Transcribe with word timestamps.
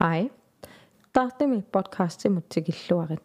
Hej. 0.00 0.30
Tartemi 1.12 1.62
podcastimi 1.72 2.40
tigilluarit. 2.48 3.22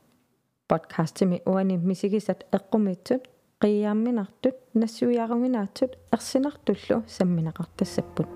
Podcastimi 0.67 1.41
uani 1.45 1.77
misigisat 1.77 2.43
eqqumitut 2.53 3.27
qiyaamminartut 3.61 4.55
nassuiaruminaatut 4.73 5.95
ersinartullu 6.13 7.03
samminaqartassapput. 7.05 8.29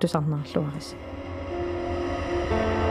Tusarnaarluaris. 0.00 0.96
Thank 2.48 2.80
you. 2.80 2.85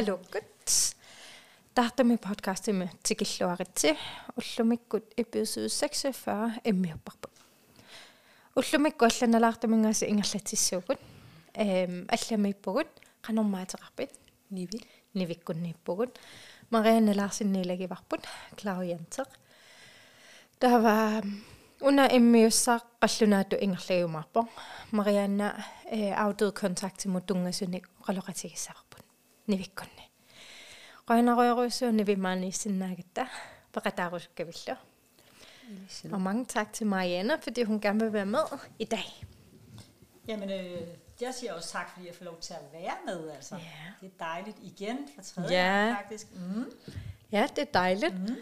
Halukut. 0.00 0.44
Tartami 1.74 2.16
podcastimi 2.16 2.90
tikilluaritsi 3.02 3.98
ullumikkut 4.36 5.14
episode 5.16 5.68
46 5.68 6.60
emmiupparput. 6.64 7.30
Ullumikku 8.56 9.04
алланалаартамингааса 9.04 10.06
ингерлатиссуукут 10.06 11.00
эм 11.54 12.06
алламиппугут 12.08 12.88
qanormaatеқарпит 13.22 14.12
Nivi. 14.50 14.80
nivikkunniippugut 15.14 16.18
Marianne 16.70 17.14
Larsinniiлагиварпут 17.16 18.26
Клауиантеқ 18.60 19.28
тава 20.58 21.22
уна 21.80 22.08
эммиуссаа 22.08 22.80
қаллунаату 23.00 23.56
ингерлagumаарпо 23.56 24.48
Marianna 24.92 25.64
э 25.90 26.12
аудод 29.50 29.70
контактимут 29.74 29.76
тунгасуник 29.76 29.76
qalоqатигиссаварпут 29.76 29.86
nivikkunni 29.86 30.04
qanaruйоруйссуунни 31.06 32.02
вимаанииссиннаагатта 32.02 33.24
пеқатаарусуккавиллу 33.72 34.76
Og 36.12 36.20
mange 36.20 36.44
tak 36.44 36.72
til 36.72 36.86
Marianne, 36.86 37.38
fordi 37.42 37.62
hun 37.62 37.80
gerne 37.80 38.00
vil 38.00 38.12
være 38.12 38.26
med 38.26 38.44
i 38.78 38.84
dag. 38.84 39.24
Jamen, 40.28 40.50
øh, 40.50 40.80
jeg 41.20 41.34
siger 41.34 41.52
også 41.54 41.68
tak, 41.72 41.90
fordi 41.90 42.06
jeg 42.06 42.14
får 42.14 42.24
lov 42.24 42.40
til 42.40 42.54
at 42.54 42.60
være 42.72 42.96
med. 43.06 43.30
Altså. 43.30 43.54
Ja. 43.56 43.62
Det 44.00 44.06
er 44.06 44.24
dejligt 44.24 44.56
igen 44.62 44.98
for 45.14 45.22
tredje 45.22 45.54
Ja. 45.56 45.64
gang, 45.84 45.96
faktisk. 45.96 46.26
Mm. 46.34 46.72
Ja, 47.32 47.46
det 47.56 47.62
er 47.62 47.72
dejligt. 47.74 48.14
Mm. 48.28 48.36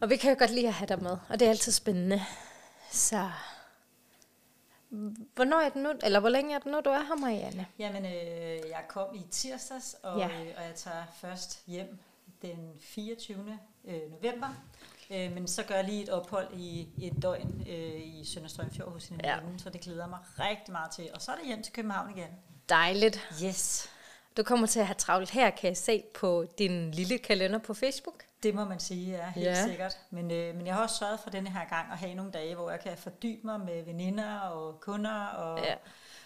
Og 0.00 0.10
vi 0.10 0.16
kan 0.16 0.30
jo 0.32 0.36
godt 0.38 0.50
lide 0.50 0.68
at 0.68 0.74
have 0.74 0.86
dig 0.88 1.02
med, 1.02 1.16
og 1.28 1.40
det 1.40 1.46
er 1.46 1.50
altid 1.50 1.72
spændende. 1.72 2.22
Så 2.90 3.30
hvornår 5.35 5.57
er 5.59 5.69
det 5.69 5.81
nu, 5.81 5.91
eller 6.03 6.19
hvor 6.19 6.29
længe 6.29 6.55
er 6.55 6.59
det 6.59 6.71
nu, 6.71 6.81
du 6.85 6.89
er 6.89 7.03
her, 7.03 7.15
Marianne? 7.15 7.65
Jamen, 7.79 8.05
øh, 8.05 8.11
jeg 8.69 8.83
kom 8.89 9.15
i 9.15 9.21
tirsdags, 9.31 9.95
og, 10.03 10.19
Ja. 10.19 10.27
øh, 10.27 10.47
og 10.57 10.63
jeg 10.63 10.75
tager 10.75 11.03
først 11.15 11.63
hjem 11.67 11.99
den 12.41 12.71
24. 12.79 13.59
Øh, 13.85 14.11
november. 14.11 14.47
Øh, 15.09 15.31
men 15.31 15.47
så 15.47 15.63
gør 15.63 15.75
jeg 15.75 15.83
lige 15.83 16.03
et 16.03 16.09
ophold 16.09 16.47
i 16.53 16.87
et 17.01 17.21
døgn 17.21 17.65
øh, 17.69 18.01
i 18.01 18.25
Sønderstrømfjord 18.25 18.91
hos 18.91 19.07
en 19.09 19.21
Ja. 19.23 19.35
ja. 19.35 19.39
så 19.57 19.69
det 19.69 19.81
glæder 19.81 20.07
mig 20.07 20.19
rigtig 20.39 20.71
meget 20.71 20.91
til. 20.91 21.09
Og 21.13 21.21
så 21.21 21.31
er 21.31 21.35
det 21.35 21.45
hjem 21.45 21.63
til 21.63 21.73
København 21.73 22.17
igen. 22.17 22.29
Dejligt. 22.69 23.27
Yes, 23.43 23.89
Du 24.37 24.43
kommer 24.43 24.67
til 24.67 24.79
at 24.79 24.85
have 24.87 24.95
travlt 24.95 25.29
her, 25.29 25.49
kan 25.49 25.67
jeg 25.67 25.77
se 25.77 26.03
på 26.13 26.45
din 26.57 26.91
lille 26.91 27.17
kalender 27.17 27.59
på 27.59 27.73
Facebook. 27.73 28.23
det 28.43 28.55
må 28.55 28.65
man 28.65 28.79
sige, 28.79 29.11
ja, 29.17 29.29
helt 29.31 29.45
Ja. 29.47 29.65
sikkert. 29.67 29.97
Men, 30.09 30.31
øh, 30.31 30.55
men 30.55 30.67
jeg 30.67 30.75
har 30.75 30.83
også 30.83 30.95
sørget 30.95 31.19
for 31.19 31.29
denne 31.29 31.49
her 31.49 31.65
gang 31.69 31.91
at 31.91 31.97
have 31.97 32.13
nogle 32.13 32.31
dage, 32.31 32.55
hvor 32.55 32.69
jeg 32.71 32.79
kan 32.79 32.97
fordybe 32.97 33.47
mig 33.47 33.59
med 33.59 33.83
veninder 33.85 34.39
og 34.39 34.79
kunder 34.81 35.25
og 35.25 35.59
Ja. 35.59 35.75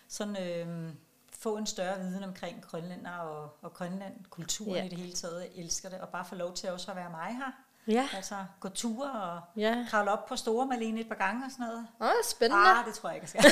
sådan 0.08 0.38
øh, 0.44 0.94
få 1.40 1.58
en 1.58 1.66
større 1.66 2.00
viden 2.00 2.24
omkring 2.24 2.62
Grønlænder 2.64 3.12
og, 3.18 3.58
og 3.62 3.74
Grønland, 3.74 4.14
kulturen 4.30 4.76
ja. 4.76 4.84
i 4.86 4.90
det 4.90 4.98
hele 4.98 5.14
taget. 5.14 5.42
Jeg 5.42 5.64
elsker 5.64 5.90
det, 5.90 6.00
og 6.00 6.10
bare 6.10 6.26
få 6.26 6.36
lov 6.36 6.54
til 6.54 6.70
også 6.72 6.92
at 6.92 6.98
være 6.98 7.10
mig 7.10 7.28
her. 7.36 7.52
Ja. 7.88 8.10
Altså 8.16 8.36
gå 8.60 8.70
ture 8.70 9.12
og 9.12 9.42
Ja. 9.56 9.86
kravle 9.90 10.12
op 10.12 10.26
på 10.26 10.36
store 10.36 10.66
Malene 10.66 11.00
et 11.02 11.08
par 11.08 11.16
gange 11.16 11.46
og 11.46 11.52
sådan 11.52 11.66
noget. 11.66 11.88
Åh, 12.02 12.24
spændende. 12.30 12.64
Ah, 12.68 12.86
det 12.86 12.94
tror 12.94 13.10
jeg 13.10 13.16
ikke, 13.24 13.30
jeg 13.34 13.44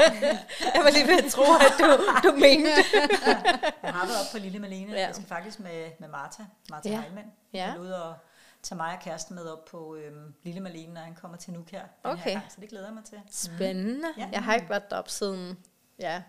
Jeg 0.74 0.84
var 0.84 0.90
lige 0.90 1.06
ved 1.06 1.24
at 1.24 1.30
tro, 1.32 1.42
at 1.42 1.72
du, 1.78 2.28
du 2.28 2.32
mente. 2.36 2.70
jeg 3.82 3.92
har 3.94 4.06
været 4.06 4.20
op 4.20 4.32
på 4.32 4.38
Lille 4.38 4.58
Malene. 4.58 4.92
Ja. 4.92 5.06
Jeg 5.06 5.14
skal 5.14 5.26
faktisk 5.28 5.60
med, 5.60 5.90
med 6.00 6.08
Martha, 6.08 6.42
Martha 6.70 6.90
Ja. 6.90 7.00
Heimann. 7.00 7.32
Ja. 7.52 7.70
Jeg 7.72 7.80
ud 7.80 7.88
og 7.90 8.14
tage 8.62 8.76
mig 8.76 8.92
og 8.92 9.00
kæresten 9.02 9.34
med 9.36 9.44
op 9.48 9.64
på 9.64 9.96
øhm, 9.96 10.34
Lille 10.42 10.60
Malene, 10.60 10.94
når 10.94 11.00
han 11.00 11.14
kommer 11.14 11.36
til 11.36 11.52
Nuuk 11.52 11.70
her. 11.70 11.80
Den 11.82 12.10
Okay. 12.10 12.22
Her 12.22 12.30
gang, 12.32 12.44
så 12.52 12.60
det 12.60 12.68
glæder 12.68 12.84
jeg 12.86 12.94
mig 12.94 13.04
til. 13.04 13.18
Spændende. 13.30 14.08
Ja. 14.18 14.28
Jeg 14.32 14.42
har 14.44 14.54
ikke 14.54 14.68
været 14.70 14.90
deroppe 14.90 15.10
siden, 15.10 15.58
ja, 15.98 16.22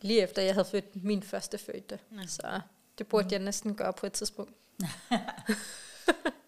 lige 0.00 0.22
efter 0.22 0.42
jeg 0.42 0.54
havde 0.54 0.68
født 0.70 1.04
min 1.04 1.22
første 1.22 1.58
fødte. 1.58 1.98
Så 2.26 2.60
det 2.98 3.06
burde 3.06 3.28
jeg 3.30 3.38
næsten 3.38 3.74
gøre 3.74 3.92
på 3.92 4.06
et 4.06 4.12
tidspunkt. 4.12 4.52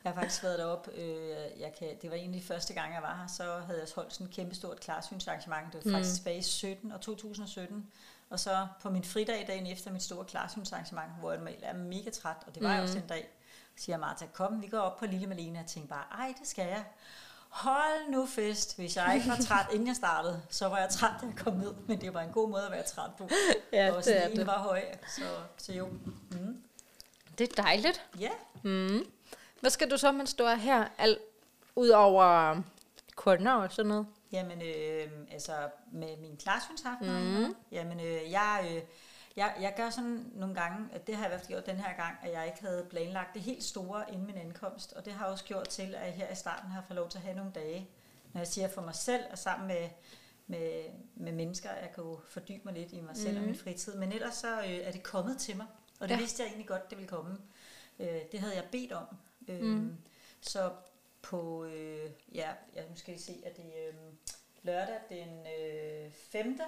Jeg 0.05 0.13
har 0.13 0.21
faktisk 0.21 0.43
været 0.43 0.59
deroppe. 0.59 0.91
Øh, 0.95 1.61
jeg 1.61 1.73
kan, 1.79 1.89
det 2.03 2.11
var 2.11 2.17
egentlig 2.17 2.43
første 2.45 2.75
gang, 2.75 2.95
jeg 2.95 3.03
var 3.03 3.17
her. 3.17 3.27
Så 3.27 3.43
havde 3.67 3.81
jeg 3.81 3.89
holdt 3.95 4.13
sådan 4.13 4.27
et 4.27 4.33
kæmpestort 4.35 4.81
klarsynsarrangement. 4.81 5.73
Det 5.73 5.85
var 5.85 5.93
faktisk 5.93 6.15
tilbage 6.15 6.39
i 6.39 6.43
17 6.43 6.93
og 6.93 7.01
2017. 7.01 7.87
Og 8.31 8.41
så 8.41 8.67
på 8.81 8.91
min 8.91 9.05
fridag 9.05 9.45
dagen 9.47 9.67
efter 9.67 9.91
mit 9.93 10.03
store 10.03 10.25
klarsynsarrangement, 10.25 11.11
hvor 11.21 11.31
jeg 11.31 11.39
normalt 11.39 11.61
er 11.63 11.73
mega 11.75 12.11
træt, 12.11 12.37
og 12.47 12.55
det 12.55 12.63
var 12.63 12.73
jeg 12.75 12.83
også 12.83 12.95
den 12.99 13.07
dag, 13.07 13.29
siger 13.77 13.97
Martha, 13.99 14.27
kom, 14.33 14.63
vi 14.63 14.67
går 14.67 14.79
op 14.79 14.97
på 14.99 15.07
Lille 15.07 15.27
Malene. 15.27 15.59
Jeg 15.59 15.67
tænkte 15.67 15.89
bare, 15.89 16.05
ej, 16.19 16.35
det 16.41 16.49
skal 16.49 16.67
jeg. 16.69 16.85
Hold 17.49 18.11
nu 18.11 18.27
fest. 18.27 18.77
Hvis 18.77 18.97
jeg 18.97 19.13
ikke 19.17 19.29
var 19.29 19.37
træt, 19.37 19.67
inden 19.73 19.87
jeg 19.89 19.97
startede, 19.97 20.43
så 20.51 20.69
var 20.69 20.79
jeg 20.79 20.89
træt, 20.89 21.11
da 21.21 21.27
jeg 21.27 21.37
kom 21.37 21.53
ned. 21.55 21.75
Men 21.87 22.01
det 22.01 22.15
var 22.15 22.21
en 22.21 22.33
god 22.33 22.49
måde 22.49 22.67
at 22.67 22.73
være 22.73 22.83
træt 22.83 23.11
på. 23.19 23.29
Ja, 23.73 23.93
og 23.93 24.05
det 24.05 24.25
er 24.25 24.29
det. 24.29 24.47
var 24.47 24.59
høj, 24.59 24.83
så, 25.17 25.23
så 25.57 25.73
jo. 25.73 25.87
Mm. 26.31 26.63
Det 27.39 27.49
er 27.59 27.63
dejligt. 27.63 28.03
Ja, 28.21 28.31
Mm. 28.63 29.05
Hvad 29.63 29.71
skal 29.71 29.91
du 29.91 29.97
så, 29.97 30.13
mens 30.13 30.35
du 30.35 30.45
er 30.45 30.55
her, 30.55 30.89
alt 30.99 31.19
ud 31.77 31.89
over 31.89 32.57
kunder 33.17 33.53
og 33.53 33.73
sådan 33.73 33.89
noget? 33.89 34.07
Jamen, 34.33 34.63
øh, 34.63 35.11
altså 35.33 35.53
med 35.93 36.17
min 36.17 36.37
klarsynsaftener, 36.37 37.49
mm. 37.49 37.55
jamen, 37.73 38.01
øh, 38.01 38.31
jeg, 38.31 38.71
øh, 38.71 38.83
jeg, 39.37 39.55
jeg 39.61 39.75
gør 39.77 39.91
sådan 39.91 40.31
nogle 40.35 40.55
gange, 40.55 40.89
at 40.93 41.07
det 41.07 41.17
har 41.17 41.23
jeg 41.23 41.29
i 41.29 41.33
hvert 41.33 41.41
fald 41.41 41.49
gjort 41.49 41.67
den 41.67 41.77
her 41.77 41.97
gang, 41.97 42.17
at 42.23 42.33
jeg 42.33 42.47
ikke 42.47 42.61
havde 42.61 42.87
planlagt 42.91 43.35
det 43.35 43.43
helt 43.43 43.65
store 43.65 44.05
inden 44.13 44.27
min 44.27 44.37
ankomst, 44.37 44.93
og 44.93 45.05
det 45.05 45.13
har 45.13 45.27
også 45.27 45.45
gjort 45.45 45.69
til, 45.69 45.95
at 45.95 46.07
jeg 46.07 46.13
her 46.13 46.33
i 46.33 46.35
starten 46.35 46.71
har 46.71 46.85
fået 46.87 46.97
lov 46.97 47.09
til 47.09 47.19
at 47.19 47.25
have 47.25 47.37
nogle 47.37 47.53
dage, 47.55 47.89
når 48.33 48.41
jeg 48.41 48.49
siger 48.49 48.69
for 48.69 48.83
mig 48.83 48.95
selv 48.95 49.23
og 49.31 49.39
sammen 49.39 49.69
med, 49.69 49.89
med, 50.47 50.83
med 51.15 51.33
mennesker, 51.33 51.71
jeg 51.71 51.91
kan 51.95 52.05
jo 52.05 52.21
fordybe 52.29 52.61
mig 52.65 52.75
lidt 52.75 52.93
i 52.93 53.01
mig 53.01 53.17
selv 53.17 53.39
og 53.39 53.45
min 53.45 53.57
fritid, 53.57 53.95
men 53.95 54.13
ellers 54.13 54.35
så 54.35 54.59
øh, 54.59 54.79
er 54.83 54.93
det 54.93 55.03
kommet 55.03 55.39
til 55.39 55.57
mig, 55.57 55.67
og 56.01 56.09
det 56.09 56.15
ja. 56.15 56.21
vidste 56.21 56.43
jeg 56.43 56.49
egentlig 56.49 56.69
godt, 56.69 56.91
det 56.91 56.99
ville 56.99 57.09
komme. 57.09 57.39
Øh, 57.99 58.21
det 58.33 58.41
havde 58.41 58.55
jeg 58.55 58.65
bedt 58.73 58.93
om. 58.93 59.07
Øh, 59.49 59.63
mm. 59.63 59.97
Så 60.41 60.73
på, 61.23 61.65
øh, 61.65 62.11
ja, 62.35 62.51
jeg 62.75 62.85
nu 62.91 62.97
skal 62.97 63.15
I 63.15 63.19
se, 63.19 63.43
at 63.47 63.57
det 63.57 63.65
er 63.65 63.89
øh, 63.89 63.95
lørdag 64.63 65.01
den 65.09 65.47
øh, 65.61 66.11
5. 66.13 66.61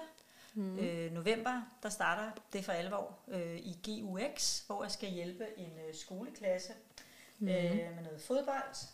Mm. 0.53 0.79
Øh, 0.79 1.11
november, 1.11 1.61
der 1.83 1.89
starter 1.89 2.31
det 2.53 2.65
for 2.65 2.71
alvor 2.71 3.17
øh, 3.27 3.57
i 3.57 3.77
GUX, 3.85 4.59
hvor 4.67 4.83
jeg 4.83 4.91
skal 4.91 5.09
hjælpe 5.09 5.45
en 5.57 5.71
øh, 5.87 5.95
skoleklasse 5.95 6.73
mm. 7.39 7.47
øh, 7.47 7.95
med 7.95 8.03
noget 8.03 8.21
fodbold. 8.21 8.87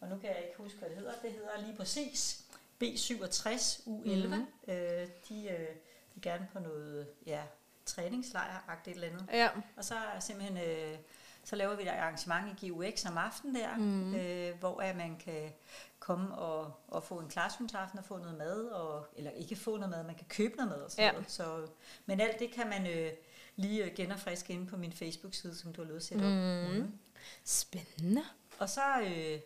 Og 0.00 0.08
nu 0.08 0.18
kan 0.18 0.30
jeg 0.30 0.38
ikke 0.38 0.56
huske, 0.56 0.78
hvad 0.78 0.88
det 0.88 0.98
hedder. 0.98 1.12
Det 1.22 1.32
hedder 1.32 1.60
lige 1.66 1.76
præcis 1.76 2.44
B67 2.82 3.80
U11. 3.86 4.36
Mm. 4.36 4.46
Øh, 4.68 5.08
de 5.28 5.48
øh, 5.48 5.68
vil 6.14 6.22
gerne 6.22 6.48
på 6.52 6.58
noget 6.58 7.08
ja, 7.26 7.42
træningslejr-agtigt 7.86 8.94
eller 8.94 9.08
andet. 9.08 9.26
Ja. 9.32 9.48
Og 9.76 9.84
så 9.84 9.94
er 9.94 10.20
simpelthen, 10.20 10.56
øh, 10.56 10.98
så 11.46 11.56
laver 11.56 11.76
vi 11.76 11.82
et 11.82 11.88
arrangement 11.88 12.62
i 12.62 12.68
GUX 12.68 13.06
om 13.06 13.18
aftenen 13.18 13.54
der, 13.54 13.76
mm. 13.76 14.14
øh, 14.14 14.58
hvor 14.58 14.80
at 14.80 14.96
man 14.96 15.16
kan 15.24 15.52
komme 15.98 16.34
og, 16.34 16.72
og 16.88 17.02
få 17.04 17.18
en 17.18 17.28
klarsynsaften 17.28 17.98
og 17.98 18.04
få 18.04 18.18
noget 18.18 18.38
mad, 18.38 18.64
og, 18.64 19.06
eller 19.16 19.30
ikke 19.30 19.56
få 19.56 19.76
noget 19.76 19.90
mad, 19.90 20.04
man 20.04 20.14
kan 20.14 20.26
købe 20.28 20.56
noget 20.56 20.70
mad 20.70 20.78
og 20.82 20.90
sådan 20.90 21.04
Ja. 21.04 21.12
noget. 21.12 21.30
Så, 21.30 21.66
men 22.06 22.20
alt 22.20 22.38
det 22.38 22.50
kan 22.52 22.68
man 22.68 22.86
øh, 22.86 23.12
lige 23.56 23.84
øh, 23.84 23.94
genopfriske 23.96 24.52
inde 24.52 24.66
på 24.66 24.76
min 24.76 24.92
Facebook-side, 24.92 25.54
som 25.56 25.72
du 25.72 25.80
har 25.82 25.86
lovet 25.86 26.00
at 26.00 26.04
sætte 26.04 26.22
op. 26.24 26.72
Mm. 26.76 26.98
Spændende. 27.44 28.22
Og 28.58 28.68
så 28.70 29.00
øh, 29.00 29.40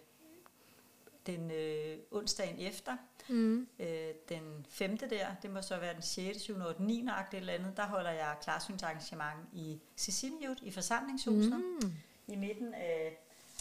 den 1.27 1.51
øh, 1.51 1.99
onsdagen 2.11 2.59
efter, 2.59 2.97
Mm. 3.29 3.69
øh, 3.79 4.09
den 4.29 4.67
femte 4.71 5.11
der, 5.11 5.27
det 5.43 5.51
må 5.51 5.63
så 5.63 5.79
være 5.79 5.95
den 5.95 6.03
6., 6.03 6.41
7., 6.41 6.57
8., 6.67 6.83
9. 6.83 7.09
agt 7.11 7.35
eller 7.35 7.53
andet, 7.53 7.77
der 7.77 7.87
holder 7.87 8.11
jeg 8.11 8.37
klarsynsarrangement 8.43 9.39
i 9.53 9.81
Siciliut 9.97 10.59
i 10.63 10.71
forsamlingshuset 10.71 11.53
Mm. 11.83 11.93
i 12.27 12.37
midten 12.37 12.75
af, 12.75 13.19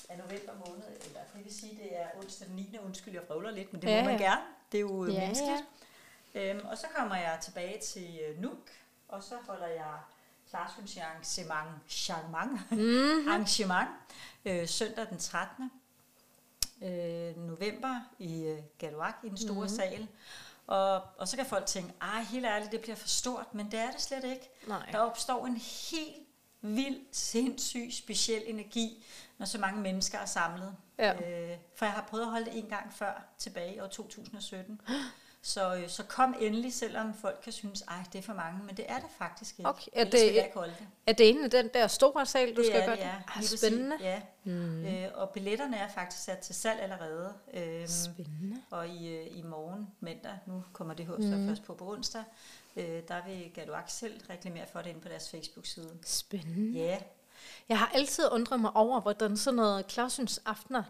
af 0.10 0.18
november 0.18 0.54
måned, 0.68 0.84
eller 1.06 1.20
det 1.36 1.44
vil 1.46 1.54
sige, 1.56 1.78
det 1.84 1.98
er 2.00 2.08
onsdag 2.18 2.48
den 2.48 2.56
9. 2.56 2.78
Undskyld, 2.86 3.14
jeg 3.14 3.24
vrøvler 3.30 3.52
lidt, 3.52 3.74
men 3.74 3.82
det 3.82 3.88
Ja, 3.88 4.04
må 4.04 4.10
man 4.10 4.20
gerne. 4.20 4.42
Det 4.72 4.78
er 4.78 4.82
jo 4.82 5.06
Ja, 5.06 5.12
ja, 5.14 5.20
menneskeligt. 5.20 5.64
Ja. 6.36 6.54
Øhm, 6.56 6.66
og 6.68 6.78
så 6.78 6.88
kommer 6.96 7.16
jeg 7.16 7.40
tilbage 7.42 7.80
til 7.80 8.20
øh, 8.30 8.42
Nuuk, 8.42 8.70
og 9.08 9.24
så 9.24 9.36
holder 9.48 9.68
jeg 9.68 9.94
klarsyndsarrangement, 10.50 11.70
charmant, 11.90 12.72
mm-hmm. 12.72 13.28
arrangement, 13.30 13.90
øh, 14.46 14.68
søndag 14.68 15.08
den 15.10 15.18
13. 15.18 15.72
Øh, 16.82 17.38
november 17.38 18.02
i 18.20 18.44
øh, 18.44 18.60
Galuak 18.78 19.16
i 19.24 19.30
den 19.30 19.38
store 19.38 19.54
mm-hmm. 19.54 19.70
sal. 19.70 20.08
Og, 20.68 21.02
og 21.18 21.28
så 21.28 21.38
kan 21.38 21.46
folk 21.46 21.66
tænke, 21.66 21.94
ej, 22.02 22.22
helt 22.22 22.46
ærligt, 22.46 22.72
det 22.72 22.82
bliver 22.82 22.96
for 22.96 23.08
stort, 23.08 23.54
men 23.54 23.72
det 23.72 23.80
er 23.80 23.92
det 23.92 24.02
slet 24.02 24.24
ikke. 24.24 24.50
Nej. 24.68 24.90
Der 24.92 24.98
opstår 24.98 25.46
en 25.46 25.58
helt 25.58 26.28
vild, 26.62 27.00
sindssyg, 27.12 27.90
speciel 27.92 28.44
energi, 28.46 29.06
når 29.38 29.46
så 29.46 29.58
mange 29.58 29.82
mennesker 29.82 30.18
er 30.18 30.26
samlet. 30.26 30.76
Ja. 30.98 31.14
Øh, 31.14 31.58
for 31.76 31.86
jeg 31.86 31.94
har 31.94 32.06
prøvet 32.10 32.24
at 32.24 32.30
holde 32.30 32.46
det 32.46 32.58
en 32.58 32.70
gang 32.70 32.94
før, 32.94 33.24
tilbage 33.38 33.76
i 33.76 33.80
år 33.80 33.88
2017. 33.88 34.82
Så, 35.42 35.76
øh, 35.76 35.90
så 35.90 36.04
kom 36.04 36.36
endelig, 36.40 36.74
selvom 36.74 37.14
folk 37.14 37.40
kan 37.44 37.54
synes, 37.54 37.82
ej, 37.82 37.96
det 38.14 38.20
er 38.20 38.24
for 38.24 38.34
mange, 38.34 38.64
men 38.64 38.78
det 38.78 38.86
er 38.88 39.00
det 39.00 39.10
faktisk 39.18 39.60
ikke. 39.60 39.70
Okay, 39.70 39.88
er 39.94 40.02
Ellers 40.02 40.22
det- 40.22 40.28
ikke 40.30 40.52
holde 40.54 40.74
det. 40.80 40.88
Er 41.08 41.14
det 41.14 41.24
i 41.36 41.48
den 41.48 41.70
der 41.74 41.88
store 41.88 42.26
sal, 42.26 42.56
du 42.56 42.62
det 42.62 42.66
skal 42.66 42.82
er 42.82 42.86
gøre 42.86 42.96
det, 42.96 43.02
ja. 43.02 43.16
Ah, 43.36 43.44
spændende. 43.44 43.98
Ja. 44.02 44.22
Mm. 44.44 44.86
Øh, 44.86 45.08
og 45.14 45.30
billetterne 45.30 45.78
er 45.78 45.88
faktisk 45.90 46.24
sat 46.24 46.38
til 46.38 46.56
salg 46.56 46.80
allerede. 46.80 47.34
Øhm, 47.54 47.88
Spændende. 47.88 48.62
og 48.72 48.88
i, 48.88 49.08
øh, 49.16 49.38
i 49.38 49.42
morgen, 49.42 49.88
mandag, 50.00 50.40
nu 50.46 50.64
kommer 50.74 50.94
det 50.94 51.06
hos 51.06 51.20
mm. 51.20 51.48
først 51.48 51.64
på 51.64 51.74
på 51.74 51.92
onsdag, 51.92 52.24
øh, 52.76 53.02
der 53.08 53.26
vil 53.28 53.52
Galuak 53.54 53.90
selv 53.90 54.22
reklamere 54.30 54.66
for 54.72 54.82
det 54.82 54.90
inde 54.90 55.02
på 55.02 55.08
deres 55.10 55.30
Facebook-side. 55.30 55.90
Spændende. 56.06 56.80
Ja, 56.80 56.98
Jeg 57.70 57.80
har 57.80 57.92
altid 57.94 58.24
undret 58.32 58.60
mig 58.60 58.76
over, 58.76 59.02
hvordan 59.02 59.38
sådan 59.38 59.56
noget 59.56 59.88
klarsyns 59.88 60.42
aftener, 60.46 60.84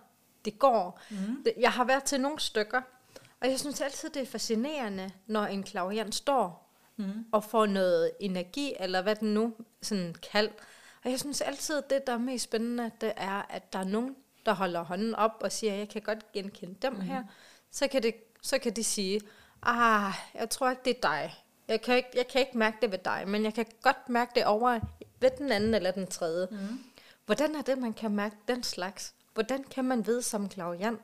det 0.45 0.59
går. 0.59 0.99
Mm. 1.09 1.45
Jeg 1.59 1.71
har 1.71 1.83
været 1.83 2.03
til 2.03 2.21
nogle 2.21 2.39
stykker, 2.39 2.81
og 3.41 3.49
jeg 3.49 3.59
synes 3.59 3.81
altid, 3.81 4.09
det 4.09 4.21
er 4.21 4.25
fascinerende, 4.25 5.11
når 5.27 5.45
en 5.45 5.63
klaviant 5.63 6.15
står 6.15 6.69
mm. 6.97 7.25
og 7.31 7.43
får 7.43 7.65
noget 7.65 8.11
energi, 8.19 8.73
eller 8.79 9.01
hvad 9.01 9.15
den 9.15 9.33
nu 9.33 9.53
sådan 9.81 10.15
kald. 10.31 10.49
Og 11.03 11.11
jeg 11.11 11.19
synes 11.19 11.41
altid, 11.41 11.81
det 11.89 12.07
der 12.07 12.13
er 12.13 12.17
mest 12.17 12.43
spændende, 12.43 12.91
det 13.01 13.13
er, 13.17 13.45
at 13.49 13.73
der 13.73 13.79
er 13.79 13.83
nogen, 13.83 14.15
der 14.45 14.53
holder 14.53 14.83
hånden 14.83 15.15
op 15.15 15.37
og 15.41 15.51
siger, 15.51 15.73
jeg 15.73 15.89
kan 15.89 16.01
godt 16.01 16.31
genkende 16.31 16.75
dem 16.81 16.93
mm. 16.93 17.01
her. 17.01 17.23
Så 17.71 17.87
kan, 17.87 18.03
det, 18.03 18.15
så 18.41 18.57
kan 18.57 18.75
de 18.75 18.83
sige, 18.83 19.21
ah, 19.63 20.13
jeg 20.33 20.49
tror 20.49 20.69
ikke, 20.69 20.81
det 20.85 20.95
er 20.97 21.01
dig. 21.01 21.35
Jeg 21.67 21.81
kan, 21.81 21.95
ikke, 21.95 22.09
jeg 22.15 22.27
kan 22.27 22.41
ikke 22.41 22.57
mærke 22.57 22.77
det 22.81 22.91
ved 22.91 22.99
dig, 23.05 23.23
men 23.27 23.43
jeg 23.43 23.53
kan 23.53 23.65
godt 23.81 24.09
mærke 24.09 24.31
det 24.35 24.45
over 24.45 24.79
ved 25.19 25.29
den 25.37 25.51
anden 25.51 25.73
eller 25.73 25.91
den 25.91 26.07
tredje. 26.07 26.47
Mm. 26.51 26.79
Hvordan 27.25 27.55
er 27.55 27.61
det, 27.61 27.77
man 27.77 27.93
kan 27.93 28.11
mærke 28.11 28.35
den 28.47 28.63
slags? 28.63 29.13
Hvordan 29.33 29.63
kan 29.63 29.85
man 29.85 30.05
vide 30.05 30.21
som 30.21 30.49
klaviant, 30.49 30.99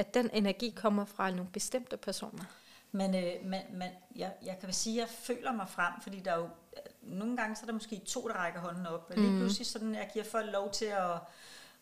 at 0.00 0.14
den 0.14 0.30
energi 0.32 0.72
kommer 0.76 1.04
fra 1.04 1.30
nogle 1.30 1.50
bestemte 1.52 1.96
personer? 1.96 2.44
men, 2.92 3.14
øh, 3.14 3.32
men, 3.44 3.60
men 3.72 3.88
jeg, 4.16 4.32
jeg 4.44 4.58
kan 4.60 4.72
sige, 4.72 5.02
at 5.02 5.08
jeg 5.08 5.16
føler 5.36 5.52
mig 5.52 5.68
frem, 5.68 5.92
fordi 6.02 6.20
der 6.20 6.32
er 6.32 6.36
jo, 6.36 6.48
nogle 7.02 7.36
gange 7.36 7.56
så 7.56 7.62
er 7.62 7.66
der 7.66 7.72
måske 7.72 8.00
to, 8.06 8.28
der 8.28 8.34
rækker 8.34 8.60
hånden 8.60 8.86
op, 8.86 9.06
og 9.10 9.16
lige 9.16 9.38
pludselig 9.38 9.66
sådan, 9.66 9.94
jeg 9.94 10.10
giver 10.12 10.24
folk 10.24 10.52
lov 10.52 10.70
til 10.70 10.84
at 10.84 11.18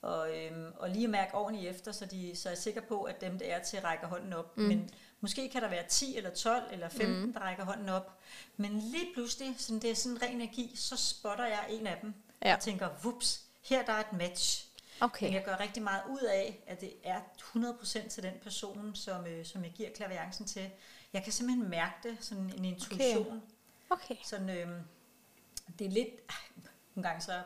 og, 0.02 0.36
øhm, 0.36 0.72
og 0.76 0.90
lige 0.90 1.08
mærke 1.08 1.34
ordentligt 1.34 1.70
efter, 1.70 1.92
så, 1.92 2.06
de, 2.06 2.36
så 2.36 2.48
er 2.48 2.50
jeg 2.50 2.58
sikker 2.58 2.80
på, 2.80 3.02
at 3.02 3.20
dem, 3.20 3.38
der 3.38 3.46
er 3.46 3.62
til, 3.62 3.80
rækker 3.80 4.06
hånden 4.06 4.32
op. 4.32 4.56
Mm. 4.56 4.62
Men 4.64 4.90
måske 5.20 5.48
kan 5.48 5.62
der 5.62 5.68
være 5.68 5.84
10 5.88 6.16
eller 6.16 6.30
12 6.30 6.62
eller 6.72 6.88
15, 6.88 7.26
mm. 7.26 7.32
der 7.32 7.40
rækker 7.40 7.64
hånden 7.64 7.88
op. 7.88 8.18
Men 8.56 8.78
lige 8.78 9.06
pludselig, 9.14 9.54
sådan, 9.58 9.80
det 9.82 9.90
er 9.90 9.94
sådan 9.94 10.22
ren 10.22 10.34
energi, 10.34 10.72
så 10.76 10.96
spotter 10.96 11.46
jeg 11.46 11.66
en 11.68 11.86
af 11.86 11.98
dem, 12.02 12.14
Ja. 12.44 12.54
og 12.54 12.60
tænker, 12.60 12.88
vups, 13.02 13.44
her 13.62 13.84
der 13.84 13.92
er 13.92 14.00
et 14.00 14.12
match. 14.12 14.67
Okay. 15.00 15.26
Men 15.26 15.34
jeg 15.34 15.44
gør 15.44 15.60
rigtig 15.60 15.82
meget 15.82 16.02
ud 16.08 16.22
af, 16.22 16.64
at 16.66 16.80
det 16.80 16.92
er 17.04 17.20
100% 17.38 18.08
til 18.08 18.22
den 18.22 18.34
person, 18.42 18.94
som, 18.94 19.26
øh, 19.26 19.46
som 19.46 19.64
jeg 19.64 19.72
giver 19.72 19.90
klaviancen 19.90 20.46
til. 20.46 20.70
Jeg 21.12 21.24
kan 21.24 21.32
simpelthen 21.32 21.70
mærke 21.70 21.94
det, 22.02 22.16
sådan 22.20 22.52
en 22.56 22.64
intuition. 22.64 23.42
Okay. 23.90 24.16
Sådan, 24.24 24.50
øh, 24.50 24.68
det 25.78 25.86
er 25.86 25.90
lidt, 25.90 26.08
nogle 26.94 27.08
gange 27.08 27.22
så 27.22 27.42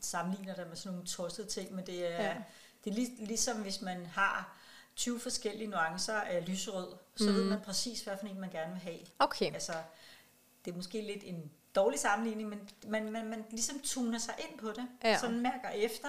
sammenligner 0.00 0.54
det 0.54 0.68
med 0.68 0.76
sådan 0.76 0.92
nogle 0.92 1.06
tossede 1.06 1.46
ting, 1.46 1.74
men 1.74 1.86
det 1.86 2.06
er, 2.06 2.22
Ja. 2.22 2.28
ja. 2.28 2.36
det 2.84 2.90
er 2.90 2.94
lig, 2.94 3.08
ligesom 3.18 3.62
hvis 3.62 3.82
man 3.82 4.06
har 4.06 4.56
20 4.96 5.20
forskellige 5.20 5.66
nuancer 5.66 6.14
af 6.20 6.48
lyserød, 6.48 6.92
så 7.16 7.28
mm. 7.28 7.34
ved 7.34 7.44
man 7.44 7.60
præcis, 7.60 8.00
hvad 8.00 8.16
for 8.20 8.26
en 8.26 8.40
man 8.40 8.50
gerne 8.50 8.72
vil 8.72 8.82
have. 8.82 8.98
Okay. 9.18 9.52
Altså, 9.54 9.72
det 10.64 10.70
er 10.70 10.76
måske 10.76 11.00
lidt 11.02 11.24
en 11.24 11.50
dårlig 11.74 12.00
sammenligning, 12.00 12.48
men 12.48 12.68
man, 12.86 13.12
man, 13.12 13.26
man 13.30 13.44
ligesom 13.50 13.80
tuner 13.84 14.18
sig 14.18 14.34
ind 14.38 14.58
på 14.58 14.68
det. 14.68 14.88
Ja. 15.04 15.18
Sådan 15.18 15.40
mærker 15.40 15.68
efter, 15.68 16.08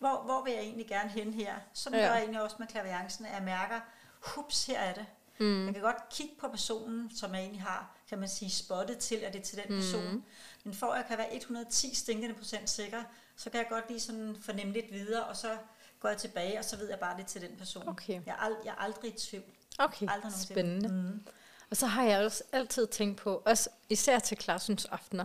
hvor, 0.00 0.22
hvor 0.24 0.44
vil 0.44 0.52
jeg 0.52 0.62
egentlig 0.62 0.86
gerne 0.86 1.10
hen 1.10 1.34
her. 1.34 1.54
Sådan 1.72 1.98
Ja. 1.98 2.04
gør 2.06 2.12
jeg 2.12 2.20
egentlig 2.22 2.42
også 2.42 2.56
med 2.58 2.66
klaviancen, 2.66 3.26
at 3.26 3.34
jeg 3.34 3.42
mærker, 3.42 3.80
hups, 4.20 4.66
her 4.66 4.78
er 4.80 4.94
det. 4.94 5.06
Mm. 5.38 5.64
Jeg 5.66 5.74
kan 5.74 5.82
godt 5.82 6.08
kigge 6.10 6.34
på 6.40 6.48
personen, 6.48 7.10
som 7.16 7.34
jeg 7.34 7.40
egentlig 7.40 7.62
har, 7.62 7.96
kan 8.08 8.18
man 8.18 8.28
sige, 8.28 8.50
spottet 8.50 8.98
til, 8.98 9.16
at 9.16 9.32
det 9.32 9.38
er 9.40 9.44
til 9.44 9.56
den 9.58 9.66
person. 9.68 10.24
Men 10.64 10.74
for 10.74 10.86
at 10.86 10.96
jeg 10.98 11.06
kan 11.08 11.18
være 11.18 11.34
110 11.36 11.94
stinkende 11.94 12.34
procent 12.34 12.70
sikker, 12.70 13.02
så 13.36 13.50
kan 13.50 13.58
jeg 13.60 13.66
godt 13.70 13.84
lige 13.88 14.00
sådan 14.00 14.36
fornemme 14.42 14.72
lidt 14.72 14.92
videre, 14.92 15.24
og 15.24 15.36
så 15.36 15.56
går 16.00 16.08
jeg 16.08 16.18
tilbage, 16.18 16.58
og 16.58 16.64
så 16.64 16.76
ved 16.76 16.88
jeg 16.88 16.98
bare 16.98 17.16
lidt 17.16 17.28
til 17.28 17.40
den 17.40 17.56
person. 17.58 17.88
Okay. 17.88 18.20
Jeg, 18.26 18.32
er 18.32 18.36
ald- 18.48 18.64
jeg 18.64 18.70
er 18.70 18.82
aldrig 18.82 19.14
i 19.14 19.18
tvivl. 19.18 19.44
Okay, 19.78 20.06
Aldrig 20.10 20.32
spændende. 20.32 20.88
Mm. 20.88 21.26
Og 21.70 21.76
så 21.76 21.86
har 21.86 22.02
jeg 22.04 22.24
også 22.24 22.44
altid 22.52 22.86
tænkt 22.86 23.16
på, 23.20 23.42
også 23.46 23.70
især 23.88 24.18
til 24.18 24.36
Klarsens 24.36 24.84
aftener, 24.84 25.24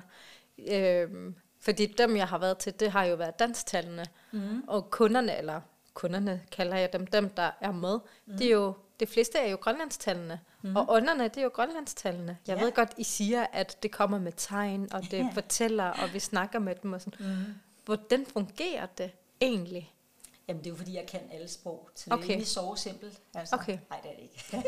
øhm, 0.57 1.35
fordi 1.65 1.85
dem, 1.85 2.17
jeg 2.17 2.27
har 2.27 2.37
været 2.37 2.57
til, 2.57 2.79
det 2.79 2.91
har 2.91 3.03
jo 3.03 3.15
været 3.15 3.39
danstallene, 3.39 4.05
mm. 4.31 4.63
og 4.67 4.91
kunderne, 4.91 5.37
eller 5.37 5.61
kunderne 5.93 6.41
kalder 6.51 6.77
jeg 6.77 6.93
dem, 6.93 7.07
dem 7.07 7.29
der 7.29 7.51
er 7.61 7.71
med, 7.71 7.99
mm. 8.25 8.37
det 8.37 8.47
er 8.47 8.51
jo, 8.51 8.73
det 8.99 9.09
fleste 9.09 9.37
er 9.39 9.49
jo 9.49 9.57
grønlandstallene, 9.61 10.39
mm. 10.61 10.75
og 10.75 10.85
ånderne, 10.89 11.23
det 11.23 11.37
er 11.37 11.41
jo 11.43 11.51
grønlandstallene. 11.53 12.37
Jeg 12.47 12.57
Ja. 12.57 12.63
ved 12.63 12.71
godt, 12.71 12.93
I 12.97 13.03
siger, 13.03 13.45
at 13.53 13.77
det 13.83 13.91
kommer 13.91 14.19
med 14.19 14.31
tegn, 14.37 14.89
og 14.93 15.01
det 15.11 15.29
fortæller, 15.33 15.83
og 15.85 16.13
vi 16.13 16.19
snakker 16.19 16.59
med 16.59 16.75
dem 16.83 16.93
og 16.93 17.01
sådan. 17.01 17.27
Mm. 17.27 17.35
Hvordan 17.85 18.25
fungerer 18.25 18.85
det 18.97 19.11
egentlig? 19.41 19.91
Jamen, 20.47 20.63
det 20.63 20.67
er 20.67 20.71
jo 20.71 20.77
fordi, 20.77 20.95
jeg 20.95 21.05
kan 21.07 21.19
alle 21.31 21.47
sprog. 21.47 21.89
Så 21.95 22.03
det 22.05 22.13
Okay. 22.13 22.23
er 22.23 22.27
egentlig 22.29 22.47
så 22.47 22.73
simpelt. 22.77 23.19
Altså, 23.35 23.55
Okay. 23.55 23.77
Nej, 23.89 23.99
det 24.03 24.11
er 24.11 24.15
det 24.15 24.23
ikke. 24.23 24.45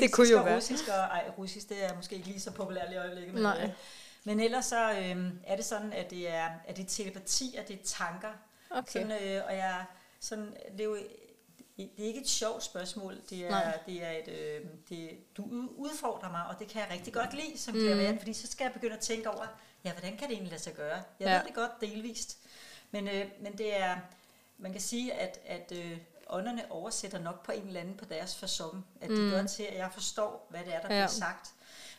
Det 0.00 0.12
kunne 0.12 0.28
jo 0.30 0.42
være. 0.42 0.56
Russisk 0.56 0.88
og, 0.88 0.94
ej, 0.94 1.30
russisk, 1.38 1.68
det 1.68 1.84
er 1.84 1.96
måske 1.96 2.14
ikke 2.14 2.26
lige 2.28 2.40
så 2.40 2.50
populært 2.50 2.92
i 2.92 2.96
øjeblikket. 2.96 3.34
Men, 3.34 3.42
Nej. 3.42 3.70
Øh, 4.26 4.36
men 4.36 4.40
ellers 4.40 4.64
så 4.66 4.92
øhm, 4.98 5.40
er 5.46 5.56
det 5.56 5.64
sådan, 5.64 5.92
at 5.92 6.10
det 6.10 6.28
er, 6.30 6.48
at 6.66 6.76
det 6.76 6.84
er 6.84 6.88
telepati, 6.88 7.56
og 7.60 7.68
det 7.68 7.74
er 7.80 7.84
tanker. 7.84 8.32
Okay. 8.70 8.92
Sådan, 9.02 9.10
øh, 9.22 9.42
og 9.46 9.56
jeg, 9.56 9.84
sådan, 10.20 10.56
det 10.72 10.80
er 10.80 10.84
jo 10.84 10.98
det 11.76 11.90
er 11.98 12.04
ikke 12.06 12.20
et 12.20 12.28
sjovt 12.28 12.62
spørgsmål. 12.62 13.16
Det 13.30 13.46
er, 13.46 13.50
Nej. 13.50 13.78
det 13.86 14.04
er 14.04 14.10
et, 14.10 14.28
øh, 14.28 14.60
det, 14.88 15.10
du 15.36 15.42
ud- 15.44 15.68
udfordrer 15.76 16.30
mig, 16.30 16.46
og 16.46 16.58
det 16.58 16.68
kan 16.68 16.80
jeg 16.82 16.90
rigtig 16.92 17.12
godt 17.12 17.34
lide 17.34 17.58
som 17.58 17.74
klaverant, 17.74 18.18
fordi 18.20 18.32
så 18.32 18.46
skal 18.46 18.64
jeg 18.64 18.72
begynde 18.72 18.94
at 18.94 19.00
tænke 19.00 19.30
over, 19.30 19.46
ja, 19.84 19.92
hvordan 19.92 20.10
kan 20.16 20.28
det 20.28 20.32
egentlig 20.34 20.50
lade 20.50 20.62
sig 20.62 20.74
gøre? 20.74 21.02
Jeg 21.20 21.26
Ja. 21.28 21.36
ved 21.38 21.44
det 21.46 21.54
godt 21.54 21.80
delvist, 21.80 22.38
men, 22.90 23.08
øh, 23.08 23.26
men 23.40 23.58
det 23.58 23.80
er, 23.80 23.96
man 24.58 24.72
kan 24.72 24.80
sige, 24.80 25.12
at, 25.14 25.38
at 25.46 25.72
øh, 25.76 25.98
ånderne 26.26 26.64
oversætter 26.72 27.18
nok 27.18 27.44
på 27.46 27.52
en 27.52 27.66
eller 27.66 27.80
anden 27.80 27.96
på 27.96 28.04
deres 28.04 28.34
façon, 28.42 28.76
at 29.00 29.10
det 29.10 29.30
gør 29.32 29.46
til, 29.46 29.62
at 29.62 29.76
jeg 29.78 29.90
forstår, 29.92 30.46
hvad 30.50 30.60
det 30.60 30.74
er, 30.74 30.80
der 30.80 30.94
ja. 30.94 31.00
bliver 31.00 31.06
sagt. 31.06 31.50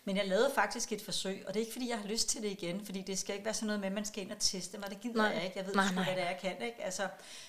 Men 0.05 0.17
jeg 0.17 0.27
lavede 0.27 0.51
faktisk 0.55 0.91
et 0.91 1.01
forsøg, 1.01 1.43
og 1.48 1.53
det 1.53 1.60
er 1.60 1.62
ikke 1.62 1.72
fordi, 1.74 1.89
jeg 1.89 2.00
har 2.00 2.07
lyst 2.07 2.29
til 2.29 2.41
det 2.41 2.51
igen, 2.51 2.86
fordi 2.86 3.01
det 3.01 3.19
skal 3.19 3.36
ikke 3.36 3.45
være 3.45 3.53
sådan 3.53 3.67
noget 3.67 3.79
med, 3.79 3.88
at 3.88 3.93
man 3.93 4.05
skal 4.05 4.24
ind 4.24 4.31
og 4.31 4.39
teste 4.39 4.77
mig. 4.77 4.89
Det 4.89 5.01
gider 5.01 5.15
Nej. 5.15 5.25
jeg 5.25 5.43
ikke. 5.45 5.57
Jeg 5.57 5.65
ved 5.67 5.74
Nej, 5.74 5.86
sgu, 5.86 5.95
nej. 5.95 6.03
hvad 6.03 6.15
det 6.15 6.24
er, 6.24 6.27
jeg 6.29 6.39
kan. 6.41 6.62
Ikke? 6.62 6.83
Altså, 6.83 7.07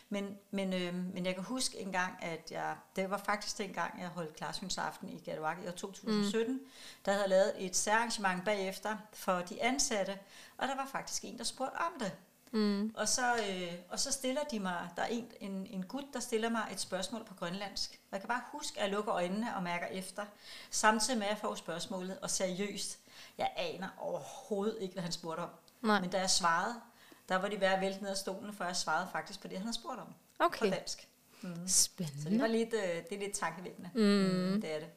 men, 0.08 0.38
men, 0.50 0.72
øh, 0.72 0.94
men 0.94 1.26
jeg 1.26 1.34
kan 1.34 1.44
huske 1.44 1.78
en 1.78 1.92
gang, 1.92 2.14
at 2.22 2.50
jeg, 2.50 2.76
det 2.96 3.10
var 3.10 3.18
faktisk 3.18 3.58
den 3.58 3.72
gang, 3.72 4.00
jeg 4.00 4.08
holdt 4.08 4.36
klarsynsaften 4.36 5.08
i 5.08 5.18
Galuak 5.24 5.56
i 5.64 5.66
år 5.66 5.72
2017. 5.72 6.54
Mm. 6.54 6.60
Der 7.04 7.12
havde 7.12 7.22
jeg 7.22 7.30
lavet 7.30 7.52
et 7.58 7.76
særarrangement 7.76 8.44
bagefter 8.44 8.96
for 9.12 9.32
de 9.40 9.62
ansatte, 9.62 10.18
og 10.58 10.68
der 10.68 10.76
var 10.76 10.88
faktisk 10.92 11.24
en, 11.24 11.38
der 11.38 11.44
spurgte 11.44 11.76
om 11.76 11.92
det. 12.00 12.12
Mm. 12.54 12.94
Og, 12.96 13.08
så, 13.08 13.34
øh, 13.34 13.72
og 13.88 14.00
så 14.00 14.12
stiller 14.12 14.42
de 14.50 14.60
mig, 14.60 14.88
der 14.96 15.02
er 15.02 15.06
en, 15.06 15.26
en, 15.40 15.66
en 15.70 15.82
gut, 15.82 16.04
der 16.12 16.20
stiller 16.20 16.48
mig 16.48 16.68
et 16.72 16.80
spørgsmål 16.80 17.24
på 17.24 17.34
grønlandsk. 17.34 17.90
Og 17.90 18.08
jeg 18.12 18.20
kan 18.20 18.28
bare 18.28 18.42
huske, 18.52 18.78
at 18.78 18.84
jeg 18.84 18.92
lukker 18.92 19.14
øjnene 19.14 19.56
og 19.56 19.62
mærker 19.62 19.86
efter, 19.86 20.24
samtidig 20.70 21.18
med 21.18 21.26
at 21.26 21.30
jeg 21.30 21.38
får 21.38 21.54
spørgsmålet, 21.54 22.18
og 22.18 22.30
seriøst, 22.30 22.98
jeg 23.38 23.52
aner 23.56 23.88
overhovedet 23.98 24.76
ikke, 24.80 24.92
hvad 24.92 25.02
han 25.02 25.12
spurgte 25.12 25.40
om. 25.40 25.48
Nej. 25.82 26.00
Men 26.00 26.10
da 26.10 26.18
jeg 26.18 26.30
svarede, 26.30 26.74
der 27.28 27.36
var 27.36 27.48
de 27.48 27.66
at 27.66 27.80
vælte 27.80 28.02
ned 28.02 28.10
af 28.10 28.16
stolen, 28.16 28.52
for 28.52 28.64
jeg 28.64 28.76
svarede 28.76 29.08
faktisk 29.12 29.40
på 29.40 29.48
det, 29.48 29.56
han 29.56 29.66
havde 29.66 29.76
spurgt 29.76 30.00
om. 30.00 30.14
Okay. 30.38 30.58
På 30.58 30.74
dansk. 30.74 31.08
Så 31.66 31.90
det 31.98 32.08
Spændende. 32.08 32.40
var 32.40 32.46
lidt, 32.46 32.74
øh, 32.74 32.80
det 32.80 33.12
er 33.12 33.18
lidt 33.18 33.32
tankevækkende. 33.32 33.90
Mm. 33.94 34.60
Det 34.60 34.74
er 34.74 34.78
det. 34.78 34.88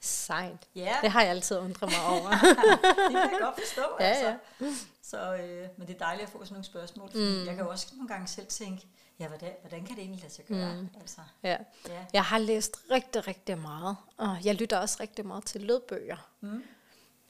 Sejt. 0.00 0.68
Ja, 0.74 0.96
Det 1.02 1.10
har 1.10 1.20
jeg 1.20 1.30
altid 1.30 1.58
undret 1.58 1.90
mig 1.90 2.06
over. 2.06 2.30
det 3.08 3.16
kan 3.16 3.30
jeg 3.32 3.38
godt 3.40 3.54
forstå. 3.54 3.82
Ja, 4.00 4.04
altså. 4.04 4.36
ja. 4.60 4.66
Så, 5.02 5.36
øh, 5.36 5.68
men 5.76 5.88
det 5.88 5.94
er 5.94 5.98
dejligt 5.98 6.26
at 6.26 6.32
få 6.32 6.38
sådan 6.38 6.52
nogle 6.52 6.64
spørgsmål, 6.64 7.10
mm. 7.14 7.46
jeg 7.46 7.54
kan 7.54 7.64
jo 7.64 7.70
også 7.70 7.86
nogle 7.92 8.08
gange 8.08 8.26
selv 8.28 8.46
tænke, 8.46 8.86
ja, 9.18 9.28
hvordan, 9.28 9.52
hvordan 9.60 9.84
kan 9.84 9.96
det 9.96 10.02
egentlig 10.02 10.22
lade 10.22 10.32
sig 10.32 10.44
gøre? 10.44 10.74
Mm. 10.74 10.88
Altså, 11.00 11.20
ja. 11.42 11.56
ja. 11.88 12.04
Jeg 12.12 12.24
har 12.24 12.38
læst 12.38 12.76
rigtig, 12.90 13.28
rigtig 13.28 13.58
meget, 13.58 13.96
og 14.16 14.38
jeg 14.44 14.54
lytter 14.54 14.78
også 14.78 14.96
rigtig 15.00 15.26
meget 15.26 15.44
til 15.44 15.60
lydbøger. 15.60 16.28
Mm. 16.40 16.62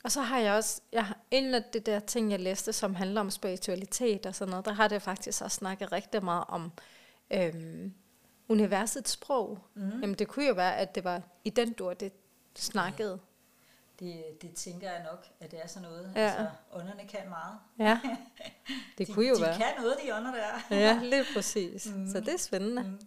Og 0.04 0.12
så 0.12 0.20
har 0.20 0.38
jeg 0.38 0.52
også, 0.52 0.80
jeg 0.92 1.04
har, 1.04 1.16
af 1.32 1.62
de 1.72 1.80
der 1.80 2.00
ting, 2.00 2.30
jeg 2.30 2.40
læste, 2.40 2.72
som 2.72 2.94
handler 2.94 3.20
om 3.20 3.30
spiritualitet 3.30 4.26
og 4.26 4.34
sådan 4.34 4.50
noget, 4.50 4.64
der 4.64 4.72
har 4.72 4.88
det 4.88 5.02
faktisk 5.02 5.42
også 5.42 5.54
snakket 5.54 5.92
rigtig 5.92 6.24
meget 6.24 6.44
om 6.48 6.72
øhm, 7.30 7.94
universets 8.48 9.10
sprog. 9.10 9.58
Mm. 9.74 10.00
Jamen 10.00 10.14
det 10.14 10.28
kunne 10.28 10.46
jo 10.46 10.54
være, 10.54 10.76
at 10.76 10.94
det 10.94 11.04
var 11.04 11.22
i 11.44 11.50
den 11.50 11.72
dur, 11.72 11.94
det 11.94 12.12
snakkede. 12.58 13.18
det, 14.00 14.24
det 14.42 14.54
tænker 14.54 14.90
jeg 14.90 15.02
nok, 15.10 15.26
at 15.40 15.50
det 15.50 15.62
er 15.62 15.66
sådan 15.66 15.88
noget. 15.88 16.12
Ja. 16.14 16.20
Altså, 16.20 16.46
ånderne 16.72 17.08
kan 17.08 17.20
meget. 17.28 17.58
Ja, 17.78 18.00
det 18.98 19.06
de, 19.08 19.12
kunne 19.12 19.28
jo 19.28 19.34
de 19.36 19.40
være. 19.40 19.56
kan 19.56 19.66
noget, 19.78 19.96
de 20.04 20.14
ånder 20.14 20.32
der. 20.34 20.76
Ja, 20.76 21.00
lige 21.12 21.24
præcis. 21.34 21.86
Mm. 21.86 22.08
Så 22.12 22.20
det 22.20 22.28
er 22.34 22.38
spændende. 22.38 22.82
Mm. 22.82 23.00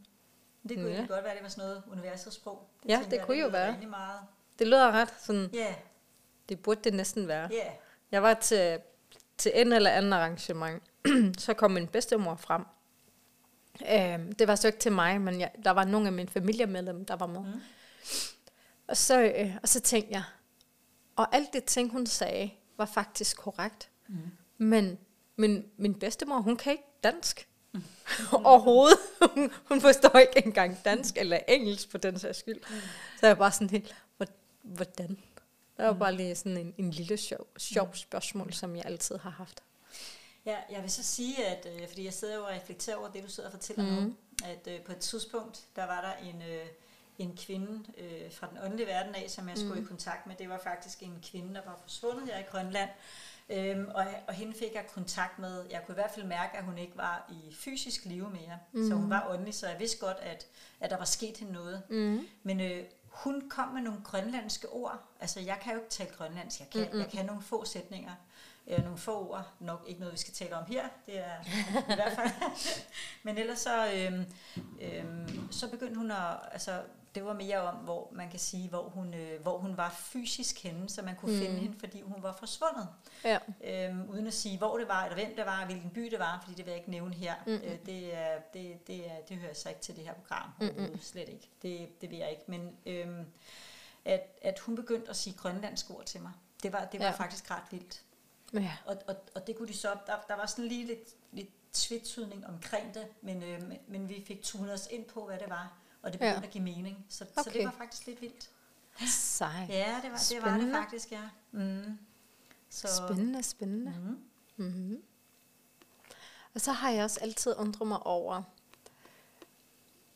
Det 0.70 0.78
kunne 0.78 0.90
Ja. 0.92 1.02
ja. 1.02 1.06
godt 1.08 1.24
være, 1.24 1.32
at 1.32 1.36
det 1.38 1.44
var 1.44 1.50
sådan 1.50 1.68
noget 1.70 1.84
universets 1.92 2.36
sprog. 2.36 2.70
Ja, 2.88 2.94
tænker 2.94 3.10
det 3.10 3.18
jeg, 3.18 3.26
kunne 3.26 3.38
jo 3.38 3.48
lyder 3.48 3.52
være. 3.78 3.88
Meget. 3.88 4.20
Det 4.60 4.68
lyder 4.68 4.92
ret 4.92 5.14
sådan, 5.22 5.50
Ja, 5.54 5.76
det 6.50 6.60
burde 6.60 6.82
det 6.84 6.94
næsten 6.94 7.28
være. 7.28 7.50
ja. 7.52 7.70
Jeg 8.12 8.24
var 8.24 8.34
til, 8.34 8.80
til 9.38 9.52
en 9.56 9.74
eller 9.74 9.90
anden 9.92 10.14
arrangement, 10.14 10.84
så 11.44 11.54
kom 11.54 11.72
min 11.72 11.88
bedstemor 11.88 12.36
frem. 12.36 12.66
Øhm, 13.92 14.32
det 14.36 14.48
var 14.48 14.56
så 14.56 14.68
ikke 14.68 14.80
til 14.80 14.92
mig, 14.92 15.22
men 15.22 15.40
jeg, 15.40 15.52
der 15.64 15.72
var 15.72 15.84
nogle 15.86 16.08
af 16.08 16.14
mine 16.14 16.30
familiemedlemmer, 16.30 17.06
der 17.06 17.16
var 17.16 17.28
med. 17.28 17.40
Mm. 17.40 17.62
Og, 18.90 18.98
så, 18.98 19.22
øh, 19.22 19.56
og 19.64 19.70
så 19.70 19.80
tænkte 19.80 20.12
jeg, 20.14 20.24
og 21.16 21.36
alt 21.36 21.54
det 21.54 21.64
ting, 21.66 21.92
hun 21.92 22.08
sagde, 22.08 22.50
var 22.78 22.86
faktisk 22.86 23.38
korrekt. 23.38 23.90
Mm. 24.08 24.16
Men 24.58 24.98
min, 25.36 25.66
min 25.78 26.00
bedstemor, 26.00 26.40
hun 26.40 26.58
kan 26.58 26.72
ikke 26.72 26.84
dansk. 27.04 27.48
Overhovedet. 28.44 28.98
Hun, 29.36 29.52
hun 29.66 29.82
forstår 29.82 30.18
ikke 30.20 30.46
engang 30.46 30.78
dansk 30.86 31.18
eller 31.18 31.40
engelsk 31.48 31.90
på 31.90 31.98
den 31.98 32.20
sags 32.20 32.38
skyld. 32.38 32.62
Så 33.20 33.28
jeg 33.28 33.30
var 33.30 33.36
bare 33.36 33.52
sådan 33.52 33.70
helt, 33.70 33.96
"Hvor- 34.18 34.28
hvordan? 34.62 35.08
Det 35.78 35.86
var 35.86 35.94
bare 35.94 36.16
lige 36.16 36.36
sådan 36.36 36.58
en, 36.58 36.74
en 36.78 36.92
lille 36.92 37.18
sjov, 37.18 37.48
sjov 37.58 37.96
spørgsmål, 37.96 38.54
som 38.54 38.76
jeg 38.76 38.86
altid 38.86 39.18
har 39.18 39.30
haft. 39.30 39.64
Ja, 40.46 40.58
jeg 40.72 40.82
vil 40.82 40.92
så 40.92 41.04
sige, 41.04 41.46
at 41.46 41.68
øh, 41.74 41.88
fordi 41.88 42.06
jeg 42.06 42.14
sidder 42.14 42.40
og 42.40 42.48
reflekterer 42.50 42.96
over 42.98 43.12
det, 43.12 43.24
du 43.24 43.30
sidder 43.30 43.50
og 43.50 43.54
fortæller 43.54 43.84
mm. 43.84 43.90
nu, 44.04 44.16
at 44.46 44.68
øh, 44.68 44.82
på 44.82 44.92
et 44.92 44.98
tidspunkt, 44.98 45.62
der 45.76 45.86
var 45.86 46.02
der 46.02 46.30
en, 46.30 46.42
øh, 46.42 46.66
en 47.20 47.38
kvinde 47.38 47.84
øh, 47.98 48.32
fra 48.32 48.48
den 48.50 48.58
åndelige 48.64 48.88
verden 48.88 49.16
af, 49.16 49.26
som 49.30 49.50
jeg 49.50 49.58
skulle 49.58 49.74
Mhm. 49.76 49.84
i 49.84 49.88
kontakt 49.88 50.28
med. 50.28 50.36
Det 50.36 50.50
var 50.50 50.60
faktisk 50.64 51.04
en 51.04 51.24
kvinde, 51.32 51.54
der 51.56 51.62
var 51.66 51.80
forsvundet 51.82 52.26
her 52.28 52.38
i 52.40 52.44
Grønland. 52.52 52.90
Øhm, 53.50 53.86
og, 53.96 54.06
og 54.28 54.34
hende 54.34 54.54
fik 54.60 54.74
jeg 54.74 54.86
kontakt 54.94 55.40
med. 55.40 55.66
Jeg 55.72 55.82
kunne 55.86 55.94
i 55.94 56.00
hvert 56.02 56.12
fald 56.12 56.26
mærke, 56.26 56.58
at 56.58 56.64
hun 56.64 56.78
ikke 56.78 56.98
var 56.98 57.32
i 57.32 57.54
fysisk 57.54 58.06
live 58.06 58.30
mere. 58.30 58.60
Mm. 58.72 58.88
Så 58.90 58.96
hun 58.96 59.10
var 59.10 59.28
åndelig, 59.30 59.54
så 59.54 59.68
jeg 59.68 59.80
vidste 59.80 59.98
godt, 60.06 60.18
at, 60.22 60.48
at 60.80 60.90
der 60.90 60.98
var 60.98 61.06
sket 61.06 61.38
hende 61.38 61.54
noget. 61.54 61.84
Mm. 61.90 62.28
Men 62.44 62.60
øh, 62.62 62.84
hun 63.06 63.50
kom 63.50 63.68
med 63.68 63.82
nogle 63.82 64.00
grønlandske 64.04 64.70
ord. 64.70 65.00
Altså, 65.20 65.40
jeg 65.40 65.58
kan 65.62 65.74
jo 65.74 65.80
ikke 65.80 65.90
tale 65.90 66.10
grønlandsk. 66.10 66.60
Jeg 66.60 66.70
kan, 66.70 66.82
Mm-mm. 66.82 67.00
jeg 67.00 67.10
kan 67.12 67.26
nogle 67.26 67.42
få 67.42 67.66
sætninger. 67.66 68.12
Øh, 68.68 68.84
nogle 68.84 68.98
få 68.98 69.30
ord. 69.30 69.48
Nok 69.60 69.84
ikke 69.88 70.00
noget, 70.00 70.14
vi 70.14 70.18
skal 70.20 70.34
tale 70.34 70.56
om 70.58 70.66
her. 70.68 70.88
Det 71.06 71.18
er 71.20 71.36
i 71.92 71.96
hvert 71.96 72.12
fald. 72.16 72.30
Men 73.24 73.38
ellers 73.38 73.60
så, 73.60 73.92
øh, 73.94 74.20
øh, 74.82 75.06
så 75.52 75.70
begyndte 75.70 75.96
hun 75.98 76.12
at... 76.12 76.36
Altså, 76.52 76.82
det 77.16 77.26
var 77.26 77.34
mere 77.34 77.58
om, 77.62 77.76
hvor 77.76 78.10
man 78.12 78.30
kan 78.30 78.40
sige, 78.40 78.70
hvor 78.70 78.90
hun, 78.90 79.14
øh, 79.14 79.42
hvor 79.42 79.58
hun 79.58 79.78
var 79.78 79.90
fysisk 79.90 80.64
henne, 80.64 80.90
så 80.90 81.02
man 81.02 81.16
kunne 81.16 81.32
Mm. 81.32 81.38
mm. 81.40 81.46
finde 81.46 81.60
hende, 81.60 81.80
fordi 81.80 82.02
hun 82.02 82.24
var 82.24 82.34
forsvundet. 82.34 82.88
Ja. 83.24 83.38
Øhm, 83.64 84.10
uden 84.10 84.28
at 84.28 84.34
sige, 84.34 84.58
hvor 84.58 84.78
det 84.78 84.88
var, 84.88 85.04
eller 85.06 85.16
hvem 85.26 85.36
det 85.36 85.46
var, 85.46 85.66
hvilken 85.66 85.90
by 85.90 86.02
det 86.02 86.20
var, 86.20 86.40
fordi 86.44 86.56
det 86.56 86.66
vil 86.66 86.72
jeg 86.72 86.78
ikke 86.80 86.92
nævne 86.92 87.14
her. 87.16 87.36
Mm. 87.46 87.52
Mm. 87.52 87.58
Øh, 87.64 87.78
det, 87.86 88.16
er, 88.18 88.40
det, 88.54 88.88
det, 88.88 89.12
er, 89.12 89.16
det 89.30 89.38
hører 89.38 89.54
sig 89.54 89.70
ikke 89.70 89.82
til 89.82 89.96
det 89.96 90.04
her 90.04 90.14
program. 90.14 90.50
Mm-hmm. 90.62 91.00
Slet 91.02 91.30
ikke. 91.30 91.50
Det, 91.62 92.02
det 92.02 92.10
vil 92.10 92.18
jeg 92.18 92.30
ikke. 92.32 92.44
Men 92.48 92.78
øhm, 92.86 93.26
at, 94.06 94.38
at 94.42 94.60
hun 94.60 94.76
begyndte 94.76 95.10
at 95.10 95.16
sige 95.16 95.36
grønlandske 95.38 95.94
ord 95.94 96.06
til 96.06 96.22
mig, 96.22 96.32
det 96.64 96.74
var, 96.74 96.86
det 96.86 97.00
var 97.00 97.06
Ja. 97.06 97.12
faktisk 97.12 97.52
ret 97.52 97.64
vildt. 97.72 98.02
Ja. 98.54 98.78
Og, 98.86 98.98
og, 99.08 99.16
og 99.36 99.48
det 99.48 99.56
kunne 99.58 99.68
de 99.68 99.78
så, 99.78 99.98
der, 100.08 100.16
der 100.28 100.36
var 100.36 100.46
sådan 100.46 100.66
lige 100.66 100.86
lidt, 100.86 101.10
lidt 101.32 101.50
tvetydigning 101.74 102.48
omkring 102.48 102.94
det, 102.94 103.08
men, 103.22 103.44
øh, 103.44 103.62
men, 103.64 103.78
men 103.88 104.10
vi 104.10 104.24
fik 104.28 104.42
tunet 104.44 104.74
os 104.74 104.88
ind 104.92 105.06
på, 105.06 105.26
hvad 105.26 105.40
det 105.40 105.50
var, 105.50 105.74
og 106.02 106.12
det 106.12 106.20
begyndte 106.20 106.40
Ja. 106.40 106.46
at 106.46 106.50
give 106.52 106.64
mening. 106.64 107.06
Så, 107.10 107.24
okay. 107.38 107.44
så 107.44 107.58
det 107.58 107.66
var 107.66 107.72
faktisk 107.78 108.08
lidt 108.08 108.22
vildt. 108.22 108.50
Sej. 109.08 109.66
Ja, 109.70 110.00
det 110.04 110.12
var 110.12 110.18
det, 110.30 110.42
var 110.44 110.58
det 110.58 110.72
faktisk, 110.72 111.12
ja. 111.12 111.30
Mm. 111.52 111.98
Så, 112.70 112.88
Spændende, 112.88 113.44
spændende. 113.44 113.94
Mm. 114.00 114.66
Mm-hmm. 114.66 115.04
Og 116.54 116.62
så 116.62 116.72
har 116.72 116.90
jeg 116.92 117.04
også 117.04 117.20
altid 117.22 117.56
undret 117.58 117.88
mig 117.88 118.06
over 118.06 118.44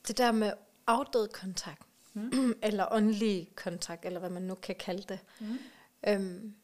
det 0.07 0.17
der 0.17 0.31
med 0.31 0.53
afdød 0.87 1.27
kontakt, 1.27 1.87
mm. 2.13 2.53
eller 2.63 2.87
åndelig 2.91 3.51
kontakt, 3.55 4.05
eller 4.05 4.19
hvad 4.19 4.29
man 4.29 4.41
nu 4.41 4.55
kan 4.55 4.75
kalde 4.75 5.03
det. 5.03 5.19
Mm. 5.39 5.57
Øhm, 6.07 6.55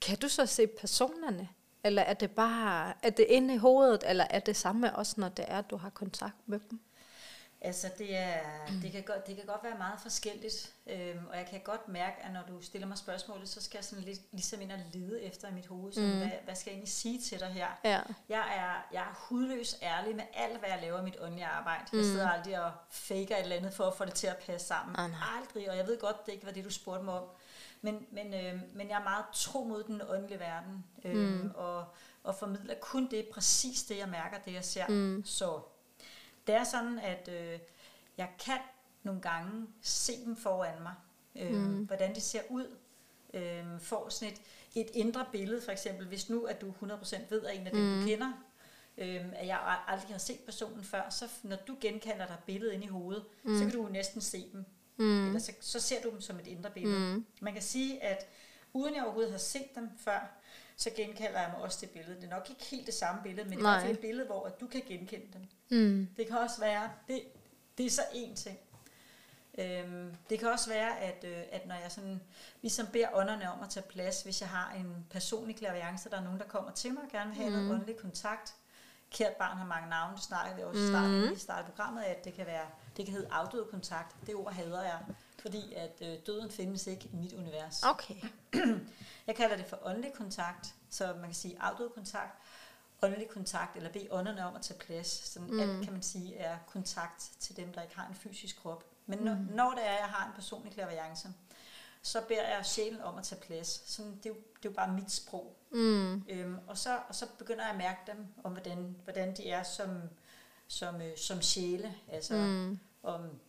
kan 0.00 0.18
du 0.18 0.28
så 0.28 0.46
se 0.46 0.66
personerne? 0.66 1.48
Eller 1.84 2.02
er 2.02 2.14
det 2.14 2.30
bare 2.30 2.94
er 3.02 3.10
det 3.10 3.26
inde 3.28 3.54
i 3.54 3.56
hovedet, 3.56 4.02
eller 4.06 4.26
er 4.30 4.38
det 4.38 4.56
samme 4.56 4.96
også, 4.96 5.20
når 5.20 5.28
det 5.28 5.44
er, 5.48 5.58
at 5.58 5.70
du 5.70 5.76
har 5.76 5.90
kontakt 5.90 6.48
med 6.48 6.60
dem? 6.70 6.80
Altså, 7.64 7.90
det, 7.98 8.16
er, 8.16 8.38
det, 8.82 8.92
kan 8.92 9.02
godt, 9.02 9.26
det 9.26 9.36
kan 9.36 9.44
godt 9.46 9.64
være 9.64 9.78
meget 9.78 10.00
forskelligt, 10.00 10.72
øhm, 10.86 11.26
og 11.30 11.36
jeg 11.36 11.46
kan 11.50 11.60
godt 11.64 11.88
mærke, 11.88 12.16
at 12.22 12.32
når 12.32 12.42
du 12.48 12.62
stiller 12.62 12.88
mig 12.88 12.98
spørgsmålet, 12.98 13.48
så 13.48 13.62
skal 13.62 13.78
jeg 13.78 13.84
sådan 13.84 14.04
lidt, 14.04 14.20
ligesom 14.32 14.60
ind 14.60 14.72
og 14.72 14.78
lede 14.92 15.22
efter 15.22 15.48
i 15.48 15.52
mit 15.52 15.66
hoved, 15.66 15.92
sådan, 15.92 16.10
Mm. 16.10 16.18
hvad, 16.18 16.28
hvad 16.44 16.54
skal 16.54 16.70
jeg 16.70 16.74
egentlig 16.74 16.92
sige 16.92 17.20
til 17.22 17.40
dig 17.40 17.48
her? 17.48 17.66
Ja. 17.84 18.00
Jeg 18.28 18.38
er, 18.56 18.88
jeg 18.92 19.00
er 19.02 19.14
hudløs 19.28 19.76
ærlig 19.82 20.16
med 20.16 20.24
alt, 20.34 20.58
hvad 20.58 20.68
jeg 20.68 20.78
laver 20.82 21.00
i 21.00 21.04
mit 21.04 21.16
åndelige 21.20 21.46
arbejde. 21.46 21.84
Mm. 21.92 21.98
Jeg 21.98 22.04
sidder 22.06 22.28
aldrig 22.30 22.64
og 22.64 22.72
faker 22.90 23.36
et 23.36 23.42
eller 23.42 23.56
andet 23.56 23.74
for 23.74 23.84
at 23.84 23.94
få 23.96 24.04
det 24.04 24.14
til 24.14 24.26
at 24.26 24.36
passe 24.46 24.66
sammen. 24.66 24.94
Nej. 24.96 25.18
aldrig, 25.38 25.70
og 25.70 25.76
jeg 25.76 25.86
ved 25.86 25.98
godt, 26.00 26.26
det 26.26 26.32
ikke 26.32 26.46
var 26.46 26.52
det, 26.52 26.64
du 26.64 26.70
spurgte 26.70 27.04
mig 27.04 27.14
om. 27.14 27.24
Men, 27.82 28.06
men, 28.12 28.34
øh, 28.34 28.60
men 28.74 28.88
jeg 28.88 28.98
er 28.98 29.04
meget 29.04 29.24
tro 29.32 29.64
mod 29.64 29.82
den 29.84 30.02
åndelige 30.08 30.40
verden, 30.40 30.84
øh, 31.04 31.16
mm. 31.16 31.50
og, 31.54 31.84
og 32.24 32.34
formidler 32.34 32.74
kun 32.80 33.10
det, 33.10 33.26
præcis 33.32 33.82
det, 33.82 33.98
jeg 33.98 34.08
mærker, 34.08 34.38
det 34.38 34.52
jeg 34.52 34.64
ser. 34.64 34.88
Mm. 34.88 35.22
Så 35.26 35.60
det 36.46 36.54
er 36.54 36.64
sådan, 36.64 36.98
at 36.98 37.28
øh, 37.32 37.58
jeg 38.18 38.28
kan 38.44 38.58
nogle 39.02 39.20
gange 39.20 39.66
se 39.82 40.12
dem 40.24 40.36
foran 40.36 40.82
mig, 40.82 40.94
øh, 41.36 41.52
Mm. 41.52 41.84
hvordan 41.84 42.14
de 42.14 42.20
ser 42.20 42.40
ud, 42.50 42.76
øh, 43.34 43.64
får 43.80 44.08
sådan 44.08 44.34
et, 44.34 44.40
et 44.74 44.90
indre 44.94 45.26
billede, 45.32 45.62
for 45.62 45.72
eksempel, 45.72 46.06
hvis 46.06 46.30
nu, 46.30 46.44
at 46.44 46.60
du 46.60 46.70
100% 46.70 47.30
ved, 47.30 47.44
at 47.44 47.56
en 47.60 47.66
af 47.66 47.72
dem, 47.72 47.80
Mm. 47.82 48.00
du 48.00 48.06
kender, 48.06 48.32
øh, 48.98 49.24
at 49.32 49.46
jeg 49.46 49.80
aldrig 49.86 50.10
har 50.10 50.18
set 50.18 50.38
personen 50.40 50.84
før, 50.84 51.10
så 51.10 51.28
når 51.42 51.56
du 51.56 51.76
genkalder 51.80 52.26
dig 52.26 52.36
billedet 52.46 52.72
ind 52.72 52.84
i 52.84 52.88
hovedet, 52.88 53.24
mm. 53.42 53.50
Mm. 53.50 53.58
så 53.58 53.64
kan 53.64 53.72
du 53.72 53.82
jo 53.82 53.88
næsten 53.88 54.20
se 54.20 54.50
dem. 54.52 54.64
Mm. 54.96 55.26
Eller 55.26 55.40
så, 55.40 55.52
så 55.60 55.80
ser 55.80 56.02
du 56.02 56.10
dem 56.10 56.20
som 56.20 56.38
et 56.40 56.46
indre 56.46 56.70
billede. 56.70 57.14
Mm. 57.14 57.26
Man 57.40 57.52
kan 57.52 57.62
sige, 57.62 58.02
at 58.02 58.26
uden 58.74 58.94
jeg 58.94 59.02
overhovedet 59.04 59.30
har 59.32 59.38
set 59.38 59.74
dem 59.74 59.90
før, 60.04 60.30
så 60.76 60.90
genkalder 60.96 61.40
jeg 61.40 61.50
mig 61.54 61.62
også 61.62 61.78
det 61.80 61.90
billede. 61.90 62.16
Det 62.16 62.24
er 62.24 62.36
nok 62.36 62.50
ikke 62.50 62.64
helt 62.64 62.86
det 62.86 62.94
samme 62.94 63.22
billede, 63.22 63.48
men 63.48 63.58
det 63.58 63.64
er 63.66 63.78
i 63.78 63.82
Nej. 63.82 63.90
et 63.90 63.98
billede, 63.98 64.26
hvor 64.26 64.46
at 64.46 64.60
du 64.60 64.66
kan 64.66 64.82
genkende 64.88 65.26
dem. 65.32 65.42
Mm. 65.70 66.08
Det 66.16 66.26
kan 66.26 66.38
også 66.38 66.60
være, 66.60 66.90
det, 67.08 67.22
det 67.78 67.86
er 67.86 67.90
så 67.90 68.02
én 68.02 68.34
ting. 68.34 68.58
Øhm, 69.58 70.14
det 70.30 70.38
kan 70.38 70.48
også 70.48 70.70
være, 70.70 70.98
at, 71.00 71.24
øh, 71.24 71.42
at 71.52 71.66
når 71.66 71.74
jeg 71.74 71.92
sådan, 71.92 72.20
ligesom 72.62 72.86
beder 72.86 73.08
ånderne 73.14 73.52
om 73.52 73.62
at 73.62 73.68
tage 73.70 73.86
plads, 73.88 74.22
hvis 74.22 74.40
jeg 74.40 74.48
har 74.48 74.72
en 74.72 75.06
personlig 75.10 75.56
klaviance, 75.56 76.10
der 76.10 76.16
er 76.16 76.20
nogen, 76.24 76.38
der 76.38 76.46
kommer 76.46 76.70
til 76.72 76.92
mig 76.94 77.02
og 77.02 77.08
gerne 77.10 77.30
vil 77.30 77.36
have 77.38 77.50
mm. 77.50 77.56
Noget 77.56 77.72
åndelig 77.72 77.96
kontakt. 77.96 78.54
Kært 79.10 79.32
barn 79.32 79.56
har 79.56 79.66
mange 79.66 79.88
navne, 79.90 80.16
det 80.16 80.22
snakker 80.24 80.56
vi 80.56 80.62
også 80.62 80.80
i 80.80 80.82
Mhm. 80.82 80.92
starten, 80.92 81.32
i 81.32 81.38
starten 81.38 81.64
af 81.66 81.72
programmet, 81.74 82.02
at 82.02 82.24
det 82.24 82.34
kan, 82.34 82.46
være, 82.46 82.66
det 82.96 83.04
kan 83.04 83.14
hedde 83.14 83.28
afdød 83.32 83.64
kontakt. 83.70 84.16
Det 84.26 84.34
ord 84.34 84.52
hader 84.52 84.82
jeg, 84.82 84.98
fordi 85.38 85.72
at 85.74 85.98
øh, 86.02 86.18
døden 86.26 86.50
findes 86.50 86.86
ikke 86.86 87.04
i 87.12 87.16
mit 87.16 87.32
univers. 87.32 87.82
Okay. 87.82 88.14
Jeg 89.26 89.36
kalder 89.36 89.56
det 89.56 89.66
for 89.66 89.78
åndelig 89.82 90.12
kontakt, 90.12 90.74
så 90.90 91.06
man 91.14 91.24
kan 91.24 91.34
sige 91.34 91.56
afdød 91.60 91.90
kontakt, 91.90 92.38
åndelig 93.02 93.28
kontakt, 93.28 93.76
eller 93.76 93.90
bede 93.92 94.08
ånderne 94.10 94.46
om 94.46 94.56
at 94.56 94.62
tage 94.62 94.78
plads. 94.78 95.06
Sådan 95.28 95.48
Mm. 95.50 95.60
alt 95.60 95.84
kan 95.84 95.92
man 95.92 96.02
sige 96.02 96.36
er 96.36 96.58
kontakt 96.66 97.30
til 97.40 97.56
dem, 97.56 97.72
der 97.72 97.82
ikke 97.82 97.96
har 97.96 98.06
en 98.08 98.14
fysisk 98.14 98.56
krop. 98.62 98.84
Men 99.06 99.18
når, 99.18 99.34
mm. 99.34 99.40
når 99.54 99.70
det 99.70 99.86
er, 99.86 99.90
at 99.92 100.00
jeg 100.00 100.08
har 100.08 100.26
en 100.26 100.32
personlig 100.34 100.72
klaverjance, 100.72 101.28
så 102.02 102.20
beder 102.28 102.48
jeg 102.48 102.66
sjælen 102.66 103.00
om 103.00 103.18
at 103.18 103.24
tage 103.24 103.40
plads. 103.40 103.82
Sådan, 103.92 104.16
det, 104.16 104.26
er 104.26 104.30
jo, 104.30 104.34
det 104.34 104.64
er 104.66 104.70
jo 104.70 104.70
bare 104.70 104.92
mit 104.92 105.12
sprog. 105.12 105.56
Mm. 105.70 106.24
Øhm, 106.28 106.58
og, 106.66 106.78
så, 106.78 106.98
og 107.08 107.14
så 107.14 107.26
begynder 107.38 107.62
jeg 107.62 107.70
at 107.72 107.78
mærke 107.78 108.00
dem, 108.06 108.26
om 108.44 108.52
hvordan, 108.52 108.96
hvordan 109.04 109.36
de 109.36 109.50
er 109.50 109.62
som, 109.62 109.90
som, 110.66 111.00
øh, 111.00 111.16
som 111.18 111.42
sjæle. 111.42 111.94
Altså 112.12 112.34
Mm. 112.34 112.78
om 113.02 113.40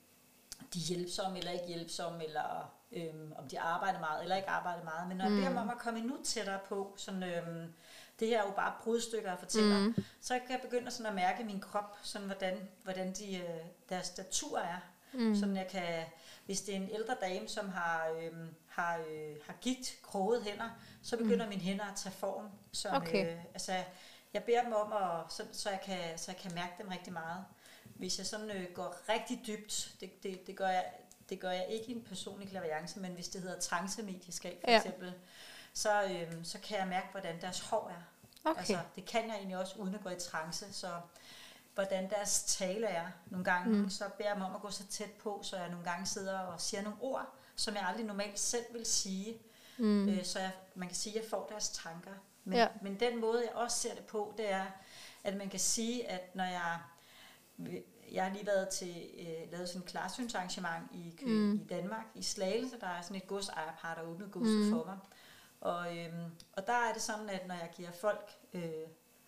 de 0.74 0.80
er 0.80 0.84
hjælpsomme 0.88 1.38
eller 1.38 1.52
ikke 1.52 1.66
hjælpsomme, 1.68 2.26
eller 2.26 2.72
øhm, 2.92 3.34
om 3.38 3.48
de 3.48 3.60
arbejder 3.60 4.00
meget 4.00 4.24
eller 4.24 4.36
ikke 4.36 4.50
arbejder 4.50 4.84
meget. 4.84 5.08
Men 5.08 5.18
når 5.18 5.26
jeg 5.26 5.34
beder 5.34 5.50
dem 5.50 5.58
om 5.58 5.70
at 5.70 5.78
komme 5.78 6.00
endnu 6.00 6.18
tættere 6.24 6.60
på, 6.70 6.94
sådan, 6.98 7.24
øhm, 7.24 7.74
det 8.20 8.28
her 8.28 8.42
er 8.42 8.46
jo 8.46 8.52
bare 8.56 8.74
brudstykker, 8.84 9.30
jeg 9.30 9.40
fortæller, 9.40 9.80
Mm. 9.80 9.86
mm. 9.98 10.04
så 10.22 10.34
kan 10.40 10.52
jeg 10.52 10.60
begynde 10.62 10.92
sådan 10.92 11.06
at 11.06 11.16
mærke 11.16 11.44
min 11.44 11.60
krop, 11.62 11.98
sådan 12.04 12.28
hvordan, 12.28 12.70
hvordan 12.84 13.14
de, 13.14 13.38
øh, 13.38 13.50
deres 13.90 14.08
statur 14.08 14.60
er. 14.60 14.78
Mm. 15.14 15.36
Sådan 15.36 15.58
jeg 15.58 15.68
kan, 15.68 16.04
hvis 16.46 16.62
det 16.62 16.72
er 16.76 16.80
en 16.80 16.90
ældre 16.92 17.16
dame, 17.22 17.48
som 17.48 17.70
har, 17.70 18.10
øhm, 18.22 18.56
har, 18.68 18.98
øh, 18.98 19.36
har 19.46 19.54
gigt, 19.62 19.98
kroget 20.04 20.44
hænder, 20.44 20.70
så 21.02 21.18
begynder 21.18 21.46
mm. 21.46 21.50
mine 21.50 21.62
hænder 21.62 21.86
at 21.86 21.96
tage 21.96 22.14
form. 22.14 22.50
Som, 22.72 22.96
Okay. 22.96 23.32
øh, 23.36 23.44
altså, 23.54 23.74
jeg 24.34 24.44
beder 24.44 24.64
dem 24.64 24.74
om, 24.74 24.94
at, 24.94 25.34
så, 25.34 25.44
så, 25.52 25.70
jeg 25.70 25.82
kan, 25.86 26.18
så 26.18 26.32
jeg 26.32 26.38
kan 26.42 26.54
mærke 26.56 26.74
dem 26.78 26.88
rigtig 26.88 27.14
meget. 27.14 27.46
Hvis 27.96 28.18
jeg 28.18 28.26
sådan 28.26 28.52
øh, 28.52 28.74
går 28.74 28.96
rigtig 29.10 29.42
dybt, 29.48 29.92
det, 30.00 30.24
det, 30.24 30.48
det, 30.48 30.56
gør 30.58 30.68
jeg, 30.68 30.86
det 31.30 31.40
gør 31.40 31.52
jeg 31.52 31.66
ikke 31.70 31.86
i 31.88 31.92
en 31.92 32.02
personlig 32.04 32.50
klaviance, 32.50 33.00
men 33.00 33.12
hvis 33.12 33.28
det 33.28 33.42
hedder 33.42 33.60
transemedieskab 33.60 34.62
for 34.64 34.72
Ja. 34.72 34.78
eksempel, 34.78 35.14
så, 35.74 36.04
øhm, 36.04 36.44
så 36.46 36.60
kan 36.60 36.78
jeg 36.80 36.88
mærke, 36.88 37.08
hvordan 37.12 37.42
deres 37.42 37.60
hår 37.60 37.90
er. 37.90 38.02
Okay. 38.50 38.60
Altså, 38.60 38.80
det 38.96 39.06
kan 39.06 39.28
jeg 39.28 39.36
egentlig 39.36 39.58
også, 39.58 39.76
uden 39.78 39.96
at 39.96 40.04
gå 40.04 40.10
i 40.10 40.20
trance. 40.20 40.74
Så 40.74 40.92
hvordan 41.76 42.10
deres 42.10 42.44
tale 42.44 42.88
er. 42.88 43.08
Nogle 43.30 43.46
gange, 43.46 43.74
mm. 43.78 43.90
så 43.90 44.10
beder 44.18 44.30
jeg 44.30 44.36
dem 44.36 44.44
om 44.46 44.56
at 44.56 44.62
gå 44.62 44.70
så 44.72 44.88
tæt 44.88 45.12
på, 45.12 45.40
så 45.44 45.58
jeg 45.58 45.70
nogle 45.70 45.86
gange 45.86 46.06
sidder 46.06 46.40
og 46.40 46.62
siger 46.62 46.82
nogle 46.82 46.98
ord, 47.02 47.34
som 47.56 47.76
jeg 47.76 47.84
aldrig 47.88 48.06
normalt 48.06 48.40
selv 48.40 48.66
vil 48.74 48.86
sige. 48.86 49.38
Mm. 49.78 50.10
Øh, 50.10 50.26
så 50.26 50.40
jeg, 50.40 50.52
man 50.76 50.88
kan 50.88 50.96
sige, 50.96 51.16
at 51.18 51.22
jeg 51.24 51.30
får 51.30 51.48
deres 51.50 51.70
tanker. 51.70 52.12
Men, 52.44 52.58
Ja. 52.58 52.68
men 52.82 53.00
den 53.00 53.20
måde, 53.22 53.42
jeg 53.46 53.56
også 53.56 53.78
ser 53.80 53.96
det 53.96 54.06
på, 54.06 54.34
det 54.38 54.52
er, 54.52 54.66
at 55.24 55.36
man 55.36 55.50
kan 55.50 55.60
sige, 55.60 56.10
at 56.10 56.36
når 56.36 56.44
jeg... 56.44 56.80
Jeg 58.12 58.24
har 58.24 58.34
lige 58.34 58.46
været 58.46 58.70
til 58.70 59.10
øh, 59.20 59.52
lavet 59.52 59.70
sådan 59.70 59.82
et 59.82 59.88
klarsynsarrangement 59.88 60.84
i, 60.94 61.16
Kø- 61.20 61.26
mm. 61.26 61.54
i 61.56 61.68
Danmark, 61.70 62.06
i 62.16 62.24
Slagelse. 62.24 62.80
Der 62.80 62.88
er 62.88 63.02
sådan 63.02 63.18
et 63.18 63.28
godsejerpar, 63.28 63.96
der 63.96 64.02
åbnet 64.02 64.32
godset 64.32 64.66
mm. 64.66 64.70
for 64.70 64.86
mig. 64.86 64.98
Og, 65.62 65.98
øhm, 65.98 66.32
og 66.54 66.68
der 66.68 66.74
er 66.74 66.94
det 66.94 67.02
sådan, 67.02 67.30
at 67.30 67.48
når 67.48 67.56
jeg 67.56 67.72
giver 67.76 67.92
folk 67.92 68.32
øh, 68.54 68.72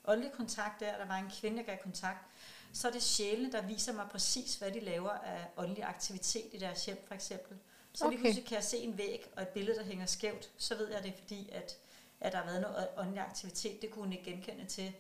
åndelig 0.06 0.32
kontakt 0.32 0.80
der, 0.80 0.98
der 0.98 1.06
var 1.06 1.16
en 1.16 1.32
kvinde, 1.42 1.58
der 1.58 1.64
gav 1.64 1.78
kontakt, 1.78 2.26
så 2.74 2.88
er 2.88 2.92
det 2.92 3.04
sjælene, 3.04 3.52
der 3.52 3.62
viser 3.62 3.94
mig 3.94 4.08
præcis, 4.12 4.56
hvad 4.56 4.72
de 4.72 4.80
laver 4.80 5.10
af 5.10 5.48
åndelig 5.58 5.84
aktivitet 5.84 6.46
i 6.52 6.58
deres 6.58 6.86
hjem, 6.86 7.06
for 7.08 7.16
eksempel. 7.16 7.58
Så 7.94 8.06
okay. 8.06 8.14
lige 8.14 8.24
pludselig 8.24 8.48
kan 8.48 8.56
jeg 8.56 8.64
se 8.64 8.78
en 8.78 8.98
væg 8.98 9.28
og 9.36 9.42
et 9.42 9.48
billede, 9.48 9.78
der 9.78 9.84
hænger 9.84 10.06
skævt, 10.06 10.50
så 10.58 10.76
ved 10.76 10.92
jeg 10.92 11.04
det, 11.04 11.14
fordi 11.18 11.50
at, 11.52 11.78
at 12.20 12.32
der 12.32 12.38
har 12.38 12.46
været 12.46 12.62
noget 12.62 12.88
åndelig 12.98 13.22
aktivitet. 13.22 13.82
Det 13.82 13.92
kunne 13.92 14.04
hun 14.04 14.14
ikke 14.14 14.32
genkende 14.32 14.66
til. 14.66 14.94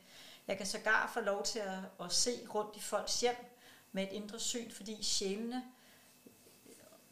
Jeg 0.47 0.57
kan 0.57 0.65
sågar 0.65 1.11
få 1.13 1.19
lov 1.19 1.43
til 1.43 1.59
at, 1.59 1.79
at 2.05 2.13
se 2.13 2.31
rundt 2.55 2.75
i 2.75 2.79
folks 2.79 3.19
hjem 3.21 3.35
med 3.91 4.03
et 4.03 4.09
indre 4.11 4.39
syn, 4.39 4.71
fordi 4.71 5.03
sjælene, 5.03 5.63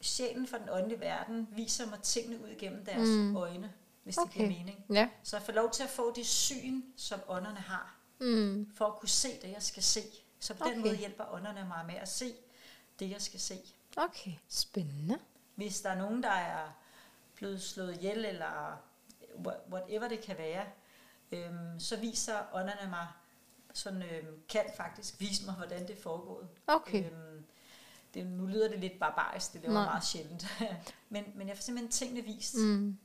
sjælen 0.00 0.46
fra 0.46 0.58
den 0.58 0.68
åndelige 0.68 1.00
verden 1.00 1.48
viser 1.52 1.86
mig 1.86 2.00
tingene 2.02 2.42
ud 2.44 2.48
igennem 2.48 2.84
deres 2.84 3.08
mm. 3.08 3.36
øjne, 3.36 3.72
hvis 4.02 4.18
okay. 4.18 4.26
det 4.28 4.34
giver 4.36 4.48
mening. 4.48 4.84
Ja. 4.92 5.08
Så 5.22 5.36
jeg 5.36 5.42
får 5.46 5.52
lov 5.52 5.70
til 5.70 5.82
at 5.82 5.90
få 5.90 6.12
det 6.14 6.26
syn, 6.26 6.82
som 6.96 7.20
ånderne 7.28 7.60
har, 7.60 7.92
Mm. 8.20 8.70
for 8.76 8.86
at 8.86 8.96
kunne 8.96 9.08
se 9.08 9.28
det, 9.42 9.50
jeg 9.52 9.62
skal 9.62 9.82
se. 9.82 10.00
Så 10.40 10.54
på 10.54 10.64
okay. 10.64 10.72
den 10.74 10.80
måde 10.82 10.96
hjælper 10.96 11.24
ånderne 11.32 11.64
mig 11.68 11.84
med 11.86 11.94
at 11.94 12.08
se 12.08 12.34
det, 12.98 13.10
jeg 13.10 13.22
skal 13.22 13.40
se. 13.40 13.58
Okay, 13.96 14.32
spændende. 14.48 15.18
Hvis 15.54 15.80
der 15.80 15.90
er 15.90 15.94
nogen, 15.94 16.22
der 16.22 16.30
er 16.30 16.68
blevet 17.34 17.62
slået 17.62 17.94
ihjel, 17.96 18.24
eller 18.24 18.76
wha- 19.46 19.70
whatever 19.72 20.08
det 20.08 20.20
kan 20.20 20.38
være, 20.38 20.64
øhm, 21.32 21.80
så 21.80 21.96
viser 21.96 22.38
ånderne 22.52 22.90
mig, 22.90 23.06
sådan 23.76 24.02
øhm, 24.02 24.40
kan 24.48 24.62
faktisk 24.76 25.20
vise 25.20 25.44
mig, 25.46 25.54
hvordan 25.54 25.82
det 25.86 25.98
er 25.98 26.02
foregået. 26.02 26.48
Okay. 26.66 27.04
Øhm, 27.04 27.44
det, 28.14 28.26
nu 28.26 28.46
lyder 28.46 28.68
det 28.68 28.78
lidt 28.80 28.98
barbarisk, 29.00 29.52
det 29.52 29.64
er 29.64 29.72
Nej. 29.72 29.84
meget 29.84 30.04
sjældent. 30.04 30.46
men, 31.08 31.24
men 31.34 31.48
jeg 31.48 31.56
får 31.56 31.62
simpelthen 31.62 31.90
tingene 31.92 32.22
vist. 32.22 32.54
Mm. 32.58 32.98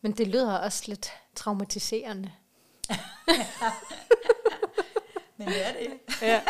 Men 0.00 0.12
det 0.12 0.26
lyder 0.26 0.58
også 0.58 0.84
lidt 0.86 1.12
traumatiserende. 1.34 2.32
Men 5.36 5.48
det 5.48 5.66
er 5.66 5.72
det. 5.72 5.98
Ja. 6.22 6.42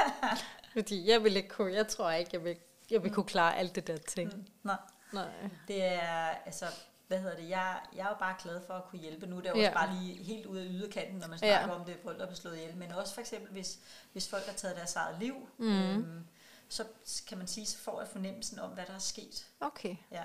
Fordi 0.73 1.11
jeg 1.11 1.25
vil 1.25 1.37
ikke 1.37 1.49
kunne, 1.49 1.73
jeg 1.73 1.89
tror 1.89 2.11
ikke, 2.11 2.31
jeg 2.33 2.45
vil, 2.45 2.57
jeg 2.91 3.03
vil 3.03 3.13
kunne 3.13 3.27
klare 3.27 3.57
alt 3.57 3.75
det 3.75 3.87
der 3.87 3.97
ting. 3.97 4.37
Mm, 4.37 4.47
Nej. 4.63 4.77
Nej. 5.13 5.29
Det 5.69 5.85
er, 5.85 6.29
altså, 6.47 6.65
hvad 7.09 7.19
hedder 7.21 7.37
det, 7.37 7.49
jeg, 7.49 7.81
jeg 7.97 8.05
er 8.05 8.09
jo 8.09 8.15
bare 8.19 8.35
glad 8.43 8.61
for 8.67 8.75
at 8.75 8.85
kunne 8.85 8.99
hjælpe. 9.01 9.27
Nu 9.27 9.37
er 9.37 9.41
det 9.41 9.49
jo 9.49 9.55
Ja. 9.57 9.69
også 9.69 9.75
bare 9.87 9.95
lige 10.03 10.23
helt 10.23 10.47
ude 10.47 10.61
af 10.63 10.67
yderkanten, 10.71 11.19
når 11.19 11.29
man 11.29 11.39
Ja. 11.43 11.57
snakker 11.59 11.75
om 11.75 11.85
det, 11.85 11.97
folk 12.03 12.21
er 12.21 12.35
slået 12.35 12.57
ihjel. 12.57 12.77
Men 12.77 12.93
også 12.93 13.15
for 13.15 13.21
eksempel, 13.21 13.53
hvis, 13.53 13.79
hvis 14.13 14.29
folk 14.29 14.47
har 14.47 14.53
taget 14.53 14.77
deres 14.77 14.97
eget 14.97 15.19
liv, 15.21 15.49
Mhm. 15.59 15.69
øhm, 15.69 16.27
så 16.69 16.85
kan 17.29 17.39
man 17.39 17.47
sige, 17.47 17.67
så 17.67 17.79
får 17.79 18.01
jeg 18.01 18.09
fornemmelsen 18.09 18.59
om, 18.59 18.71
hvad 18.71 18.87
der 18.87 18.95
er 18.95 18.99
sket. 18.99 19.47
Okay. 19.61 19.97
Ja. 20.11 20.25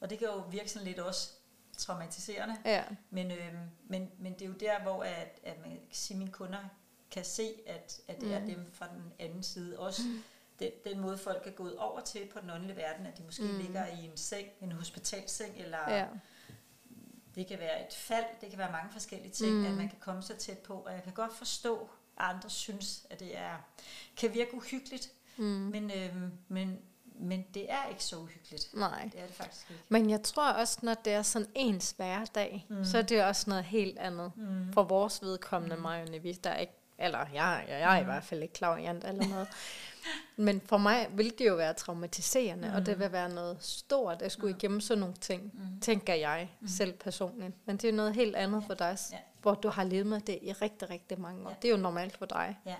Og 0.00 0.10
det 0.10 0.18
kan 0.18 0.28
jo 0.28 0.44
virke 0.50 0.68
sådan 0.68 0.86
lidt 0.88 0.98
også 0.98 1.30
traumatiserende. 1.78 2.56
Ja. 2.64 2.84
Men, 3.10 3.30
øhm, 3.30 3.56
men, 3.88 4.10
men 4.18 4.32
det 4.32 4.42
er 4.42 4.46
jo 4.46 4.52
der, 4.52 4.82
hvor 4.82 5.02
at, 5.04 5.38
at 5.42 5.60
man 5.60 5.70
kan 5.70 5.80
sige, 5.90 6.14
at 6.14 6.18
mine 6.18 6.30
kunder 6.32 6.58
kan 7.10 7.24
se, 7.24 7.50
at, 7.66 8.00
at 8.08 8.16
det 8.20 8.28
mm. 8.28 8.34
er 8.34 8.40
dem 8.40 8.70
fra 8.72 8.88
den 8.88 9.12
anden 9.18 9.42
side. 9.42 9.78
Også 9.78 10.02
mm. 10.02 10.22
den, 10.58 10.70
den 10.84 11.00
måde, 11.00 11.18
folk 11.18 11.46
er 11.46 11.50
gået 11.50 11.76
over 11.76 12.00
til 12.00 12.26
på 12.32 12.40
den 12.40 12.50
åndelige 12.50 12.76
verden, 12.76 13.06
at 13.06 13.18
de 13.18 13.22
måske 13.22 13.42
mm. 13.42 13.58
ligger 13.58 13.86
i 13.86 14.04
en 14.04 14.16
seng, 14.16 14.46
en 14.60 14.72
hospitalseng, 14.72 15.54
eller 15.56 15.78
Ja. 15.94 16.06
det 17.34 17.46
kan 17.46 17.58
være 17.58 17.86
et 17.86 17.94
fald, 17.94 18.24
det 18.40 18.50
kan 18.50 18.58
være 18.58 18.72
mange 18.72 18.92
forskellige 18.92 19.30
ting, 19.30 19.52
mm. 19.52 19.66
at 19.66 19.72
man 19.72 19.88
kan 19.88 19.98
komme 20.00 20.22
så 20.22 20.36
tæt 20.36 20.58
på. 20.58 20.74
Og 20.74 20.92
jeg 20.92 21.02
kan 21.02 21.12
godt 21.12 21.34
forstå, 21.36 21.90
at 22.18 22.24
andre 22.24 22.50
synes, 22.50 23.06
at 23.10 23.20
det 23.20 23.38
er, 23.38 23.56
kan 24.16 24.34
virke 24.34 24.54
uhyggeligt, 24.54 25.12
Mm. 25.36 25.44
men, 25.44 25.90
øhm, 25.90 26.32
men, 26.48 26.78
men 27.04 27.46
det 27.54 27.72
er 27.72 27.88
ikke 27.90 28.04
så 28.04 28.16
uhyggeligt. 28.16 28.74
Nej. 28.74 29.08
Det 29.12 29.20
er 29.20 29.26
det 29.26 29.34
faktisk 29.34 29.70
ikke. 29.70 29.82
Men 29.88 30.10
jeg 30.10 30.22
tror 30.22 30.50
også, 30.52 30.78
når 30.82 30.94
det 30.94 31.12
er 31.12 31.22
sådan 31.22 31.48
ens 31.54 31.94
hverdag, 31.96 32.66
mm. 32.68 32.84
så 32.84 32.98
er 32.98 33.02
det 33.02 33.24
også 33.24 33.50
noget 33.50 33.64
helt 33.64 33.98
andet. 33.98 34.32
Mm. 34.36 34.72
For 34.72 34.82
vores 34.82 35.22
vedkommende 35.22 35.76
mm. 35.76 35.82
mig, 35.82 36.06
der 36.44 36.50
er 36.50 36.58
ikke, 36.58 36.72
eller 36.98 37.18
jeg, 37.18 37.64
jeg, 37.68 37.80
jeg 37.80 37.96
er 37.96 38.00
i 38.00 38.04
hvert 38.04 38.24
fald 38.24 38.42
ikke 38.42 38.54
klaverjant 38.54 39.04
eller 39.04 39.28
noget. 39.28 39.48
Men 40.36 40.60
for 40.60 40.76
mig 40.78 41.08
vil 41.14 41.38
det 41.38 41.46
jo 41.46 41.54
være 41.54 41.74
traumatiserende, 41.74 42.68
mm. 42.68 42.74
og 42.74 42.86
det 42.86 42.98
vil 42.98 43.12
være 43.12 43.28
noget 43.28 43.56
stort 43.60 44.22
at 44.22 44.32
skulle 44.32 44.56
igennem 44.56 44.80
sådan 44.80 45.00
nogle 45.00 45.14
ting, 45.14 45.42
mm. 45.54 45.80
tænker 45.80 46.14
jeg 46.14 46.50
mm. 46.60 46.68
selv 46.68 46.92
personligt. 46.92 47.54
Men 47.66 47.76
det 47.76 47.88
er 47.88 47.92
noget 47.92 48.14
helt 48.14 48.36
andet 48.36 48.64
for 48.66 48.74
dig, 48.74 48.98
Ja. 49.12 49.18
hvor 49.42 49.54
du 49.54 49.68
har 49.68 49.84
levet 49.84 50.06
med 50.06 50.20
det 50.20 50.38
i 50.42 50.52
rigtig, 50.52 50.90
rigtig 50.90 51.20
mange 51.20 51.44
år. 51.46 51.50
Ja. 51.50 51.56
Det 51.62 51.68
er 51.68 51.72
jo 51.72 51.82
normalt 51.82 52.16
for 52.16 52.26
dig. 52.26 52.58
Ja. 52.66 52.76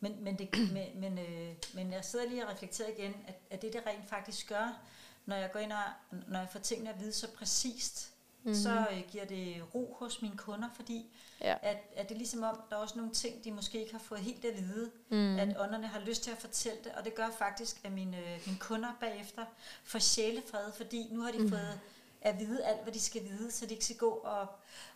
Men, 0.00 0.24
men, 0.24 0.38
det, 0.38 0.48
men, 0.72 1.00
men, 1.00 1.18
øh, 1.18 1.54
men 1.74 1.92
jeg 1.92 2.04
sidder 2.04 2.28
lige 2.28 2.46
og 2.46 2.52
reflekterer 2.52 2.88
igen, 2.98 3.14
at, 3.26 3.34
at 3.50 3.62
det, 3.62 3.72
det 3.72 3.82
rent 3.86 4.08
faktisk 4.08 4.48
gør, 4.48 4.78
når 5.26 5.36
jeg 5.36 5.52
går 5.52 5.60
ind 5.60 5.72
og 5.72 5.78
når 6.28 6.38
jeg 6.38 6.48
får 6.52 6.58
tingene 6.58 6.90
at 6.90 7.00
vide 7.00 7.12
så 7.12 7.30
præcist, 7.30 8.12
mm-hmm. 8.42 8.54
så 8.54 8.86
øh, 8.92 9.02
giver 9.10 9.24
det 9.24 9.62
ro 9.74 9.96
hos 9.98 10.22
mine 10.22 10.36
kunder, 10.36 10.68
fordi 10.74 11.06
Ja. 11.40 11.56
at, 11.62 11.76
at 11.96 12.08
det 12.08 12.14
er 12.14 12.18
ligesom 12.18 12.42
om, 12.42 12.60
der 12.70 12.76
er 12.76 12.80
også 12.80 12.96
nogle 12.98 13.12
ting, 13.12 13.44
de 13.44 13.52
måske 13.52 13.80
ikke 13.80 13.92
har 13.92 13.98
fået 13.98 14.20
helt 14.20 14.44
at 14.44 14.56
vide, 14.58 14.90
mm. 15.08 15.38
at 15.38 15.48
ånderne 15.60 15.86
har 15.86 16.00
lyst 16.00 16.22
til 16.22 16.30
at 16.30 16.38
fortælle 16.38 16.78
det, 16.84 16.92
og 16.92 17.04
det 17.04 17.14
gør 17.14 17.28
faktisk, 17.38 17.80
at 17.84 17.92
mine, 17.92 18.16
øh, 18.18 18.40
mine 18.46 18.58
kunder 18.58 18.92
bagefter 19.00 19.44
får 19.84 19.98
sjælefred, 19.98 20.72
fordi 20.72 21.08
nu 21.10 21.20
har 21.22 21.30
de 21.32 21.38
mm. 21.38 21.48
fået 21.48 21.80
at 22.20 22.38
vide 22.38 22.64
alt, 22.64 22.82
hvad 22.82 22.92
de 22.92 23.00
skal 23.00 23.24
vide, 23.24 23.50
så 23.52 23.66
de 23.66 23.72
ikke 23.72 23.84
skal 23.84 23.96
gå 23.96 24.10
og, 24.10 24.46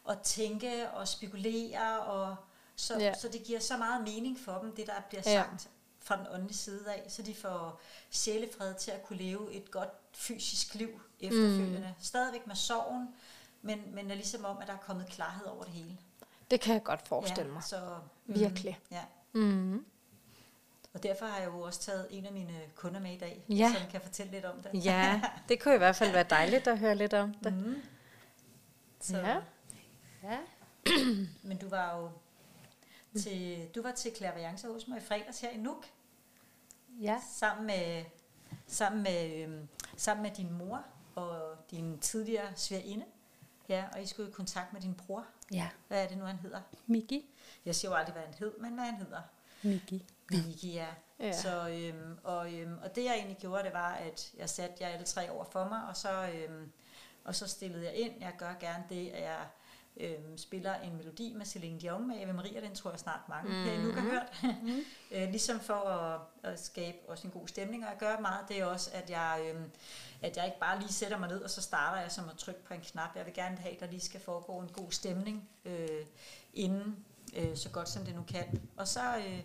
og 0.05 0.23
tænke 0.23 0.91
og 0.91 1.09
spekulere, 1.09 2.01
og 2.01 2.37
så, 2.77 2.99
Ja. 2.99 3.05
ja. 3.05 3.15
så 3.15 3.29
det 3.29 3.43
giver 3.43 3.61
så 3.61 3.77
meget 3.77 4.03
mening 4.05 4.39
for 4.41 4.59
dem, 4.59 4.75
det 4.77 4.87
der 4.87 4.93
bliver 5.09 5.23
Ja. 5.27 5.33
sagt 5.43 5.69
fra 6.03 6.17
den 6.17 6.27
åndelige 6.31 6.57
side 6.57 6.85
af, 6.93 7.05
så 7.09 7.23
de 7.23 7.35
får 7.35 7.81
sjælefred 8.11 8.75
til 8.75 8.91
at 8.91 9.03
kunne 9.03 9.19
leve 9.19 9.53
et 9.53 9.71
godt 9.71 9.89
fysisk 10.15 10.75
liv 10.75 11.01
efterfølgende. 11.21 11.95
Mm. 11.99 12.05
Stadigvæk 12.05 12.47
med 12.47 12.57
sorgen, 12.57 13.09
men, 13.63 13.83
men 13.95 14.11
er 14.11 14.15
ligesom 14.15 14.45
om, 14.45 14.59
at 14.59 14.67
der 14.67 14.73
er 14.73 14.79
kommet 14.79 15.07
klarhed 15.09 15.47
over 15.47 15.63
det 15.65 15.73
hele. 15.73 15.99
Det 16.51 16.61
kan 16.61 16.75
jeg 16.75 16.83
godt 16.83 17.09
forestille 17.09 17.47
ja, 17.49 17.53
mig. 17.53 17.63
Så, 17.65 17.99
Virkelig. 18.27 18.79
Ja. 18.91 19.03
Mm. 19.33 19.85
Og 20.95 21.03
derfor 21.03 21.27
har 21.27 21.39
jeg 21.39 21.47
jo 21.47 21.61
også 21.61 21.81
taget 21.81 22.07
en 22.11 22.27
af 22.27 22.33
mine 22.33 22.61
kunder 22.75 23.01
med 23.01 23.13
i 23.13 23.19
dag, 23.19 23.45
Ja. 23.49 23.73
som 23.79 23.91
kan 23.91 24.01
fortælle 24.01 24.33
lidt 24.33 24.45
om 24.45 24.63
det. 24.63 24.85
Ja, 24.85 25.21
det 25.49 25.63
kunne 25.63 25.75
i 25.75 25.79
hvert 25.79 25.97
fald 25.97 26.13
være 26.13 26.27
dejligt 26.31 26.67
at 26.67 26.79
høre 26.79 26.95
lidt 26.95 27.15
om 27.15 27.35
det. 27.35 27.53
Mm. 27.53 27.83
Så, 29.01 29.19
Ja. 29.19 29.37
ja. 30.23 30.39
Men 31.49 31.59
du 31.59 31.69
var 31.69 31.97
jo 31.99 32.11
til, 33.21 33.69
du 33.75 33.83
var 33.83 33.93
til 33.93 34.13
klaverance 34.13 34.69
hos 34.69 34.89
mig 34.89 34.99
i 34.99 35.01
fredags 35.01 35.41
her 35.41 35.51
i 35.51 35.57
Nuuk, 35.57 35.87
Ja. 37.01 37.17
sammen 37.33 37.67
med, 37.67 38.05
sammen 38.67 39.03
med, 39.03 39.35
øhm, 39.43 39.69
sammen 39.97 40.23
med 40.23 40.31
din 40.31 40.53
mor 40.53 40.83
og 41.15 41.57
din 41.71 41.99
tidligere 41.99 42.53
svigerinde. 42.57 43.05
Ja, 43.71 43.85
og 43.93 44.03
I 44.03 44.07
skulle 44.07 44.29
i 44.29 44.33
kontakt 44.33 44.73
med 44.73 44.81
din 44.81 44.95
bror. 44.95 45.27
Ja. 45.53 45.69
Hvad 45.89 46.05
er 46.05 46.09
det 46.09 46.19
nu, 46.19 46.25
han 46.25 46.37
hedder? 46.37 46.61
Miki. 46.87 47.31
Jeg 47.65 47.75
siger 47.75 47.91
jo 47.91 47.97
aldrig, 47.97 48.13
hvad 48.13 48.23
han 48.23 48.35
hed, 48.35 48.59
men 48.59 48.75
hvad 48.75 48.85
han 48.85 48.95
hedder. 48.95 49.21
Miki. 49.63 50.07
Miki, 50.31 50.73
ja. 50.73 50.87
Ja. 51.21 51.33
Så, 51.33 51.69
øhm, 51.69 52.19
og, 52.25 52.55
øhm, 52.55 52.79
og 52.83 52.97
det 52.97 53.05
jeg 53.05 53.15
egentlig 53.15 53.39
gjorde, 53.39 53.65
det 53.65 53.73
var, 53.73 53.93
at 53.93 54.33
jeg 54.37 54.51
satte 54.51 54.75
jer 54.81 54.89
alle 54.89 55.07
tre 55.07 55.31
over 55.31 55.45
for 55.45 55.65
mig, 55.65 55.89
og 55.89 55.97
så, 55.97 56.29
øhm, 56.35 56.73
og 57.25 57.35
så 57.35 57.47
stillede 57.47 57.85
jeg 57.85 57.95
ind. 57.95 58.13
Jeg 58.21 58.33
gør 58.39 58.55
gerne 58.61 58.85
det, 58.89 59.09
at 59.09 59.23
jeg 59.23 59.47
øhm, 59.97 60.39
spiller 60.39 60.75
en 60.75 60.97
melodi 60.97 61.33
med 61.37 61.47
Celine 61.47 61.81
Dion 61.81 62.09
med 62.09 62.17
Ave 62.21 62.33
Maria, 62.33 62.61
den 62.61 62.75
tror 62.75 62.91
jeg 62.91 63.01
snart 63.01 63.29
mange 63.29 63.49
mm. 63.49 63.65
her 63.65 63.83
nu 63.83 63.93
har 63.93 64.01
hørt. 64.01 64.57
Mm. 64.63 64.81
øh, 65.13 65.31
ligesom 65.31 65.61
for 65.61 65.75
at, 65.75 66.21
at 66.43 66.61
skabe 66.61 66.99
også 67.09 67.27
en 67.27 67.33
god 67.33 67.49
stemning, 67.49 67.85
og 67.85 67.91
jeg 67.91 67.99
gør 67.99 68.21
meget 68.21 68.49
det 68.49 68.59
er 68.59 68.65
også, 68.65 68.91
at 68.93 69.11
jeg, 69.11 69.41
øhm, 69.49 69.71
at 70.23 70.37
jeg 70.37 70.45
ikke 70.45 70.61
bare 70.61 70.81
lige 70.81 70.93
sætter 70.93 71.19
mig 71.19 71.29
ned, 71.29 71.43
og 71.43 71.51
så 71.51 71.63
starter 71.63 72.03
jeg 72.03 72.13
som 72.13 72.29
at 72.29 72.37
trykke 72.37 72.65
på 72.65 72.75
en 72.75 72.81
knap. 72.81 73.17
Jeg 73.17 73.27
vil 73.27 73.35
gerne 73.35 73.57
have, 73.57 73.75
at 73.75 73.81
der 73.81 73.87
lige 73.87 74.01
skal 74.01 74.21
foregå 74.21 74.59
en 74.59 74.69
god 74.69 74.91
stemning 74.91 75.49
øh, 75.65 76.07
inden, 76.55 77.05
øh, 77.37 77.57
så 77.57 77.69
godt 77.69 77.89
som 77.89 78.05
det 78.05 78.15
nu 78.15 78.23
kan. 78.23 78.61
Og 78.77 78.89
så... 78.89 79.17
Øh, 79.17 79.45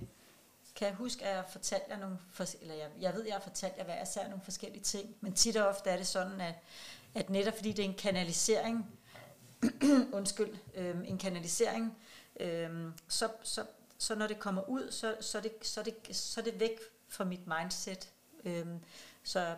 kan 0.76 0.88
jeg 0.88 0.96
huske, 0.96 1.26
at 1.26 1.36
jeg 1.36 1.44
fortalte 1.50 1.86
jer 1.90 2.00
nogle, 2.00 2.18
fors- 2.34 2.62
eller 2.62 2.76
jeg, 2.76 2.90
jeg 3.02 3.14
ved, 3.14 3.26
jeg 3.26 3.34
har 3.34 3.42
fortalt 3.42 3.78
jer 3.78 3.84
hver 3.84 4.04
især 4.04 4.24
nogle 4.28 4.44
forskellige 4.44 4.84
ting, 4.84 5.16
men 5.22 5.34
tit 5.34 5.58
og 5.58 5.68
ofte 5.68 5.90
er 5.90 5.98
det 5.98 6.08
sådan, 6.08 6.42
at, 6.42 6.56
at 7.16 7.30
netop 7.30 7.56
fordi 7.56 7.72
det 7.72 7.86
er 7.86 7.90
en 7.90 7.96
kanalisering, 7.96 8.95
undskyld, 10.18 10.56
øhm, 10.76 11.04
en 11.04 11.18
kanalisering, 11.18 11.98
øhm, 12.40 12.94
så, 13.08 13.30
så, 13.44 13.66
så 13.98 14.16
når 14.16 14.28
det 14.28 14.40
kommer 14.40 14.70
ud, 14.70 14.92
så, 14.92 15.16
så, 15.20 15.40
det, 15.40 15.52
så, 15.62 15.84
det, 15.84 16.16
så 16.16 16.42
det 16.42 16.60
væk 16.60 16.80
fra 17.10 17.24
mit 17.24 17.48
mindset. 17.48 18.10
Øhm, 18.46 18.80
så 19.24 19.56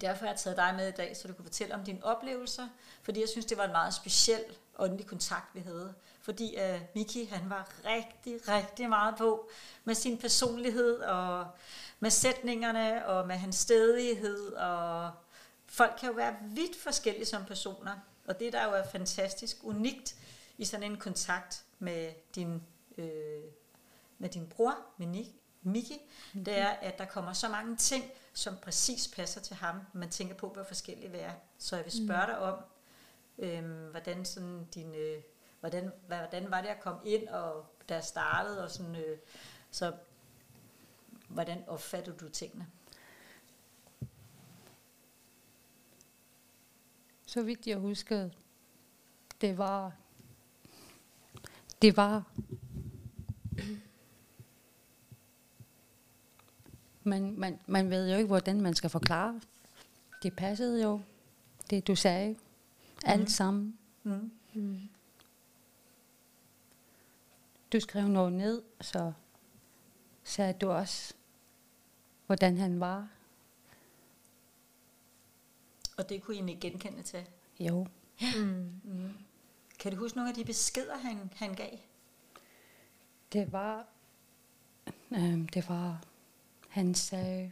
derfor 0.00 0.24
har 0.24 0.32
jeg 0.32 0.40
taget 0.40 0.56
dig 0.56 0.74
med 0.76 0.88
i 0.88 0.90
dag, 0.92 1.16
så 1.16 1.28
du 1.28 1.34
kunne 1.34 1.44
fortælle 1.44 1.74
om 1.74 1.84
dine 1.84 2.04
oplevelser, 2.04 2.68
fordi 3.02 3.20
jeg 3.20 3.28
synes, 3.28 3.46
det 3.46 3.58
var 3.58 3.64
en 3.64 3.72
meget 3.72 3.94
speciel 3.94 4.44
åndelig 4.78 5.06
kontakt, 5.06 5.54
vi 5.54 5.60
havde. 5.60 5.94
Fordi 6.22 6.56
øh, 6.56 6.80
Miki, 6.94 7.24
han 7.24 7.50
var 7.50 7.68
rigtig, 7.84 8.48
rigtig 8.48 8.88
meget 8.88 9.14
på 9.16 9.48
med 9.84 9.94
sin 9.94 10.18
personlighed, 10.18 10.98
og 10.98 11.46
med 12.00 12.10
sætningerne, 12.10 13.06
og 13.06 13.26
med 13.26 13.36
hans 13.36 13.56
stedighed, 13.56 14.52
og 14.52 15.10
folk 15.66 15.96
kan 16.00 16.08
jo 16.08 16.14
være 16.14 16.36
vidt 16.42 16.80
forskellige 16.82 17.26
som 17.26 17.44
personer, 17.44 17.92
og 18.26 18.40
det 18.40 18.52
der 18.52 18.64
jo 18.64 18.70
er 18.70 18.84
fantastisk 18.84 19.56
unikt 19.62 20.16
i 20.58 20.64
sådan 20.64 20.90
en 20.90 20.96
kontakt 20.96 21.64
med 21.78 22.12
din, 22.34 22.62
øh, 22.98 23.42
med 24.18 24.28
din 24.28 24.46
bror, 24.46 24.74
med 24.96 25.06
Nick, 25.06 25.30
Miki, 25.62 25.94
mm-hmm. 25.94 26.44
det 26.44 26.58
er, 26.58 26.68
at 26.68 26.98
der 26.98 27.04
kommer 27.04 27.32
så 27.32 27.48
mange 27.48 27.76
ting, 27.76 28.04
som 28.32 28.56
præcis 28.56 29.08
passer 29.08 29.40
til 29.40 29.56
ham. 29.56 29.80
Man 29.92 30.10
tænker 30.10 30.34
på, 30.34 30.48
hvor 30.48 30.62
forskellige 30.62 31.10
vi 31.10 31.18
er. 31.18 31.32
Så 31.58 31.76
jeg 31.76 31.84
vil 31.84 32.06
spørge 32.06 32.26
dig 32.26 32.38
om, 32.38 32.58
øh, 33.38 33.90
hvordan 33.90 34.24
sådan 34.24 34.68
din, 34.74 34.94
øh, 34.94 35.22
hvordan, 35.60 35.92
hvordan 36.06 36.50
var 36.50 36.60
det 36.60 36.68
at 36.68 36.80
komme 36.80 37.00
ind, 37.04 37.28
og 37.28 37.66
da 37.88 37.94
jeg 37.94 38.04
startede, 38.04 38.64
og 38.64 38.70
sådan, 38.70 38.96
øh, 38.96 39.18
så 39.70 39.92
hvordan 41.28 41.64
opfatter 41.68 42.12
du 42.12 42.28
tingene? 42.28 42.66
Så 47.30 47.42
vidt 47.42 47.66
jeg 47.66 47.76
husker, 47.78 48.28
det 49.40 49.58
var, 49.58 49.92
det 51.82 51.96
var, 51.96 52.22
man, 57.02 57.34
man, 57.38 57.58
man 57.66 57.90
ved 57.90 58.10
jo 58.10 58.16
ikke, 58.16 58.26
hvordan 58.26 58.60
man 58.60 58.74
skal 58.74 58.90
forklare. 58.90 59.40
Det 60.22 60.36
passede 60.36 60.82
jo, 60.82 61.00
det 61.70 61.86
du 61.86 61.96
sagde, 61.96 62.36
alt 63.04 63.20
Mhm. 63.20 63.28
sammen. 63.28 63.78
Mm. 64.02 64.30
Mm. 64.54 64.80
Du 67.72 67.80
skrev 67.80 68.08
noget 68.08 68.32
ned, 68.32 68.62
så 68.80 69.12
sagde 70.24 70.52
du 70.52 70.70
også, 70.70 71.14
hvordan 72.26 72.58
han 72.58 72.80
var. 72.80 73.08
Og 76.00 76.08
det 76.08 76.22
kunne 76.22 76.34
I 76.34 76.38
egentlig 76.38 76.58
genkende 76.60 77.02
til. 77.02 77.24
Jo, 77.60 77.86
Mm. 78.36 78.80
Mm. 78.84 79.12
Kan 79.78 79.92
du 79.92 79.98
huske 79.98 80.16
nogle 80.18 80.28
af 80.28 80.34
de 80.34 80.44
beskeder, 80.44 80.96
han, 80.98 81.30
han 81.36 81.54
gav? 81.54 81.78
det 83.32 83.52
var, 83.52 83.86
øhm, 85.10 85.48
det 85.48 85.68
var, 85.68 86.02
han 86.68 86.94
sagde, 86.94 87.50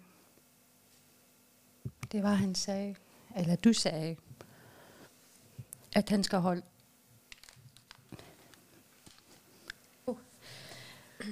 det 2.13 2.23
var, 2.23 2.35
han 2.35 2.55
sagde, 2.55 2.95
eller 3.37 3.57
du 3.57 3.73
sagde, 3.73 4.17
at 5.95 6.09
han 6.09 6.25
skal 6.25 6.39
holde, 6.39 6.63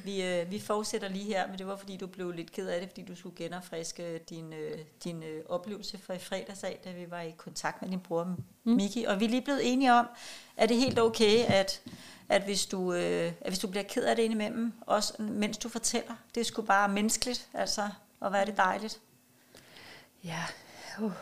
Vi, 0.05 0.23
øh, 0.23 0.51
vi 0.51 0.61
fortsætter 0.61 1.09
lige 1.09 1.25
her, 1.25 1.49
men 1.49 1.59
det 1.59 1.67
var 1.67 1.77
fordi, 1.77 1.97
du 1.97 2.07
blev 2.07 2.33
lidt 2.33 2.53
ked 2.53 2.69
af 2.69 2.81
det, 2.81 2.89
fordi 2.89 3.03
du 3.03 3.15
skulle 3.15 3.37
genopfriske 3.37 4.19
din, 4.19 4.53
øh, 4.53 4.79
din 5.05 5.23
øh, 5.23 5.45
oplevelse 5.49 5.99
fra 5.99 6.15
i 6.15 6.19
fredags 6.19 6.65
af, 6.65 6.81
da 6.85 6.93
vi 6.93 7.11
var 7.11 7.21
i 7.21 7.35
kontakt 7.37 7.83
med 7.83 7.91
din 7.91 8.01
bror 8.01 8.25
mm. 8.25 8.73
Miki. 8.73 9.05
Og 9.05 9.21
vi 9.21 9.25
er 9.25 9.29
lige 9.29 9.43
blevet 9.43 9.73
enige 9.73 9.93
om, 9.93 10.07
at 10.57 10.69
det 10.69 10.77
er 10.77 10.81
helt 10.81 10.99
okay, 10.99 11.45
at, 11.45 11.83
at, 12.29 12.43
hvis 12.43 12.67
du, 12.67 12.93
øh, 12.93 13.33
at 13.41 13.49
hvis 13.49 13.59
du 13.59 13.69
bliver 13.69 13.85
ked 13.85 14.05
af 14.05 14.17
det 14.17 14.23
indimellem, 14.23 14.73
også 14.81 15.23
mens 15.23 15.59
du 15.59 15.69
fortæller, 15.69 16.15
det 16.35 16.41
er 16.41 16.45
sgu 16.45 16.63
bare 16.63 16.89
menneskeligt, 16.89 17.49
altså, 17.55 17.89
og 18.21 18.31
hvad 18.31 18.41
er 18.41 18.45
det 18.45 18.57
dejligt. 18.57 19.01
ja, 20.25 20.45
uh, 21.01 21.13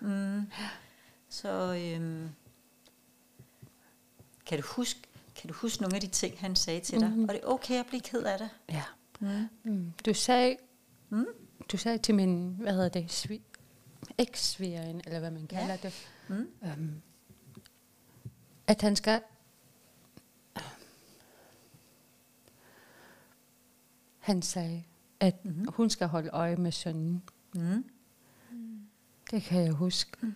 Mm. 0.00 0.50
Så 1.28 1.48
øhm, 1.48 2.28
kan 4.46 4.58
du 4.60 4.66
huske, 4.66 5.00
kan 5.40 5.48
du 5.48 5.54
huske 5.54 5.82
nogle 5.82 5.94
af 5.94 6.00
de 6.00 6.06
ting, 6.06 6.38
han 6.38 6.56
sagde 6.56 6.80
til 6.80 7.00
dig? 7.00 7.10
Mhm. 7.10 7.22
Og 7.22 7.28
det 7.28 7.40
er 7.42 7.46
okay 7.46 7.74
at 7.80 7.86
blive 7.86 8.00
ked 8.00 8.22
af 8.22 8.38
det. 8.38 8.50
ja. 8.68 8.82
Mm. 9.20 9.48
Mm. 9.64 9.92
Du 10.06 10.14
sagde, 10.14 10.56
Mm. 11.08 11.26
du 11.72 11.76
sagde 11.76 11.98
til 11.98 12.14
min, 12.14 12.56
hvad 12.60 12.72
hedder 12.72 12.88
det, 12.88 13.12
svi, 13.12 13.42
eks-svigerinde, 14.18 15.02
eller 15.06 15.18
hvad 15.18 15.30
man 15.30 15.48
Ja. 15.52 15.58
kalder 15.58 15.76
det, 15.76 15.92
Mm. 16.28 16.46
øhm, 16.64 17.02
at 18.66 18.80
han 18.80 18.96
skal 18.96 19.20
han 24.18 24.42
sagde, 24.42 24.82
at 25.20 25.44
Mhm. 25.44 25.54
mm-hmm. 25.54 25.72
hun 25.72 25.90
skal 25.90 26.06
holde 26.08 26.28
øje 26.30 26.56
med 26.56 26.72
sønnen. 26.72 27.22
Mm. 27.54 27.84
Det 29.30 29.42
kan 29.42 29.62
jeg 29.62 29.72
huske. 29.72 30.10
Mm. 30.20 30.34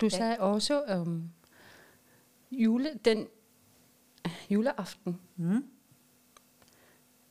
Du 0.00 0.06
Ja. 0.06 0.16
sagde 0.16 0.40
også 0.40 0.82
um, 0.84 1.30
jule, 2.52 2.90
den 3.04 3.26
juleaften, 4.50 5.20
Mm. 5.36 5.64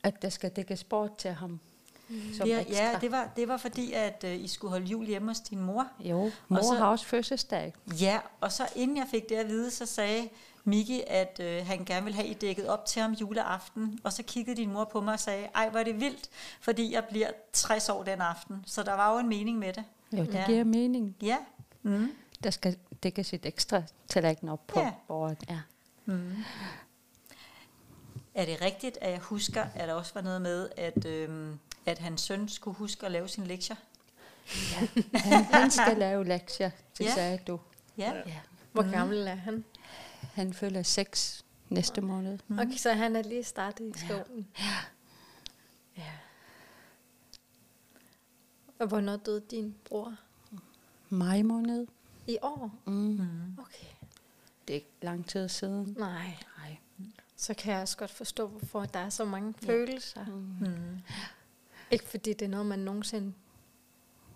at 0.02 0.22
der 0.22 0.28
skal 0.28 0.50
dækkes 0.50 0.84
bort 0.84 1.16
til 1.16 1.30
ham. 1.30 1.60
Som 2.32 2.48
Ja, 2.48 2.60
ekstra. 2.60 2.84
ja 2.84 2.98
det, 3.00 3.10
var, 3.12 3.30
det 3.36 3.48
var 3.48 3.56
fordi, 3.56 3.92
at 3.92 4.24
øh, 4.26 4.40
I 4.44 4.48
skulle 4.48 4.70
holde 4.70 4.86
jul 4.86 5.06
hjemme 5.06 5.28
hos 5.28 5.40
din 5.40 5.60
mor. 5.62 5.86
Jo, 6.00 6.30
mor 6.48 6.62
så- 6.62 6.74
har 6.74 6.86
også 6.86 7.06
fødselsdag. 7.06 7.72
Ja, 8.00 8.20
og 8.40 8.52
så 8.52 8.66
inden 8.76 8.96
jeg 8.96 9.06
fik 9.10 9.28
det 9.28 9.34
at 9.36 9.48
vide, 9.48 9.70
så 9.70 9.86
sagde 9.86 10.28
Miki, 10.64 11.02
at 11.06 11.40
øh, 11.42 11.66
han 11.66 11.84
gerne 11.84 12.04
ville 12.04 12.16
have 12.16 12.28
I 12.28 12.34
dækket 12.34 12.66
op 12.68 12.86
til 12.86 13.02
ham 13.02 13.12
juleaften. 13.12 13.98
Og 14.04 14.12
så 14.12 14.22
kiggede 14.22 14.56
din 14.56 14.72
mor 14.72 14.84
på 14.84 15.00
mig 15.00 15.14
og 15.14 15.20
sagde, 15.20 15.48
ej, 15.54 15.68
hvor 15.68 15.80
er 15.80 15.84
det 15.84 16.00
vildt, 16.00 16.28
fordi 16.60 16.92
jeg 16.92 17.04
bliver 17.10 17.30
60 17.52 17.88
år 17.88 18.02
den 18.02 18.20
aften. 18.20 18.56
Så 18.66 18.82
der 18.82 18.92
var 18.94 19.12
jo 19.12 19.18
en 19.18 19.28
mening 19.28 19.58
med 19.58 19.72
det. 19.72 19.84
Jo, 20.12 20.18
det 20.24 20.34
ja. 20.34 20.46
giver 20.46 20.64
mening. 20.64 21.16
Ja. 21.22 21.36
Mm. 21.82 22.08
Der 22.44 22.50
skal 22.50 22.76
dækkes 23.02 23.32
et 23.32 23.46
ekstra 23.46 23.82
tallerken 24.08 24.48
op 24.48 24.66
på 24.66 24.80
Ja. 24.80 24.92
bordet. 25.08 25.44
Ja. 25.48 25.60
Mm. 26.04 26.44
Er 28.34 28.44
det 28.44 28.60
rigtigt, 28.62 28.98
at 29.00 29.10
jeg 29.10 29.18
husker, 29.18 29.62
at 29.74 29.88
der 29.88 29.94
også 29.94 30.14
var 30.14 30.20
noget 30.20 30.42
med, 30.42 30.68
at, 30.76 31.06
øhm, 31.06 31.58
at 31.86 31.98
hans 31.98 32.20
søn 32.20 32.48
skulle 32.48 32.76
huske 32.76 33.06
at 33.06 33.12
lave 33.12 33.28
sine 33.28 33.46
lektier? 33.46 33.76
Han, 35.14 35.44
han 35.44 35.70
skal 35.70 35.96
lave 35.98 36.24
lektier, 36.24 36.70
det 36.98 37.04
Ja. 37.04 37.04
ja. 37.04 37.14
sagde 37.14 37.38
du. 37.46 37.60
Ja. 37.98 38.12
Ja. 38.26 38.38
Hvor 38.72 38.90
gammel 38.92 39.26
er 39.26 39.34
han? 39.34 39.64
Han 40.34 40.54
følger 40.54 40.82
seks 40.82 41.44
næste 41.68 42.00
måned. 42.00 42.38
Mm. 42.48 42.58
Okay, 42.58 42.76
så 42.76 42.92
han 42.92 43.16
er 43.16 43.22
lige 43.22 43.44
startet 43.44 43.96
i 43.96 43.98
skolen. 44.06 44.48
Ja. 44.58 44.74
Ja. 45.96 46.12
Og 48.78 48.86
hvornår 48.86 49.16
døde 49.16 49.42
din 49.50 49.74
bror? 49.84 50.14
Maj 51.08 51.42
måned. 51.42 51.86
I 52.26 52.38
år? 52.42 52.70
Mm. 52.86 52.92
Mm. 52.92 53.58
Okay. 53.58 53.86
Det 54.68 54.74
er 54.74 54.74
ikke 54.74 54.90
lang 55.02 55.26
tid 55.26 55.48
siden. 55.48 55.94
Nej, 55.98 56.36
Nej. 56.58 56.76
så 57.36 57.54
kan 57.54 57.72
jeg 57.72 57.82
også 57.82 57.96
godt 57.96 58.10
forstå, 58.10 58.46
hvorfor 58.46 58.84
der 58.84 59.00
er 59.00 59.08
så 59.08 59.24
mange 59.24 59.54
ja. 59.62 59.66
følelser. 59.68 60.26
Mm. 60.26 60.68
Mm. 60.68 60.98
Ikke 61.90 62.04
fordi 62.04 62.32
det 62.32 62.44
er 62.44 62.48
noget, 62.48 62.66
man 62.66 62.78
nogensinde 62.78 63.32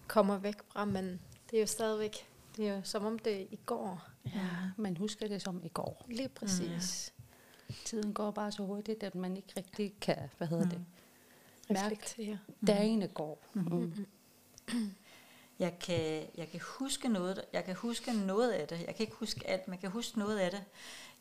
kommer 0.06 0.38
væk 0.38 0.56
fra, 0.68 0.84
men 0.84 1.20
det 1.50 1.56
er 1.56 1.60
jo 1.60 1.66
stadigvæk, 1.66 2.28
det 2.56 2.68
er 2.68 2.76
jo 2.76 2.80
som 2.84 3.04
om 3.04 3.18
det 3.18 3.42
er 3.42 3.46
i 3.50 3.58
går. 3.66 4.08
Ja, 4.34 4.48
man 4.76 4.96
husker 4.96 5.28
det 5.28 5.42
som 5.42 5.60
i 5.64 5.68
går. 5.68 6.04
Lige 6.08 6.28
præcis. 6.28 7.12
Tiden 7.84 8.14
går 8.14 8.30
bare 8.30 8.52
så 8.52 8.62
hurtigt, 8.62 9.02
at 9.02 9.14
man 9.14 9.36
ikke 9.36 9.52
rigtig 9.56 9.94
kan, 10.00 10.30
hvad 10.38 10.48
hedder 10.48 10.68
det, 10.68 10.80
mærke, 11.70 12.38
dagene 12.66 13.08
går. 13.08 13.44
Mm. 13.52 14.06
Jeg 15.58 15.78
kan, 15.78 16.26
jeg 16.36 16.48
kan 16.48 16.60
huske 16.64 17.08
noget, 17.08 17.44
jeg 17.52 17.64
kan 17.64 17.74
huske 17.74 18.12
noget 18.12 18.50
af 18.50 18.68
det. 18.68 18.78
Jeg 18.86 18.94
kan 18.94 19.06
ikke 19.06 19.16
huske 19.16 19.46
alt, 19.46 19.68
men 19.68 19.72
jeg 19.72 19.80
kan 19.80 19.90
huske 19.90 20.18
noget 20.18 20.38
af 20.38 20.50
det. 20.50 20.64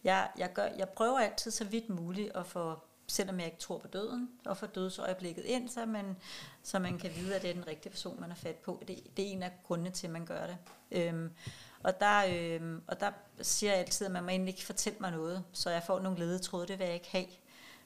Jeg, 0.04 0.30
jeg, 0.38 0.54
gør, 0.54 0.65
jeg 0.78 0.89
prøver 0.89 1.19
altid 1.19 1.52
så 1.52 1.63
vidt 1.63 1.89
muligt 1.89 2.36
at 2.36 2.45
få, 2.45 2.80
selvom 3.08 3.39
jeg 3.39 3.45
ikke 3.45 3.60
tror 3.60 3.78
på 3.78 3.88
døden, 3.88 4.30
at 4.50 4.58
få 4.58 4.65
dødsøjeblikket 4.65 5.45
ind, 5.45 5.69
så 5.69 5.86
man, 5.86 6.17
så 6.63 6.80
man 6.80 6.98
kan 6.98 7.12
vide, 7.15 7.36
at 7.36 7.41
det 7.41 7.50
er 7.50 7.54
den 7.54 7.67
rigtige 7.67 7.91
person, 7.91 8.19
man 8.19 8.30
har 8.30 8.38
fat 8.38 8.56
på. 8.56 8.84
Det, 8.88 9.17
det 9.17 9.28
er 9.28 9.32
en 9.32 9.43
af 9.43 9.52
grundene 9.63 9.89
til, 9.89 10.08
at 10.08 10.13
man 10.13 10.26
gør 10.26 10.48
det. 10.48 10.58
Øhm, 10.91 11.32
og, 11.84 12.00
der, 12.00 12.24
øhm, 12.30 12.82
og 12.88 13.00
der 13.00 13.12
siger 13.41 13.71
jeg 13.71 13.80
altid, 13.80 14.06
at 14.06 14.12
man 14.12 14.24
må 14.24 14.30
egentlig 14.30 14.54
ikke 14.54 14.65
fortælle 14.65 15.00
mig 15.00 15.12
noget, 15.12 15.43
så 15.54 15.69
jeg 15.69 15.84
får 15.84 16.00
nogle 16.00 16.19
ledetråde, 16.19 16.67
det 16.67 16.80
vil 16.80 16.86
jeg 16.86 16.93
ikke 16.93 17.12
have. 17.12 17.26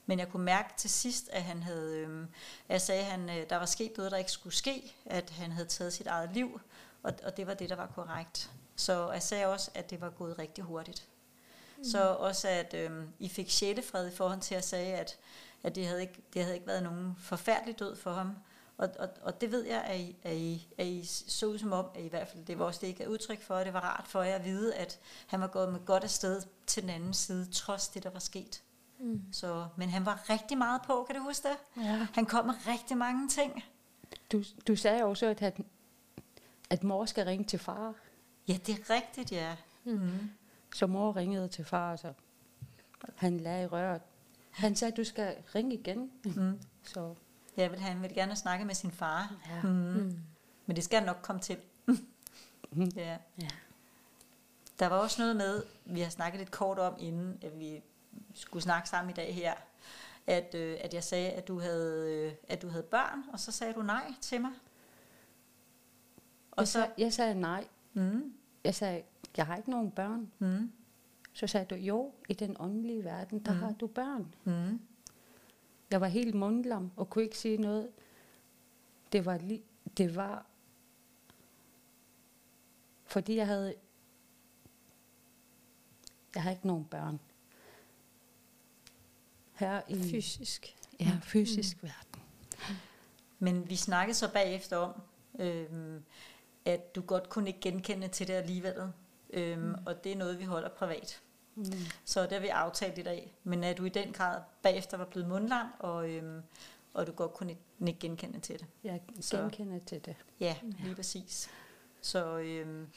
Men 0.09 0.19
jeg 0.19 0.29
kunne 0.29 0.45
mærke 0.45 0.69
til 0.77 0.89
sidst, 0.89 1.29
at 1.31 1.43
han 1.43 1.63
havde, 1.63 1.97
øhm, 1.97 2.27
jeg 2.69 2.81
sagde, 2.81 3.01
at 3.01 3.07
han, 3.07 3.29
øh, 3.29 3.49
der 3.49 3.55
var 3.55 3.65
sket 3.65 3.97
noget, 3.97 4.11
der 4.11 4.17
ikke 4.17 4.31
skulle 4.31 4.55
ske, 4.55 4.95
at 5.05 5.29
han 5.29 5.51
havde 5.51 5.67
taget 5.67 5.93
sit 5.93 6.07
eget 6.07 6.29
liv, 6.33 6.61
og, 7.03 7.13
og 7.23 7.37
det 7.37 7.47
var 7.47 7.53
det, 7.53 7.69
der 7.69 7.75
var 7.75 7.87
korrekt. 7.95 8.51
Så 8.75 9.11
jeg 9.11 9.23
sagde 9.23 9.45
også, 9.45 9.71
at 9.73 9.89
det 9.89 10.01
var 10.01 10.09
gået 10.09 10.39
rigtig 10.39 10.63
hurtigt. 10.63 11.07
Mm. 11.77 11.83
Så 11.83 12.03
også, 12.03 12.47
at 12.47 12.73
øhm, 12.73 13.09
I 13.19 13.29
fik 13.29 13.49
sjælefred 13.49 14.07
i 14.07 14.15
forhold 14.15 14.41
til 14.41 14.55
at 14.55 14.65
sige, 14.65 14.95
at, 14.95 15.17
at 15.63 15.75
det, 15.75 15.87
havde 15.87 16.01
ikke, 16.01 16.21
det 16.33 16.41
havde 16.41 16.55
ikke 16.55 16.67
været 16.67 16.83
nogen 16.83 17.15
forfærdelig 17.19 17.79
død 17.79 17.95
for 17.95 18.11
ham. 18.11 18.35
Og, 18.77 18.89
og, 18.99 19.09
og 19.21 19.41
det 19.41 19.51
ved 19.51 19.65
jeg, 19.65 19.81
at 19.81 19.99
I, 19.99 20.17
at, 20.23 20.35
I, 20.35 20.67
at 20.77 20.85
I 20.85 21.05
så 21.27 21.45
ud 21.45 21.59
som 21.59 21.73
om, 21.73 21.85
at 21.95 22.01
I, 22.01 22.07
hvert 22.07 22.27
fald 22.27 22.45
det 22.45 22.59
var 22.59 22.65
også 22.65 22.79
det, 22.81 22.87
I 22.87 22.91
gav 22.91 23.07
udtryk 23.07 23.41
for, 23.41 23.55
at 23.55 23.65
det 23.65 23.73
var 23.73 23.83
rart 23.83 24.07
for 24.07 24.23
jer 24.23 24.35
at 24.35 24.45
vide, 24.45 24.75
at 24.75 24.99
han 25.27 25.41
var 25.41 25.47
gået 25.47 25.71
med 25.71 25.85
godt 25.85 26.03
afsted 26.03 26.41
til 26.67 26.81
den 26.83 26.89
anden 26.89 27.13
side, 27.13 27.51
trods 27.51 27.87
det, 27.87 28.03
der 28.03 28.09
var 28.09 28.19
sket. 28.19 28.61
Mm. 28.99 29.21
Så, 29.31 29.67
men 29.77 29.89
han 29.89 30.05
var 30.05 30.29
rigtig 30.29 30.57
meget 30.57 30.81
på, 30.81 31.03
kan 31.07 31.15
du 31.15 31.21
huske 31.23 31.47
det? 31.47 31.83
Ja. 31.83 32.07
Han 32.13 32.25
kom 32.25 32.45
med 32.45 32.53
rigtig 32.67 32.97
mange 32.97 33.27
ting. 33.29 33.63
Du, 34.31 34.43
du 34.67 34.75
sagde 34.75 35.03
også, 35.03 35.25
at, 35.25 35.39
han, 35.39 35.65
at 36.69 36.83
mor 36.83 37.05
skal 37.05 37.25
ringe 37.25 37.45
til 37.45 37.59
far. 37.59 37.93
Ja, 38.47 38.53
det 38.65 38.79
er 38.79 38.89
rigtigt, 38.95 39.31
ja. 39.31 39.55
Mm. 39.83 40.29
Så 40.75 40.87
mor 40.87 41.15
ringede 41.15 41.47
til 41.47 41.65
far, 41.65 41.95
så 41.95 42.13
han 43.15 43.37
lagde 43.39 43.63
i 43.63 43.67
røret. 43.67 44.01
Han 44.51 44.75
sagde, 44.75 44.91
at 44.91 44.97
du 44.97 45.03
skal 45.03 45.35
ringe 45.55 45.75
igen. 45.75 46.11
Mm. 46.23 46.59
Så 46.83 47.15
Jeg 47.57 47.71
vil, 47.71 47.79
han 47.79 48.01
ville 48.01 48.15
gerne 48.15 48.35
snakke 48.35 48.65
med 48.65 48.75
sin 48.75 48.91
far. 48.91 49.33
ja. 49.49 49.61
Mm. 49.61 49.69
Mm. 49.69 50.19
Men 50.65 50.75
det 50.75 50.83
skal 50.83 51.03
nok 51.03 51.17
komme 51.21 51.41
til. 51.41 51.57
ja. 52.95 53.17
Ja. 53.41 53.47
Der 54.79 54.87
var 54.87 54.97
også 54.97 55.21
noget 55.21 55.35
med, 55.35 55.63
vi 55.85 56.01
har 56.01 56.09
snakket 56.09 56.39
lidt 56.39 56.51
kort 56.51 56.79
om, 56.79 56.95
inden 56.99 57.37
at 57.41 57.59
vi 57.59 57.81
skulle 58.33 58.63
snakke 58.63 58.89
sammen 58.89 59.09
i 59.09 59.13
dag 59.13 59.35
her, 59.35 59.53
at, 60.27 60.55
øh, 60.55 60.77
at 60.81 60.93
jeg 60.93 61.03
sagde, 61.03 61.29
at 61.31 61.47
du, 61.47 61.59
havde, 61.59 62.13
øh, 62.27 62.33
at 62.47 62.61
du 62.61 62.67
havde 62.67 62.83
børn, 62.83 63.23
og 63.33 63.39
så 63.39 63.51
sagde 63.51 63.73
du 63.73 63.81
nej 63.81 64.13
til 64.21 64.41
mig. 64.41 64.51
Og 66.51 66.61
Jeg, 66.61 66.67
så, 66.67 66.73
sag, 66.81 66.89
jeg 66.97 67.13
sagde 67.13 67.35
nej. 67.39 67.67
mm, 67.93 68.33
Jeg 68.63 68.75
sagde, 68.75 69.03
jeg 69.37 69.45
har 69.45 69.55
ikke 69.57 69.69
nogen 69.71 69.91
børn. 69.91 70.31
mm, 70.39 70.71
Så 71.33 71.47
sagde 71.47 71.65
du, 71.65 71.75
jo, 71.75 72.13
i 72.29 72.33
den 72.33 72.55
åndelige 72.59 73.03
verden, 73.03 73.39
der 73.39 73.53
mm. 73.53 73.59
har 73.59 73.71
du 73.71 73.87
børn. 73.87 74.35
mm, 74.43 74.79
Jeg 75.91 76.01
var 76.01 76.07
helt 76.07 76.35
mundlam 76.35 76.91
og 76.95 77.09
kunne 77.09 77.23
ikke 77.23 77.37
sige 77.37 77.57
noget. 77.57 77.91
Det 79.11 79.25
var, 79.25 79.37
li- 79.37 79.89
det 79.97 80.15
var 80.15 80.45
fordi 83.05 83.35
jeg 83.35 83.47
havde, 83.47 83.75
jeg 86.35 86.43
har 86.43 86.51
ikke 86.51 86.67
nogen 86.67 86.85
børn. 86.85 87.19
Her 89.59 89.81
i 89.87 90.11
Fysisk. 90.11 90.75
ja, 90.99 91.11
fysisk 91.23 91.83
mm. 91.83 91.89
verden. 91.89 92.21
Men 93.39 93.69
vi 93.69 93.75
snakkede 93.75 94.17
så 94.17 94.31
bagefter 94.33 94.77
om, 94.77 95.01
øhm, 95.39 96.03
at 96.65 96.95
du 96.95 97.01
godt 97.01 97.29
kunne 97.29 97.47
ikke 97.47 97.59
genkende 97.59 98.07
til 98.07 98.27
det 98.27 98.33
alligevel. 98.33 98.91
Øhm, 99.33 99.61
mm. 99.61 99.75
Og 99.85 100.03
det 100.03 100.11
er 100.11 100.15
noget, 100.15 100.39
vi 100.39 100.43
holder 100.43 100.69
privat. 100.69 101.21
Mm. 101.55 101.65
Så 102.05 102.23
det 102.23 102.31
har 102.31 102.39
vi 102.39 102.47
aftalt 102.47 102.97
i 102.97 103.01
dag. 103.01 103.35
Men 103.43 103.63
at 103.63 103.77
du 103.77 103.85
i 103.85 103.89
den 103.89 104.13
grad 104.13 104.41
bagefter 104.63 104.97
var 104.97 105.05
blevet 105.05 105.27
mundlam, 105.29 105.67
og, 105.79 106.09
øhm, 106.09 106.41
og 106.93 107.07
du 107.07 107.11
godt 107.11 107.33
kunne 107.33 107.49
ikke, 107.51 107.61
ikke 107.87 107.99
genkende 107.99 108.39
til 108.39 108.59
det. 108.59 108.67
Jeg 108.83 109.01
Så- 109.21 109.37
genkender 109.37 109.79
til 109.85 110.05
det. 110.05 110.15
Ja, 110.39 110.55
lige 110.79 110.95
præcis. 110.95 111.49
Så 112.01 112.37
øhm, 112.37 112.87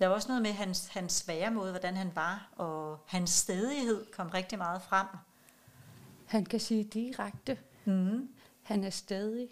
der 0.00 0.06
var 0.06 0.14
også 0.14 0.28
noget 0.28 0.42
med 0.42 0.50
hans, 0.52 0.88
hans 0.88 1.12
svære 1.12 1.50
måde, 1.50 1.70
hvordan 1.70 1.96
han 1.96 2.10
var, 2.14 2.48
og 2.56 2.98
hans 3.06 3.30
stedighed 3.30 4.06
kom 4.12 4.28
rigtig 4.28 4.58
meget 4.58 4.82
frem. 4.82 5.06
Han 6.30 6.44
kan 6.44 6.60
sige 6.60 6.84
direkte, 6.84 7.58
Mm. 7.84 8.28
han 8.62 8.84
er 8.84 8.90
stadig. 8.90 9.48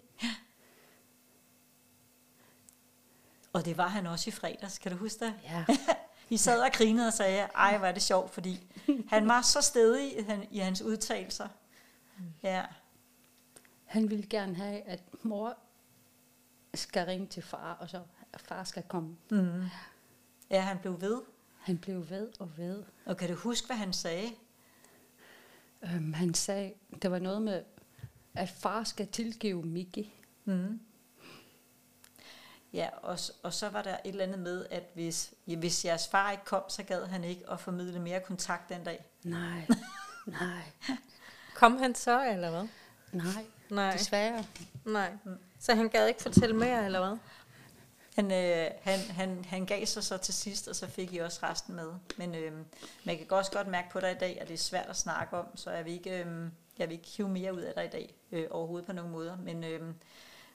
Og 3.53 3.65
det 3.65 3.77
var 3.77 3.87
han 3.87 4.07
også 4.07 4.29
i 4.29 4.31
fredags, 4.31 4.77
kan 4.77 4.91
du 4.91 4.97
huske 4.97 5.25
det? 5.25 5.33
Ja. 5.43 5.65
I 6.29 6.37
sad 6.37 6.61
og 6.61 6.69
grinede 6.73 7.07
og 7.07 7.13
sagde, 7.13 7.39
ej, 7.55 7.77
hvor 7.77 7.87
er 7.87 7.91
det 7.91 8.01
sjovt, 8.01 8.31
fordi 8.31 8.67
han 9.09 9.27
var 9.27 9.41
så 9.41 9.61
stedig 9.61 10.19
i, 10.19 10.21
han, 10.21 10.47
i 10.51 10.57
hans 10.59 10.81
udtalelser. 10.81 11.47
Ja, 12.43 12.65
Han 13.85 14.09
ville 14.09 14.27
gerne 14.29 14.55
have, 14.55 14.81
at 14.81 15.03
mor 15.23 15.57
skal 16.73 17.05
ringe 17.05 17.27
til 17.27 17.43
far, 17.43 17.73
og 17.73 17.89
så 17.89 18.01
far 18.37 18.63
skal 18.63 18.83
komme. 18.83 19.17
mm. 19.31 19.63
ja, 20.49 20.61
han 20.61 20.79
blev 20.79 21.01
ved. 21.01 21.21
Han 21.59 21.77
blev 21.77 22.09
ved 22.09 22.29
og 22.39 22.57
ved. 22.57 22.83
Og 23.05 23.17
kan 23.17 23.29
du 23.29 23.35
huske, 23.35 23.67
hvad 23.67 23.75
han 23.77 23.93
sagde? 23.93 24.29
Øhm, 25.83 26.13
han 26.13 26.33
sagde, 26.33 26.73
det 27.01 27.11
var 27.11 27.19
noget 27.19 27.41
med, 27.41 27.63
at 28.35 28.49
far 28.49 28.83
skal 28.83 29.07
tilgive 29.07 29.63
Miki. 29.63 30.13
Mm. 30.45 30.79
Ja, 32.73 32.89
og, 33.01 33.19
og 33.43 33.53
så 33.53 33.69
var 33.69 33.81
der 33.81 33.93
et 33.93 33.99
eller 34.05 34.23
andet 34.23 34.39
med, 34.39 34.65
at 34.71 34.83
hvis, 34.93 35.33
ja, 35.47 35.55
hvis 35.55 35.85
jeres 35.85 36.07
far 36.07 36.31
ikke 36.31 36.45
kom, 36.45 36.63
så 36.69 36.83
gad 36.83 37.05
han 37.05 37.23
ikke 37.23 37.49
at 37.51 37.59
formidle 37.59 37.99
mere 37.99 38.19
kontakt 38.19 38.69
den 38.69 38.83
dag. 38.83 39.05
Nej, 39.23 39.67
nej, 40.25 40.61
Kom 41.55 41.77
han 41.77 41.95
så, 41.95 42.25
eller 42.31 42.49
hvad? 42.49 42.67
nej, 43.11 43.45
Nej. 43.69 43.91
desværre. 43.91 44.45
Nej. 44.85 45.11
Så 45.59 45.75
han 45.75 45.89
gad 45.89 46.07
ikke 46.07 46.21
fortælle 46.21 46.55
mere, 46.55 46.85
eller 46.85 47.07
hvad? 47.07 47.17
Han, 48.19 48.31
øh, 48.31 48.71
han, 48.81 48.99
han, 48.99 49.45
han 49.45 49.65
gav 49.65 49.85
sig 49.85 50.03
så 50.03 50.17
til 50.17 50.33
sidst, 50.33 50.67
og 50.67 50.75
så 50.75 50.87
fik 50.87 51.13
I 51.13 51.17
også 51.17 51.39
resten 51.43 51.75
med. 51.75 51.91
Men 52.17 52.35
øh, 52.35 52.51
man 53.03 53.17
kan 53.17 53.25
også 53.29 53.51
godt 53.51 53.67
mærke 53.67 53.89
på 53.89 53.99
dig 53.99 54.11
i 54.11 54.17
dag, 54.19 54.41
at 54.41 54.47
det 54.47 54.53
er 54.53 54.57
svært 54.57 54.89
at 54.89 54.95
snakke 54.97 55.37
om, 55.37 55.45
så 55.55 55.71
jeg 55.71 55.85
vil 55.85 55.93
ikke, 55.93 56.23
øh, 56.23 56.49
jeg 56.77 56.89
vil 56.89 56.91
ikke 56.91 57.07
hive 57.17 57.29
mere 57.29 57.53
ud 57.53 57.61
af 57.61 57.73
dig 57.75 57.85
i 57.85 57.89
dag 57.89 58.15
øh, 58.31 58.47
overhovedet 58.51 58.85
på 58.87 58.93
nogen 58.93 59.11
måder. 59.11 59.37
Men, 59.37 59.63
øh, 59.63 59.81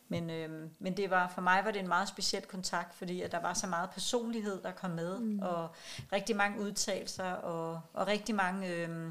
men, 0.08 0.30
øh, 0.30 0.70
men 0.78 0.96
det 0.96 1.10
var, 1.10 1.28
for 1.34 1.40
mig 1.40 1.60
var 1.64 1.70
det 1.70 1.80
en 1.80 1.88
meget 1.88 2.08
speciel 2.08 2.42
kontakt, 2.42 2.94
fordi 2.94 3.22
at 3.22 3.32
der 3.32 3.40
var 3.40 3.54
så 3.54 3.66
meget 3.66 3.90
personlighed, 3.90 4.62
der 4.62 4.72
kom 4.72 4.90
med, 4.90 5.18
mm. 5.18 5.38
og 5.38 5.68
rigtig 6.12 6.36
mange 6.36 6.60
udtalelser, 6.60 7.30
og, 7.30 7.80
og 7.92 8.06
rigtig 8.06 8.34
mange... 8.34 8.68
Øh, 8.68 9.10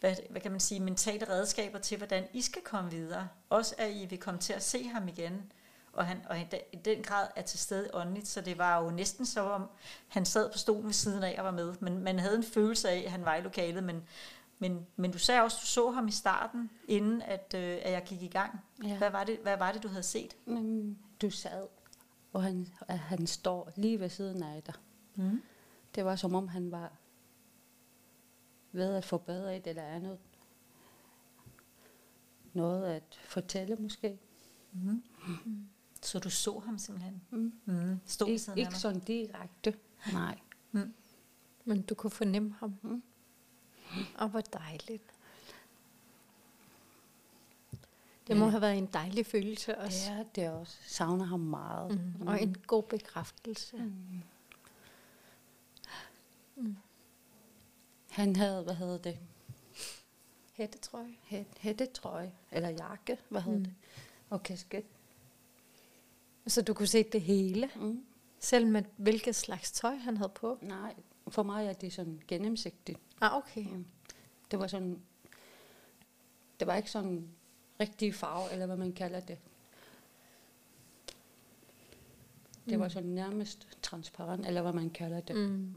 hvad, 0.00 0.14
hvad 0.30 0.40
kan 0.40 0.50
man 0.50 0.60
sige, 0.60 0.80
mentale 0.80 1.28
redskaber 1.28 1.78
til, 1.78 1.96
hvordan 1.96 2.24
I 2.32 2.42
skal 2.42 2.62
komme 2.62 2.90
videre. 2.90 3.28
Også 3.50 3.74
at 3.78 3.90
I 3.90 4.06
vil 4.06 4.18
komme 4.18 4.40
til 4.40 4.52
at 4.52 4.62
se 4.62 4.88
ham 4.88 5.08
igen, 5.08 5.52
og 5.94 6.06
han 6.06 6.18
og 6.28 6.38
i 6.40 6.76
den- 6.84 7.02
grad 7.02 7.28
er 7.36 7.42
til 7.42 7.58
stede 7.58 7.90
åndeligt, 7.94 8.28
så 8.28 8.40
det 8.40 8.58
var 8.58 8.82
jo 8.84 8.90
næsten 8.90 9.26
så 9.26 9.40
om, 9.40 9.68
han 10.08 10.24
sad 10.24 10.52
på 10.52 10.58
stolen 10.58 10.84
ved 10.86 10.92
siden 10.92 11.22
af 11.22 11.34
og 11.38 11.44
var 11.44 11.50
med, 11.50 11.74
men 11.80 11.98
man 11.98 12.18
havde 12.18 12.36
en 12.36 12.42
følelse 12.44 12.88
af, 12.90 13.02
at 13.04 13.10
han 13.10 13.24
var 13.24 13.34
i 13.34 13.40
lokalet, 13.40 13.84
men, 13.84 14.02
men, 14.58 14.86
men 14.96 15.12
du 15.12 15.18
sagde 15.18 15.42
også, 15.42 15.56
at 15.56 15.60
du 15.62 15.66
så 15.66 15.90
ham 15.90 16.08
i 16.08 16.10
starten, 16.12 16.70
inden 16.88 17.22
at, 17.22 17.54
øh, 17.56 17.78
at 17.82 17.92
jeg 17.92 18.02
gik 18.06 18.22
i 18.22 18.28
gang. 18.28 18.60
Ja. 18.84 18.98
Hvad, 18.98 19.10
var 19.10 19.24
det, 19.24 19.38
hvad 19.42 19.56
var 19.56 19.72
det, 19.72 19.82
du 19.82 19.88
havde 19.88 20.02
set? 20.02 20.36
Men 20.46 20.98
du 21.22 21.30
sad, 21.30 21.66
og 22.32 22.42
han, 22.42 22.68
at 22.88 22.98
han 22.98 23.26
står 23.26 23.70
lige 23.76 24.00
ved 24.00 24.08
siden 24.08 24.42
af 24.42 24.62
dig. 24.62 24.74
Mm. 25.14 25.42
Det 25.94 26.04
var 26.04 26.16
som 26.16 26.34
om 26.34 26.48
han 26.48 26.70
var 26.70 26.92
ved 28.72 28.94
at 28.94 29.04
forbedre 29.04 29.56
et 29.56 29.66
eller 29.66 29.82
andet. 29.84 30.18
Noget 32.52 32.86
at 32.86 33.02
fortælle 33.24 33.76
måske. 33.76 34.18
Mm. 34.72 35.02
Så 36.04 36.18
du 36.18 36.30
så 36.30 36.58
ham 36.58 36.78
simpelthen? 36.78 37.22
Mm. 37.30 37.52
Mm. 37.64 38.00
Stod 38.06 38.28
Ik- 38.28 38.54
ikke 38.56 38.78
sådan 38.78 39.00
direkte. 39.00 39.74
Nej. 40.12 40.38
Men 41.64 41.82
du 41.82 41.94
kunne 41.94 42.10
fornemme 42.10 42.54
ham. 42.60 42.74
Mm. 42.82 43.02
Og 44.18 44.28
hvor 44.28 44.40
dejligt. 44.40 45.02
Det 48.26 48.36
må 48.36 48.48
have 48.48 48.60
været 48.60 48.78
en 48.78 48.86
dejlig 48.86 49.26
følelse 49.26 49.78
også. 49.78 50.10
Ja, 50.12 50.24
det 50.34 50.44
er 50.44 50.50
også. 50.50 50.76
Savner 50.86 51.24
ham 51.24 51.40
meget. 51.40 52.00
Mm. 52.20 52.26
Og 52.26 52.42
en 52.42 52.56
god 52.66 52.82
bekræftelse. 52.82 53.76
Mm. 53.76 54.22
Han 58.10 58.36
havde, 58.36 58.62
hvad 58.62 58.74
hedder 58.74 58.98
det? 58.98 59.18
Hætte, 60.52 60.78
tror 60.78 60.98
jeg. 61.00 61.18
Hæt, 61.22 61.46
hættetrøje, 61.58 62.32
eller 62.52 62.68
jakke, 62.68 63.18
hvad 63.28 63.40
hedder 63.40 63.58
Mm. 63.58 63.64
det? 63.64 63.74
Og 64.30 64.42
kasket. 64.42 64.84
Så 66.46 66.62
du 66.62 66.74
kunne 66.74 66.86
se 66.86 67.02
det 67.02 67.20
hele. 67.20 67.70
Mm. 67.76 68.04
Selv 68.40 68.66
med 68.66 68.82
hvilket 68.96 69.34
slags 69.34 69.72
tøj 69.72 69.94
han 69.96 70.16
havde 70.16 70.32
på. 70.34 70.58
Nej, 70.62 70.94
for 71.28 71.42
mig 71.42 71.66
er 71.66 71.72
det 71.72 71.92
sådan 71.92 72.20
gennemsigtigt. 72.28 72.98
Ah, 73.20 73.36
okay. 73.36 73.64
Mm. 73.66 73.84
Det 74.50 74.58
var 74.58 74.66
sådan, 74.66 75.00
det 76.60 76.66
var 76.66 76.74
ikke 76.76 76.90
sådan 76.90 77.28
rigtig 77.80 78.14
farve, 78.14 78.52
eller 78.52 78.66
hvad 78.66 78.76
man 78.76 78.92
kalder 78.92 79.20
det. 79.20 79.38
Det 82.68 82.78
var 82.78 82.84
Mm. 82.86 82.90
sådan 82.90 83.08
nærmest 83.10 83.68
transparent, 83.82 84.46
eller 84.46 84.62
hvad 84.62 84.72
man 84.72 84.90
kalder 84.90 85.20
det. 85.20 85.36
Mm. 85.36 85.74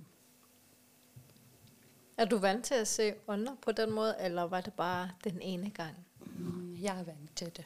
Er 2.17 2.25
du 2.25 2.37
vant 2.37 2.65
til 2.65 2.73
at 2.75 2.87
se 2.87 3.13
ånder 3.27 3.55
på 3.61 3.71
den 3.71 3.91
måde, 3.91 4.15
eller 4.19 4.41
var 4.43 4.61
det 4.61 4.73
bare 4.73 5.09
den 5.23 5.41
ene 5.41 5.69
gang? 5.69 5.95
Mm. 6.37 6.77
Jeg 6.81 6.99
er 6.99 7.03
vant 7.03 7.35
til 7.35 7.51
det. 7.57 7.65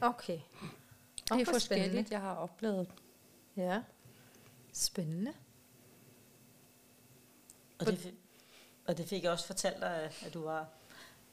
Okay. 0.00 0.38
Det 1.32 1.40
er 1.48 1.52
forskelligt, 1.52 1.88
spændende. 1.90 2.08
jeg 2.10 2.20
har 2.20 2.34
oplevet. 2.34 2.88
Ja. 3.56 3.82
Spændende. 4.72 5.32
Og 7.78 7.86
det, 7.86 8.14
og 8.86 8.98
det 8.98 9.06
fik 9.08 9.22
jeg 9.22 9.32
også 9.32 9.46
fortalt 9.46 9.80
dig, 9.80 10.10
at 10.26 10.34
du 10.34 10.40
var 10.44 10.66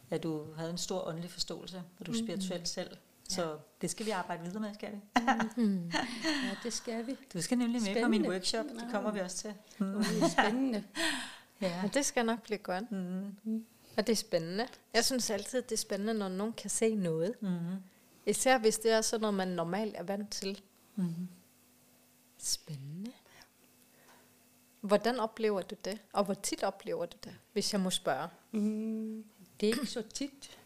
at 0.10 0.24
du 0.24 0.54
havde 0.58 0.72
en 0.72 0.78
stor 0.78 1.08
åndelig 1.08 1.30
forståelse, 1.30 1.84
og 2.00 2.06
du 2.06 2.12
er 2.12 2.16
spirituel 2.16 2.68
selv. 2.68 2.98
Så 3.30 3.58
det 3.82 3.90
skal 3.90 4.06
vi 4.06 4.12
arbejde 4.12 4.44
videre 4.44 4.60
med, 4.60 4.74
skal 4.74 4.92
vi? 4.92 4.98
Mm. 5.62 5.92
Ja, 6.24 6.56
det 6.64 6.74
skal 6.74 7.08
vi. 7.08 7.16
Du 7.34 7.42
skal 7.42 7.58
nemlig 7.58 7.82
med 7.82 8.04
på 8.04 8.08
min 8.10 8.22
Spændende. 8.22 8.30
workshop, 8.30 8.66
det 8.66 8.88
kommer 8.92 9.12
vi 9.12 9.20
også 9.20 9.38
til. 9.38 9.54
Mm. 9.80 9.94
Det 10.04 10.24
er 10.24 10.28
spændende. 10.28 10.84
Ja. 11.62 11.82
Men 11.82 11.92
det 11.94 12.06
skal 12.06 12.26
nok 12.26 12.42
blive 12.42 12.58
godt. 12.58 12.92
Mm. 12.92 13.66
Og 13.98 14.08
det 14.08 14.10
er 14.10 14.16
spændende. 14.16 14.68
Jeg 14.94 15.06
synes 15.06 15.30
altid, 15.30 15.62
det 15.62 15.72
er 15.72 15.78
spændende, 15.78 16.14
når 16.14 16.28
nogen 16.30 16.54
kan 16.54 16.70
se 16.70 16.96
noget. 16.96 17.36
Mm. 17.42 17.50
Især 18.26 18.58
hvis 18.58 18.78
det 18.78 18.92
er 18.92 19.02
sådan 19.02 19.22
noget, 19.22 19.34
man 19.34 19.48
normalt 19.48 19.96
er 19.96 20.04
vant 20.04 20.32
til. 20.32 20.62
Mm. 20.96 21.28
Spændende. 22.38 23.12
Hvordan 24.82 25.20
oplever 25.20 25.62
du 25.62 25.76
det? 25.86 26.00
Og 26.14 26.24
hvor 26.24 26.34
tit 26.34 26.64
oplever 26.64 27.06
du 27.06 27.18
det, 27.24 27.36
hvis 27.54 27.74
jeg 27.74 27.82
må 27.82 27.90
spørge? 27.90 28.28
Mm, 28.52 29.26
det 29.60 29.70
er 29.70 29.74
ikke 29.74 29.86
så 29.86 30.02
tit. 30.02 30.58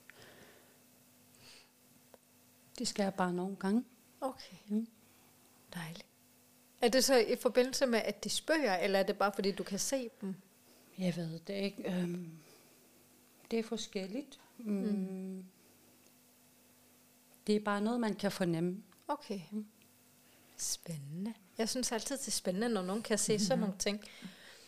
Det 2.79 2.87
skal 2.87 3.03
jeg 3.03 3.13
bare 3.13 3.33
nogle 3.33 3.55
gange. 3.55 3.85
Okay. 4.21 4.55
Mm. 4.67 4.87
Dejligt. 5.73 6.05
Er 6.81 6.89
det 6.89 7.03
så 7.03 7.17
i 7.17 7.35
forbindelse 7.35 7.85
med, 7.85 7.99
at 7.99 8.23
de 8.23 8.29
spørger, 8.29 8.77
eller 8.77 8.99
er 8.99 9.03
det 9.03 9.17
bare 9.17 9.31
fordi, 9.35 9.51
du 9.51 9.63
kan 9.63 9.79
se 9.79 10.09
dem? 10.21 10.35
Jeg 10.97 11.15
ved 11.15 11.39
det 11.39 11.53
ikke. 11.53 12.01
Øhm, 12.01 12.31
det 13.51 13.59
er 13.59 13.63
forskelligt. 13.63 14.39
Mm. 14.57 14.73
Mm. 14.73 15.45
Det 17.49 17.55
er 17.55 17.59
bare 17.59 17.81
noget, 17.81 17.99
man 17.99 18.15
kan 18.15 18.31
fornemme. 18.31 18.83
Okay. 19.07 19.39
Spændende. 20.57 21.33
Jeg 21.57 21.69
synes 21.69 21.91
altid, 21.91 22.17
det 22.17 22.27
er 22.27 22.31
spændende, 22.31 22.69
når 22.69 22.81
nogen 22.81 23.01
kan 23.01 23.17
se 23.17 23.39
sådan 23.39 23.59
nogle 23.59 23.75
ting. 23.79 24.03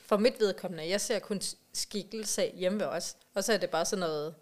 For 0.05 0.17
mit 0.17 0.39
vedkommende, 0.39 0.89
jeg 0.89 1.01
ser 1.01 1.19
kun 1.19 1.41
skikkelse 1.73 2.51
hjemme 2.55 2.79
ved 2.79 2.85
os. 2.85 3.15
Og 3.33 3.43
så 3.43 3.53
er 3.53 3.57
det 3.57 3.69
bare 3.69 3.85
sådan 3.85 3.99
noget, 3.99 4.35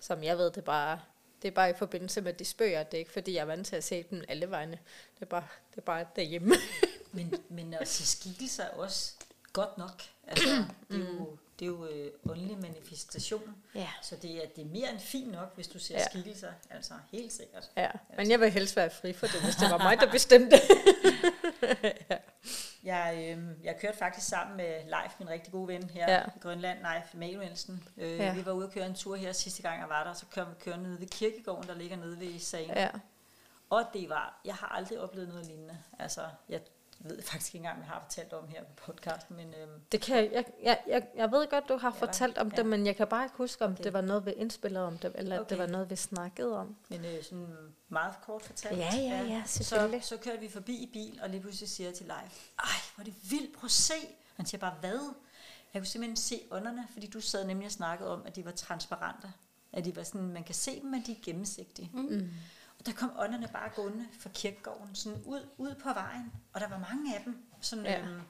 som 0.00 0.22
jeg 0.22 0.38
ved, 0.38 0.44
det 0.44 0.56
er 0.56 0.60
bare, 0.60 1.00
det 1.42 1.48
er 1.48 1.52
bare 1.52 1.70
i 1.70 1.74
forbindelse 1.78 2.20
med 2.20 2.32
de 2.32 2.44
spøger. 2.44 2.82
Det 2.82 2.94
er 2.94 2.98
ikke, 2.98 3.12
fordi 3.12 3.34
jeg 3.34 3.40
er 3.40 3.44
vant 3.44 3.66
til 3.66 3.76
at 3.76 3.84
se 3.84 4.02
dem 4.10 4.24
alle 4.28 4.50
vegne. 4.50 4.78
Det 5.14 5.22
er 5.22 5.26
bare, 5.26 5.46
det 5.70 5.78
er 5.78 5.82
bare 5.82 6.06
derhjemme. 6.16 6.54
Men, 7.12 7.34
men 7.48 7.74
at 7.74 7.88
se 7.88 8.06
skikkelser 8.06 8.64
er 8.64 8.70
også 8.70 9.14
godt 9.52 9.78
nok. 9.78 10.02
Altså, 10.26 10.48
det 10.90 11.00
er 11.02 11.08
jo, 11.14 11.36
det 11.58 11.64
er 11.64 11.70
jo 11.70 11.86
øh, 11.86 12.10
åndelig 12.30 12.58
manifestation. 12.58 13.56
Ja. 13.74 13.88
Så 14.02 14.16
det 14.16 14.30
er, 14.44 14.48
det 14.56 14.62
er 14.62 14.68
mere 14.68 14.90
end 14.90 14.98
fint 15.00 15.32
nok, 15.32 15.54
hvis 15.54 15.68
du 15.68 15.78
ser 15.78 15.94
Ja. 15.94 16.00
ja. 16.00 16.08
skikkelser. 16.08 16.52
Altså, 16.70 16.94
helt 17.12 17.32
sikkert. 17.32 17.70
Ja, 17.76 17.90
men 18.16 18.30
jeg 18.30 18.40
vil 18.40 18.50
helst 18.50 18.76
være 18.76 18.90
fri 18.90 19.12
for 19.12 19.26
det, 19.26 19.42
hvis 19.44 19.56
det 19.56 19.70
var 19.70 19.78
mig, 19.78 19.98
der 20.00 20.10
bestemte. 20.10 20.56
Jeg, 22.84 23.34
øh, 23.38 23.64
jeg 23.64 23.76
kørte 23.80 23.98
faktisk 23.98 24.28
sammen 24.28 24.56
med 24.56 24.84
Leif, 24.84 25.12
min 25.18 25.28
rigtig 25.28 25.52
gode 25.52 25.68
ven 25.68 25.90
her 25.90 26.10
Ja. 26.12 26.14
ja. 26.18 26.24
i 26.36 26.38
Grønland, 26.40 26.78
Leif 26.78 27.14
Emanuelsen. 27.14 27.88
Øh, 27.96 28.10
Ja. 28.18 28.24
ja. 28.24 28.34
Vi 28.34 28.46
var 28.46 28.52
ude 28.52 28.66
at 28.66 28.72
køre 28.72 28.86
en 28.86 28.94
tur 28.94 29.16
her 29.16 29.32
sidste 29.32 29.62
gang, 29.62 29.80
jeg 29.80 29.88
var 29.88 30.04
der, 30.04 30.12
så 30.14 30.26
kørte 30.34 30.50
vi 30.50 30.56
køre 30.60 30.78
ned 30.78 30.98
ved 30.98 31.06
kirkegården, 31.06 31.68
der 31.68 31.74
ligger 31.74 31.96
nede 31.96 32.20
ved 32.20 32.38
sagen. 32.38 32.70
ja. 32.70 32.88
Og 33.70 33.84
det 33.92 34.08
var, 34.08 34.40
jeg 34.44 34.54
har 34.54 34.66
aldrig 34.66 35.00
oplevet 35.00 35.28
noget 35.28 35.46
lignende. 35.46 35.78
Altså, 35.98 36.20
jeg 36.48 36.60
ved 37.04 37.22
faktisk 37.22 37.54
ikke 37.54 37.58
engang, 37.64 37.76
om 37.76 37.82
jeg 37.82 37.88
har 37.90 38.00
fortalt 38.00 38.32
om 38.32 38.48
her 38.48 38.64
på 38.64 38.72
podcasten, 38.86 39.36
men 39.36 39.54
øhm, 39.62 39.80
Det 39.92 40.00
kan 40.00 40.16
jeg, 40.16 40.30
jeg, 40.32 40.44
jeg, 40.62 40.78
jeg, 40.88 41.06
jeg 41.16 41.30
ved 41.32 41.46
godt, 41.50 41.68
du 41.68 41.76
har 41.76 41.90
Ja, 42.00 42.06
fortalt 42.06 42.38
om 42.38 42.48
ja. 42.48 42.56
det, 42.56 42.66
men 42.66 42.86
jeg 42.86 42.96
kan 42.96 43.06
bare 43.06 43.24
ikke 43.24 43.36
huske, 43.36 43.64
om 43.64 43.72
Okay. 43.72 43.84
det 43.84 43.92
var 43.92 44.00
noget, 44.00 44.26
vi 44.26 44.30
indspillede 44.32 44.86
om 44.86 44.98
det, 44.98 45.12
eller 45.14 45.40
okay. 45.40 45.48
det 45.50 45.58
var 45.58 45.66
noget, 45.66 45.90
vi 45.90 45.96
snakkede 45.96 46.58
om. 46.58 46.76
Men 46.88 47.04
øh, 47.04 47.22
sådan 47.24 47.48
meget 47.88 48.14
kort 48.26 48.42
fortalt. 48.42 48.78
Ja, 48.78 48.90
ja, 48.96 49.22
ja, 49.22 49.42
Så, 49.46 49.52
selvfølgelig. 49.64 50.04
så 50.04 50.16
kørte 50.16 50.40
vi 50.40 50.48
forbi 50.48 50.72
i 50.76 50.90
bil, 50.92 51.20
og 51.22 51.28
lige 51.30 51.40
pludselig 51.40 51.68
siger 51.68 51.88
jeg 51.88 51.96
til 51.96 52.06
Leif, 52.06 52.48
ej, 52.58 52.64
hvor 52.94 53.02
er 53.02 53.04
det 53.04 53.14
vildt, 53.30 53.54
prøv 53.56 53.64
at 53.66 53.70
se. 53.70 53.94
Han 54.36 54.46
siger 54.46 54.60
bare, 54.60 54.74
hvad? 54.80 55.14
Jeg 55.74 55.80
kunne 55.82 55.86
simpelthen 55.86 56.16
se 56.16 56.40
ånderne, 56.50 56.88
fordi 56.92 57.06
du 57.06 57.20
sad 57.20 57.46
nemlig 57.46 57.66
og 57.66 57.72
snakkede 57.72 58.10
om, 58.12 58.22
at 58.26 58.36
de 58.36 58.44
var 58.44 58.50
transparente. 58.50 59.32
At 59.72 59.84
de 59.84 59.96
var 59.96 60.02
sådan, 60.02 60.28
man 60.28 60.44
kan 60.44 60.54
se 60.54 60.80
dem, 60.80 60.90
men 60.90 61.02
de 61.06 61.12
er 61.12 61.16
gennemsigtige. 61.24 61.90
Mm. 61.94 62.30
Der 62.86 62.92
kom 62.92 63.12
ånderne 63.18 63.48
bare 63.52 63.68
gående 63.76 64.06
fra 64.20 64.30
kirkegården, 64.34 64.94
sådan 64.94 65.22
ud, 65.26 65.48
ud 65.58 65.74
på 65.74 65.92
vejen, 65.92 66.32
og 66.52 66.60
der 66.60 66.68
var 66.68 66.78
mange 66.78 67.16
af 67.16 67.22
dem. 67.24 67.36
Sådan, 67.60 67.84
Ja. 67.84 68.00
øhm, 68.00 68.20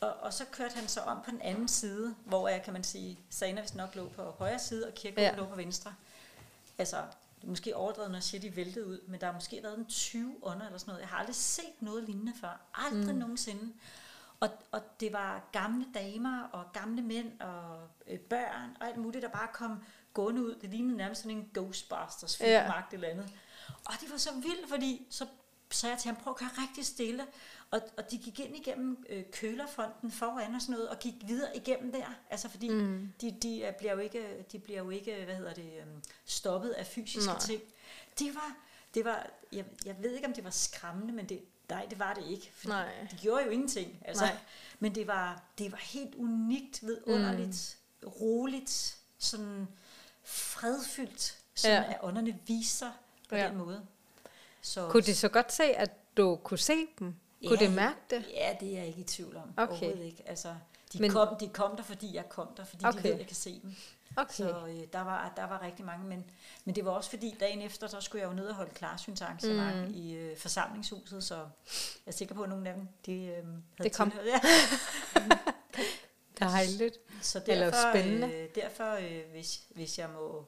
og, 0.00 0.12
og 0.20 0.32
så 0.32 0.44
kørte 0.52 0.74
han 0.74 0.88
så 0.88 1.00
om 1.00 1.22
på 1.24 1.30
den 1.30 1.40
anden 1.42 1.68
side, 1.68 2.14
hvor 2.24 2.48
jeg, 2.48 2.62
kan 2.62 2.72
man 2.72 2.84
sige, 2.84 3.18
Sana 3.30 3.60
vist 3.60 3.74
nok 3.74 3.94
lå 3.96 4.08
på 4.08 4.22
højre 4.22 4.58
side, 4.58 4.86
og 4.86 4.94
kirkegården 4.94 5.34
Ja. 5.34 5.36
lå 5.36 5.46
på 5.48 5.56
venstre. 5.56 5.94
Altså, 6.78 6.96
det 7.40 7.44
er 7.44 7.50
måske 7.50 7.76
overdrevet, 7.76 8.10
når 8.10 8.16
jeg 8.16 8.22
siger, 8.22 8.40
de 8.40 8.56
væltede 8.56 8.86
ud, 8.86 9.00
men 9.08 9.20
der 9.20 9.26
har 9.26 9.32
måske 9.34 9.60
været 9.62 9.78
en 9.78 9.86
20 9.86 10.36
ånder 10.42 10.66
eller 10.66 10.78
sådan 10.78 10.90
noget. 10.90 11.00
Jeg 11.00 11.08
har 11.08 11.16
aldrig 11.18 11.34
set 11.36 11.64
noget 11.82 12.04
lignende 12.04 12.32
før. 12.40 12.60
Aldrig 12.74 13.14
mm. 13.14 13.20
nogensinde. 13.20 13.72
Og, 14.40 14.48
og 14.72 14.82
det 15.00 15.12
var 15.12 15.42
gamle 15.52 15.86
damer 15.94 16.42
og 16.52 16.64
gamle 16.72 17.02
mænd 17.02 17.40
og 17.40 17.88
øh, 18.06 18.18
børn 18.18 18.76
og 18.80 18.86
alt 18.86 18.96
muligt, 18.96 19.22
der 19.22 19.28
bare 19.28 19.48
kom 19.52 19.84
gående 20.14 20.42
ud. 20.42 20.54
Det 20.54 20.70
lignede 20.70 20.96
nærmest 20.96 21.22
sådan 21.22 21.36
en 21.38 21.50
Ghostbusters 21.54 22.36
film, 22.36 22.48
Ja. 22.50 22.62
ja. 22.64 22.82
eller 22.92 23.08
andet. 23.08 23.28
Og 23.84 23.94
det 24.00 24.10
var 24.10 24.16
så 24.16 24.30
vildt, 24.34 24.68
fordi 24.68 25.06
så 25.10 25.26
sagde 25.70 25.92
jeg 25.94 26.00
til 26.02 26.10
ham, 26.12 26.22
prøv 26.22 26.30
at 26.30 26.36
køre 26.36 26.50
rigtig 26.62 26.86
stille. 26.86 27.26
Og, 27.70 27.80
og 27.96 28.10
de 28.10 28.18
gik 28.18 28.40
ind 28.40 28.56
igennem 28.56 29.04
øh, 29.08 29.24
kølerfronten 29.32 30.10
foran 30.10 30.54
og 30.54 30.60
sådan 30.62 30.72
noget, 30.72 30.88
og 30.88 30.98
gik 30.98 31.14
videre 31.26 31.56
igennem 31.56 31.92
der. 31.92 32.14
Altså 32.30 32.48
fordi 32.48 32.68
mm. 32.68 33.12
de, 33.20 33.36
de, 33.42 33.64
er- 33.64 33.72
bliver 33.72 33.92
jo 33.92 33.98
ikke, 33.98 34.44
de 34.52 34.58
bliver 34.58 34.78
jo 34.78 34.90
ikke, 34.90 35.24
hvad 35.24 35.36
hedder 35.36 35.54
det, 35.54 35.72
øhm, 35.80 36.02
stoppet 36.24 36.70
af 36.70 36.86
fysiske 36.86 37.32
Nej. 37.32 37.40
Ting. 37.40 37.62
Det 38.18 38.34
var, 38.34 38.56
det 38.94 39.04
var 39.04 39.30
jeg, 39.52 39.64
jeg 39.84 39.96
ved 40.02 40.14
ikke, 40.14 40.26
om 40.26 40.32
det 40.34 40.44
var 40.44 40.50
skræmmende, 40.50 41.12
men 41.12 41.28
det, 41.28 41.44
nej, 41.68 41.86
det 41.90 41.98
var 41.98 42.14
det 42.14 42.24
ikke. 42.30 42.50
Fordi 42.54 42.68
Nej. 42.68 43.06
De 43.10 43.16
gjorde 43.16 43.44
jo 43.44 43.50
ingenting. 43.50 43.98
Altså, 44.04 44.24
Nej. 44.24 44.36
Men 44.78 44.94
det 44.94 45.06
var, 45.06 45.42
det 45.58 45.72
var 45.72 45.78
helt 45.78 46.14
unikt, 46.14 46.82
vidunderligt, 46.86 47.78
mm. 48.02 48.08
roligt, 48.08 48.96
sådan 49.18 49.68
fredfyldt, 50.24 51.38
sådan 51.54 51.82
ja. 51.82 51.90
at 51.92 51.98
ånderne 52.02 52.38
viser 52.46 52.90
på 53.32 53.36
Ja. 53.38 53.48
den 53.48 53.56
måde. 53.58 53.86
Så, 54.62 54.88
Kunne 54.88 55.02
de 55.02 55.14
så 55.14 55.28
godt 55.28 55.52
se, 55.52 55.64
at 55.64 55.90
du 56.16 56.38
kunne 56.44 56.58
se 56.58 56.86
dem? 56.98 57.14
Kunne 57.46 57.58
Ja, 57.60 57.66
de 57.66 57.70
mærke 57.74 57.98
det? 58.10 58.24
Ja, 58.34 58.56
det 58.60 58.68
er 58.72 58.78
jeg 58.78 58.86
ikke 58.86 59.00
i 59.00 59.04
tvivl 59.04 59.36
om. 59.36 59.52
Okay. 59.56 59.70
Overhovedet 59.72 60.04
ikke. 60.04 60.22
Altså, 60.26 60.54
de, 60.92 60.98
Men- 60.98 61.10
kom, 61.10 61.36
de 61.40 61.48
kom 61.48 61.76
der, 61.76 61.82
fordi 61.82 62.14
jeg 62.14 62.28
kom 62.28 62.48
der, 62.56 62.64
fordi 62.64 62.84
okay. 62.84 62.98
De 62.98 63.04
ved, 63.04 63.12
at 63.12 63.18
jeg 63.18 63.26
kan 63.26 63.36
se 63.36 63.60
dem. 63.62 63.74
Okay. 64.16 64.34
Så 64.34 64.66
øh, 64.68 64.86
der, 64.92 65.00
var, 65.00 65.32
der 65.36 65.44
var 65.44 65.62
rigtig 65.62 65.84
mange, 65.84 66.04
men, 66.06 66.24
men 66.64 66.74
det 66.74 66.84
var 66.84 66.90
også 66.90 67.10
fordi, 67.10 67.36
dagen 67.40 67.60
efter, 67.62 67.86
der 67.86 68.00
skulle 68.00 68.22
jeg 68.22 68.28
jo 68.30 68.34
ned 68.34 68.46
og 68.48 68.54
holde 68.54 68.70
klarsynsarrangement 68.74 69.88
mm. 69.88 69.94
i 69.94 70.12
øh, 70.14 70.36
forsamlingshuset, 70.36 71.24
så 71.24 71.34
jeg 71.36 71.46
er 72.06 72.10
sikker 72.12 72.34
på, 72.34 72.42
at 72.42 72.48
nogle 72.48 72.68
af 72.68 72.74
dem, 72.74 72.88
de 73.06 73.12
øh, 73.24 73.34
havde 73.44 73.48
Det 73.82 73.92
kom. 73.96 74.10
tilhørt. 74.10 74.40
Ja. 76.40 76.46
Dejligt. 76.46 76.98
Så 77.22 77.42
Eller 77.46 77.64
derfor, 77.70 77.92
spændende. 77.92 78.34
Øh, 78.34 78.48
derfor 78.54 78.92
øh, 78.92 79.20
hvis, 79.32 79.60
hvis 79.70 79.98
jeg 79.98 80.08
må... 80.10 80.44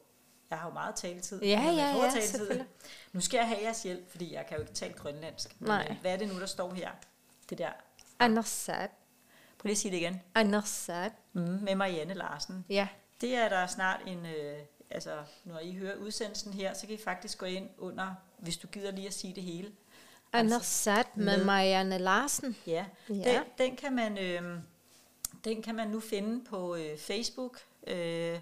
Jeg 0.51 0.59
har 0.59 0.69
jo 0.69 0.73
meget 0.75 0.95
taletid. 0.95 1.43
Ja, 1.43 1.63
men 1.63 1.75
ja, 1.75 1.97
ja, 1.97 2.11
taletid. 2.11 2.61
Nu 3.13 3.21
skal 3.21 3.39
jeg 3.39 3.49
have 3.49 3.61
jeres 3.63 3.83
hjælp, 3.83 4.11
fordi 4.11 4.35
jeg 4.35 4.47
kan 4.47 4.57
jo 4.57 4.63
ikke 4.63 4.75
tale 4.75 4.95
grønlandsk. 4.95 5.61
Men, 5.61 5.69
Nej. 5.69 5.87
øh, 5.91 5.97
hvad 6.01 6.13
er 6.13 6.17
det 6.17 6.29
nu, 6.29 6.41
der 6.41 6.47
står 6.47 6.75
her? 6.75 6.91
Det 7.51 7.59
der. 7.59 7.71
Andersat. 8.19 8.91
Prøv 9.59 9.69
lige 9.69 9.73
at 9.73 9.79
sige 9.79 9.93
det 9.93 9.99
igen. 9.99 10.23
Andersat. 10.35 11.13
Mm, 11.33 11.41
med 11.43 11.75
Marianne 11.75 12.15
Larsen. 12.15 12.65
Ja. 12.69 12.89
Det 13.21 13.35
er 13.35 13.49
der 13.49 13.67
snart 13.67 14.01
en... 14.07 14.27
Øh, 14.27 14.59
altså, 14.91 15.19
når 15.45 15.59
I 15.59 15.73
hører 15.73 15.97
udsendelsen 15.97 16.53
her, 16.53 16.75
så 16.75 16.87
kan 16.87 16.95
I 16.95 16.99
faktisk 17.05 17.39
gå 17.39 17.47
ind 17.47 17.69
under, 17.79 18.15
hvis 18.39 18.57
du 18.57 18.67
gider 18.69 18.91
lige 18.91 19.07
at 19.07 19.15
sige 19.15 19.35
det 19.35 19.43
hele. 19.43 19.73
Andersat 20.33 21.17
med 21.17 21.37
med- 21.37 21.45
Marianne 21.45 21.99
Larsen. 21.99 22.57
Ja, 22.67 22.85
Ja. 23.09 23.15
Den, 23.15 23.43
den, 23.59 23.77
kan 23.77 23.93
man, 23.93 24.19
øh, 24.19 24.59
den 25.45 25.63
kan 25.63 25.75
man 25.75 25.89
nu 25.89 26.01
finde 26.01 26.45
på 26.45 26.75
øh, 26.77 26.99
Facebook 26.99 27.59
øh, 27.87 28.39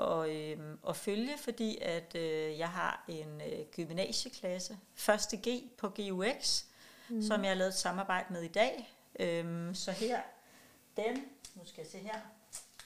og, 0.00 0.36
øh, 0.36 0.58
og 0.82 0.96
følge, 0.96 1.38
fordi 1.38 1.78
at 1.82 2.14
øh, 2.14 2.58
jeg 2.58 2.68
har 2.68 3.04
en 3.08 3.40
øh, 3.40 3.66
gymnasieklasse, 3.76 4.78
1. 5.08 5.40
G 5.48 5.62
på 5.78 5.88
GUX, 5.88 6.64
mm. 7.08 7.22
som 7.22 7.42
jeg 7.42 7.50
har 7.50 7.56
lavet 7.56 7.68
et 7.68 7.74
samarbejde 7.74 8.32
med 8.32 8.42
i 8.42 8.48
dag. 8.48 8.94
Øh, 9.20 9.74
så 9.74 9.92
her, 9.92 10.20
den, 10.96 11.24
nu 11.54 11.62
skal 11.64 11.82
jeg 11.82 11.90
se 11.90 11.98
her, 11.98 12.20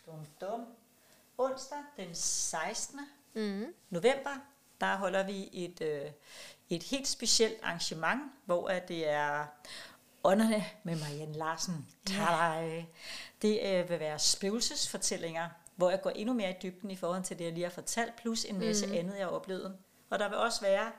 dum, 0.07 0.27
dum, 0.41 0.67
onsdag 1.39 1.79
den 1.97 2.15
16 2.15 3.01
Mm. 3.37 3.75
november, 3.91 4.31
der 4.81 4.97
holder 4.97 5.23
vi 5.23 5.49
et, 5.53 5.81
øh, 5.81 6.11
et 6.71 6.83
helt 6.83 7.09
specielt 7.09 7.55
arrangement, 7.63 8.23
hvor 8.45 8.69
at 8.69 8.89
det 8.89 9.09
er 9.09 9.47
ånderne 10.25 10.65
med 10.83 10.97
Marianne 10.97 11.35
Larsen. 11.35 11.89
Yeah. 12.13 12.85
Det 13.43 13.61
øh, 13.65 13.91
vil 13.91 14.01
være 14.01 14.19
spøgelsesfortællinger, 14.19 15.49
hvor 15.77 15.91
jeg 15.91 16.03
går 16.03 16.11
endnu 16.11 16.35
mere 16.35 16.51
i 16.51 16.55
dybden 16.63 16.91
i 16.91 16.97
forhold 16.97 17.23
til 17.23 17.39
det, 17.39 17.45
jeg 17.45 17.53
lige 17.53 17.65
har 17.65 17.71
fortalt, 17.71 18.17
plus 18.17 18.45
en 18.45 18.59
masse 18.59 18.87
mm. 18.87 18.93
andet, 18.93 19.17
jeg 19.17 19.27
har 19.27 19.33
oplevet. 19.33 19.77
Og 20.11 20.19
der 20.19 20.29
vil 20.29 20.39
også 20.39 20.61
være 20.61 20.93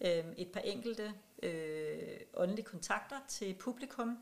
øh, 0.00 0.24
et 0.36 0.48
par 0.48 0.60
enkelte 0.60 1.12
øh, 1.42 2.20
åndelige 2.34 2.64
kontakter 2.64 3.16
til 3.28 3.54
publikum. 3.54 4.18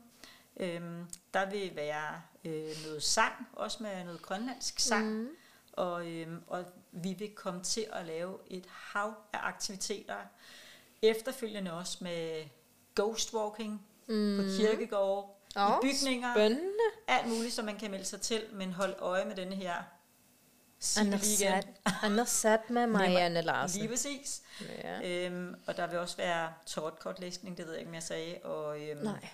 Øhm, 0.59 1.05
der 1.33 1.49
vil 1.49 1.75
være 1.75 2.21
øh, 2.45 2.75
noget 2.85 3.03
sang, 3.03 3.33
også 3.53 3.83
med 3.83 4.03
noget 4.03 4.21
grønlandsk 4.21 4.79
sang. 4.79 5.13
Mm. 5.13 5.29
Og, 5.73 6.07
øhm, 6.07 6.43
og 6.47 6.65
vi 6.91 7.13
vil 7.13 7.35
komme 7.35 7.63
til 7.63 7.85
at 7.93 8.05
lave 8.05 8.37
et 8.47 8.65
hav 8.69 9.13
af 9.33 9.39
aktiviteter. 9.41 10.15
Efterfølgende 11.01 11.73
også 11.73 11.97
med 12.01 12.45
ghostwalking 12.95 13.87
mm. 14.07 14.37
på 14.37 14.43
kirkegårde, 14.57 15.27
Åh, 15.57 15.77
i 15.83 15.87
bygninger, 15.87 16.33
Spændende. 16.33 16.83
alt 17.07 17.27
muligt, 17.27 17.53
som 17.53 17.65
man 17.65 17.77
kan 17.77 17.91
melde 17.91 18.05
sig 18.05 18.21
til, 18.21 18.43
men 18.53 18.73
hold 18.73 18.95
øje 18.99 19.25
med 19.25 19.35
denne 19.35 19.55
her. 19.55 19.73
Andersat. 20.99 21.67
Andersat 22.03 22.69
med 22.69 22.87
Marianne 22.97 23.41
Larsen. 23.41 23.79
Lige 23.79 23.89
præcis. 23.89 24.41
Ja. 24.83 25.25
Øhm, 25.25 25.55
og 25.67 25.77
der 25.77 25.87
vil 25.87 25.99
også 25.99 26.17
være 26.17 26.53
tarotkortlæsning, 26.65 27.57
det 27.57 27.65
ved 27.65 27.73
jeg 27.73 27.79
ikke, 27.79 27.89
om 27.89 27.93
jeg 27.95 28.03
sagde, 28.03 28.37
og 28.43 28.81
øhm, 28.81 29.03
Nej. 29.03 29.27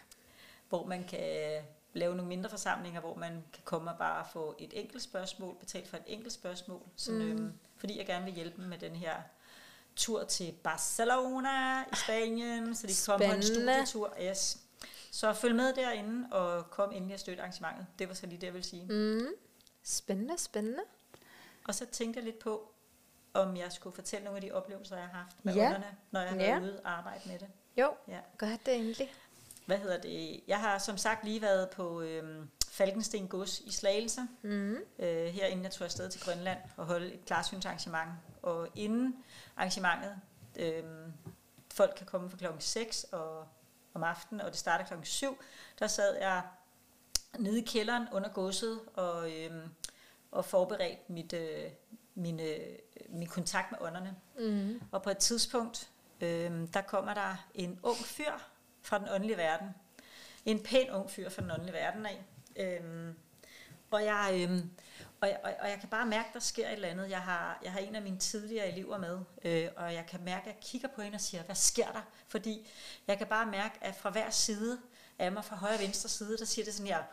hvor 0.69 0.85
man 0.85 1.03
kan 1.03 1.61
lave 1.93 2.15
nogle 2.15 2.29
mindre 2.29 2.49
forsamlinger, 2.49 3.01
hvor 3.01 3.15
man 3.15 3.43
kan 3.53 3.63
komme 3.63 3.91
og 3.91 3.97
bare 3.97 4.25
få 4.33 4.55
et 4.59 4.71
enkelt 4.73 5.03
spørgsmål, 5.03 5.55
betale 5.59 5.87
for 5.87 5.97
et 5.97 6.03
enkelt 6.07 6.33
spørgsmål, 6.33 6.81
sådan, 6.95 7.21
mm. 7.21 7.31
øhm, 7.31 7.53
fordi 7.77 7.97
jeg 7.97 8.05
gerne 8.05 8.25
vil 8.25 8.33
hjælpe 8.33 8.61
dem 8.61 8.69
med 8.69 8.77
den 8.77 8.95
her 8.95 9.15
tur 9.95 10.23
til 10.23 10.51
Barcelona 10.63 11.81
i 11.81 11.95
Spanien, 11.95 12.75
så 12.75 12.87
de 12.87 12.93
kan 12.93 13.13
komme 13.13 13.27
på 13.27 13.35
en 13.35 13.43
studietur. 13.43 14.15
Yes. 14.21 14.57
Så 15.13 15.33
følg 15.33 15.55
med 15.55 15.73
derinde, 15.73 16.27
og 16.31 16.69
kom 16.71 16.91
endelig 16.91 17.13
og 17.13 17.19
støtte 17.19 17.41
arrangementet. 17.43 17.85
Det 17.99 18.07
var 18.07 18.13
så 18.13 18.25
lige 18.25 18.37
det, 18.41 18.47
jeg 18.47 18.53
vil 18.53 18.63
sige. 18.63 18.85
Mm. 18.85 19.27
Spændende, 19.83 20.37
spændende. 20.37 20.83
Og 21.67 21.75
så 21.75 21.85
tænkte 21.85 22.17
jeg 22.17 22.25
lidt 22.25 22.39
på, 22.39 22.73
om 23.33 23.57
jeg 23.57 23.71
skulle 23.71 23.95
fortælle 23.95 24.23
nogle 24.25 24.37
af 24.37 24.41
de 24.41 24.51
oplevelser, 24.51 24.97
jeg 24.97 25.05
har 25.07 25.17
haft 25.17 25.45
med 25.45 25.53
Ja. 25.55 25.65
ånderne, 25.65 25.85
når 26.11 26.19
jeg 26.19 26.29
har 26.29 26.37
Ja. 26.37 26.51
været 26.59 26.63
ude 26.63 26.79
og 26.83 26.91
arbejde 26.91 27.21
med 27.29 27.39
det. 27.39 27.47
Jo, 27.77 27.93
Ja. 28.07 28.19
gør 28.37 28.47
det 28.65 28.75
endelig. 28.75 29.13
Hvad 29.65 29.77
hedder 29.77 30.01
det? 30.01 30.39
Jeg 30.47 30.59
har 30.59 30.77
som 30.77 30.97
sagt 30.97 31.23
lige 31.23 31.41
været 31.41 31.69
på 31.69 32.01
øhm, 32.01 32.49
Falkensten 32.69 33.27
Gods 33.27 33.59
i 33.59 33.71
Slagelse, 33.71 34.21
Mm. 34.41 34.75
øh, 34.99 35.25
her 35.25 35.45
inden 35.45 35.63
jeg 35.63 35.71
tog 35.71 35.85
afsted 35.85 36.09
til 36.09 36.21
Grønland 36.21 36.59
og 36.77 36.85
holde 36.85 37.13
et 37.13 37.25
klarsynsarrangement. 37.25 38.09
Og 38.41 38.67
inden 38.75 39.23
arrangementet, 39.57 40.15
øhm, 40.55 41.13
folk 41.73 41.93
kan 41.97 42.05
komme 42.05 42.29
fra 42.29 42.37
klokken 42.37 42.61
6 42.61 43.03
og 43.03 43.47
om 43.93 44.03
aftenen, 44.03 44.41
og 44.41 44.51
det 44.51 44.59
starter 44.59 44.85
klokken 44.85 45.05
7, 45.05 45.37
der 45.79 45.87
sad 45.87 46.17
jeg 46.17 46.41
nede 47.39 47.61
i 47.61 47.65
kælderen 47.65 48.07
under 48.11 48.29
godset 48.29 48.79
og, 48.93 49.31
øhm, 49.31 49.69
og 50.31 50.45
forberedt 50.45 51.09
mit, 51.09 51.33
øh, 51.33 51.71
min, 52.15 52.39
øh, 52.39 52.57
min 53.09 53.27
kontakt 53.27 53.71
med 53.71 53.79
ånderne. 53.81 54.15
Mm. 54.39 54.81
Og 54.91 55.03
på 55.03 55.09
et 55.09 55.17
tidspunkt, 55.17 55.89
øhm, 56.21 56.67
der 56.67 56.81
kommer 56.81 57.13
der 57.13 57.47
en 57.53 57.79
ung 57.83 57.97
fyr 57.97 58.31
fra 58.81 58.99
den 58.99 59.07
åndelige 59.09 59.37
verden. 59.37 59.69
En 60.45 60.63
pæn 60.63 60.89
ung 60.91 61.09
fyr 61.09 61.29
fra 61.29 61.41
den 61.41 61.51
åndelige 61.51 61.73
verden 61.73 62.05
af. 62.05 62.23
Øhm, 62.55 63.15
og 63.91 64.03
jeg, 64.03 64.47
øhm, 64.49 64.69
og, 65.23 65.29
jeg, 65.29 65.39
og, 65.43 65.53
og 65.61 65.69
jeg 65.69 65.79
kan 65.79 65.89
bare 65.89 66.05
mærke, 66.05 66.29
der 66.33 66.39
sker 66.39 66.67
et 66.67 66.73
eller 66.73 66.87
andet. 66.87 67.09
Jeg 67.09 67.21
har, 67.21 67.59
jeg 67.63 67.71
har 67.71 67.79
en 67.79 67.95
af 67.95 68.01
mine 68.01 68.17
tidligere 68.17 68.67
elever 68.67 68.97
med, 68.97 69.19
øh, 69.45 69.69
og 69.75 69.93
jeg 69.93 70.05
kan 70.05 70.23
mærke, 70.23 70.41
at 70.41 70.55
jeg 70.55 70.57
kigger 70.61 70.87
på 70.87 71.01
hende 71.01 71.15
og 71.15 71.21
siger, 71.21 71.43
hvad 71.43 71.55
sker 71.55 71.91
der? 71.91 72.01
Fordi 72.27 72.69
jeg 73.07 73.17
kan 73.17 73.27
bare 73.27 73.45
mærke, 73.45 73.75
at 73.81 73.95
fra 73.95 74.09
hver 74.09 74.29
side 74.29 74.79
af 75.19 75.31
mig, 75.31 75.45
fra 75.45 75.55
højre 75.55 75.73
og 75.73 75.79
venstre 75.79 76.09
side, 76.09 76.37
der 76.37 76.45
siger 76.45 76.65
det 76.65 76.73
sådan 76.73 76.87
her, 76.87 77.03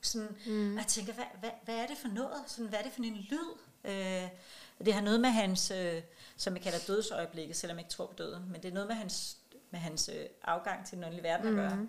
sådan, 0.00 0.36
mm. 0.46 0.72
og 0.72 0.78
jeg 0.78 0.86
tænker, 0.86 1.12
hvad, 1.12 1.24
hvad, 1.40 1.50
hvad 1.64 1.74
er 1.74 1.86
det 1.86 1.98
for 1.98 2.08
noget? 2.08 2.42
Sådan, 2.46 2.68
hvad 2.68 2.78
er 2.78 2.82
det 2.82 2.92
for 2.92 3.02
en 3.02 3.26
lyd? 3.30 3.58
Øh, 3.84 4.28
det 4.84 4.94
har 4.94 5.00
noget 5.00 5.20
med 5.20 5.30
hans, 5.30 5.70
øh, 5.70 6.02
som 6.36 6.54
jeg 6.54 6.62
kalder 6.62 6.78
dødsøjeblikket, 6.86 7.56
selvom 7.56 7.76
jeg 7.76 7.84
ikke 7.84 7.92
tror 7.92 8.06
på 8.06 8.14
døden, 8.18 8.52
men 8.52 8.62
det 8.62 8.68
er 8.68 8.74
noget 8.74 8.88
med 8.88 8.96
hans, 8.96 9.36
med 9.70 9.80
hans 9.80 10.10
øh, 10.14 10.26
afgang 10.42 10.86
til 10.86 10.96
den 10.96 11.04
åndelige 11.04 11.24
verden 11.24 11.46
at 11.48 11.54
gøre. 11.54 11.86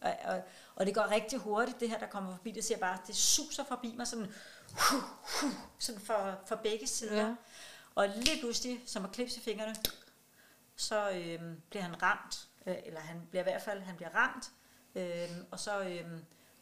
Og, 0.00 0.16
og, 0.24 0.42
og 0.74 0.86
det 0.86 0.94
går 0.94 1.10
rigtig 1.10 1.38
hurtigt, 1.38 1.80
det 1.80 1.88
her, 1.90 1.98
der 1.98 2.06
kommer 2.06 2.36
forbi. 2.36 2.50
Det 2.50 2.64
siger 2.64 2.78
bare, 2.78 2.98
det 3.06 3.16
suser 3.16 3.64
forbi 3.64 3.94
mig 3.96 4.06
sådan, 4.06 4.32
hu, 4.72 4.96
hu, 5.22 5.48
sådan 5.78 6.00
for, 6.00 6.38
for 6.46 6.56
begge 6.56 6.86
sider. 6.86 7.26
Ja. 7.26 7.34
Og 7.94 8.08
lige 8.08 8.40
pludselig, 8.40 8.82
som 8.86 9.04
at 9.04 9.12
klipse 9.12 9.40
fingrene, 9.40 9.76
så 10.76 11.10
øh, 11.10 11.40
bliver 11.70 11.82
han 11.82 12.02
ramt, 12.02 12.48
øh, 12.66 12.76
eller 12.84 13.00
han 13.00 13.26
bliver 13.30 13.42
i 13.42 13.48
hvert 13.50 13.62
fald, 13.62 13.80
han 13.80 13.96
bliver 13.96 14.10
ramt, 14.14 14.50
øh, 14.94 15.28
og, 15.50 15.60
så, 15.60 15.80
øh, 15.80 16.06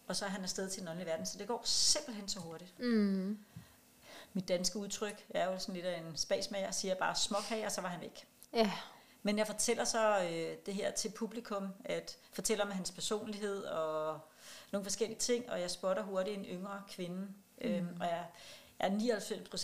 og 0.06 0.16
så 0.16 0.24
er 0.24 0.28
han 0.28 0.42
afsted 0.42 0.70
til 0.70 0.80
den 0.80 0.88
åndelige 0.88 1.06
verden. 1.06 1.26
Så 1.26 1.38
det 1.38 1.48
går 1.48 1.62
simpelthen 1.64 2.28
så 2.28 2.40
hurtigt. 2.40 2.78
Mm. 2.78 3.38
Mit 4.32 4.48
danske 4.48 4.78
udtryk 4.78 5.26
er 5.30 5.46
jo 5.46 5.58
sådan 5.58 5.74
lidt 5.74 5.86
af 5.86 5.98
en 5.98 6.16
spasmager, 6.16 6.70
siger 6.70 6.94
bare 6.94 7.16
småkager, 7.16 7.66
og 7.66 7.72
så 7.72 7.80
var 7.80 7.88
han 7.88 8.00
væk. 8.00 8.26
Ja. 8.52 8.72
Men 9.26 9.38
jeg 9.38 9.46
fortæller 9.46 9.84
så 9.84 10.22
øh, 10.22 10.56
det 10.66 10.74
her 10.74 10.90
til 10.90 11.08
publikum, 11.08 11.68
at 11.84 12.16
fortæller 12.32 12.64
om 12.64 12.70
hans 12.70 12.90
personlighed 12.90 13.64
og 13.64 14.20
nogle 14.72 14.84
forskellige 14.84 15.18
ting, 15.18 15.50
og 15.50 15.60
jeg 15.60 15.70
spotter 15.70 16.02
hurtigt 16.02 16.38
en 16.38 16.44
yngre 16.44 16.82
kvinde, 16.88 17.16
mm. 17.16 17.30
øhm, 17.60 17.96
og 18.00 18.06
jeg, 18.06 18.26
jeg 18.80 18.88
er 18.88 19.18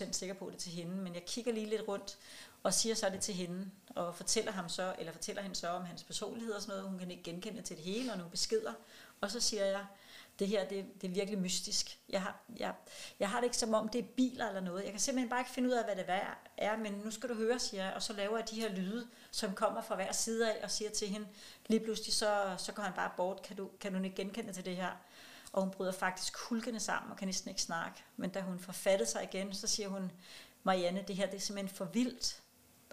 99% 0.06 0.12
sikker 0.12 0.34
på 0.34 0.50
det 0.50 0.58
til 0.58 0.72
hende, 0.72 0.94
men 0.94 1.14
jeg 1.14 1.24
kigger 1.24 1.52
lige 1.52 1.66
lidt 1.66 1.88
rundt 1.88 2.18
og 2.62 2.74
siger 2.74 2.94
så 2.94 3.10
det 3.10 3.20
til 3.20 3.34
hende, 3.34 3.70
og 3.96 4.14
fortæller 4.14 4.52
ham 4.52 4.68
så, 4.68 4.94
eller 4.98 5.12
fortæller 5.12 5.42
hende 5.42 5.56
så 5.56 5.68
om 5.68 5.84
hans 5.84 6.04
personlighed 6.04 6.52
og 6.52 6.62
sådan 6.62 6.72
noget, 6.72 6.90
hun 6.90 6.98
kan 6.98 7.10
ikke 7.10 7.22
genkende 7.22 7.62
til 7.62 7.76
det 7.76 7.84
hele, 7.84 8.12
og 8.12 8.18
nogle 8.18 8.30
beskeder, 8.30 8.72
og 9.20 9.30
så 9.30 9.40
siger 9.40 9.64
jeg, 9.64 9.86
det 10.38 10.48
her, 10.48 10.64
det, 10.68 10.84
det 11.00 11.10
er 11.10 11.14
virkelig 11.14 11.40
mystisk. 11.40 11.98
Jeg 12.08 12.22
har, 12.22 12.40
jeg, 12.58 12.74
jeg 13.20 13.30
har 13.30 13.40
det 13.40 13.44
ikke 13.44 13.56
som 13.56 13.74
om, 13.74 13.88
det 13.88 13.98
er 13.98 14.08
biler 14.16 14.48
eller 14.48 14.60
noget. 14.60 14.82
Jeg 14.84 14.90
kan 14.90 15.00
simpelthen 15.00 15.30
bare 15.30 15.40
ikke 15.40 15.50
finde 15.50 15.68
ud 15.68 15.74
af, 15.74 15.84
hvad 15.84 15.96
det 15.96 16.04
er, 16.56 16.76
men 16.76 16.92
nu 16.92 17.10
skal 17.10 17.28
du 17.28 17.34
høre, 17.34 17.58
siger 17.58 17.84
jeg, 17.84 17.94
og 17.94 18.02
så 18.02 18.12
laver 18.12 18.38
jeg 18.38 18.50
de 18.50 18.60
her 18.60 18.68
lyde, 18.68 19.08
som 19.30 19.54
kommer 19.54 19.82
fra 19.82 19.94
hver 19.94 20.12
side 20.12 20.52
af, 20.52 20.64
og 20.64 20.70
siger 20.70 20.90
til 20.90 21.08
hende, 21.08 21.26
lige 21.66 21.80
pludselig 21.80 22.14
så, 22.14 22.54
så 22.58 22.72
går 22.72 22.82
han 22.82 22.92
bare 22.92 23.10
bort, 23.16 23.42
kan 23.42 23.56
du, 23.56 23.70
kan 23.80 23.94
du 23.94 24.02
ikke 24.02 24.16
genkende 24.16 24.52
til 24.52 24.64
det 24.64 24.76
her? 24.76 24.90
Og 25.52 25.62
hun 25.62 25.70
bryder 25.70 25.92
faktisk 25.92 26.38
hulkende 26.38 26.80
sammen, 26.80 27.12
og 27.12 27.18
kan 27.18 27.28
næsten 27.28 27.48
ikke 27.48 27.62
snakke. 27.62 28.02
Men 28.16 28.30
da 28.30 28.40
hun 28.40 28.58
får 28.58 28.72
fattet 28.72 29.08
sig 29.08 29.22
igen, 29.22 29.54
så 29.54 29.66
siger 29.66 29.88
hun, 29.88 30.12
Marianne, 30.62 31.04
det 31.08 31.16
her 31.16 31.26
det 31.26 31.36
er 31.36 31.40
simpelthen 31.40 31.76
for 31.76 31.84
vildt. 31.84 32.42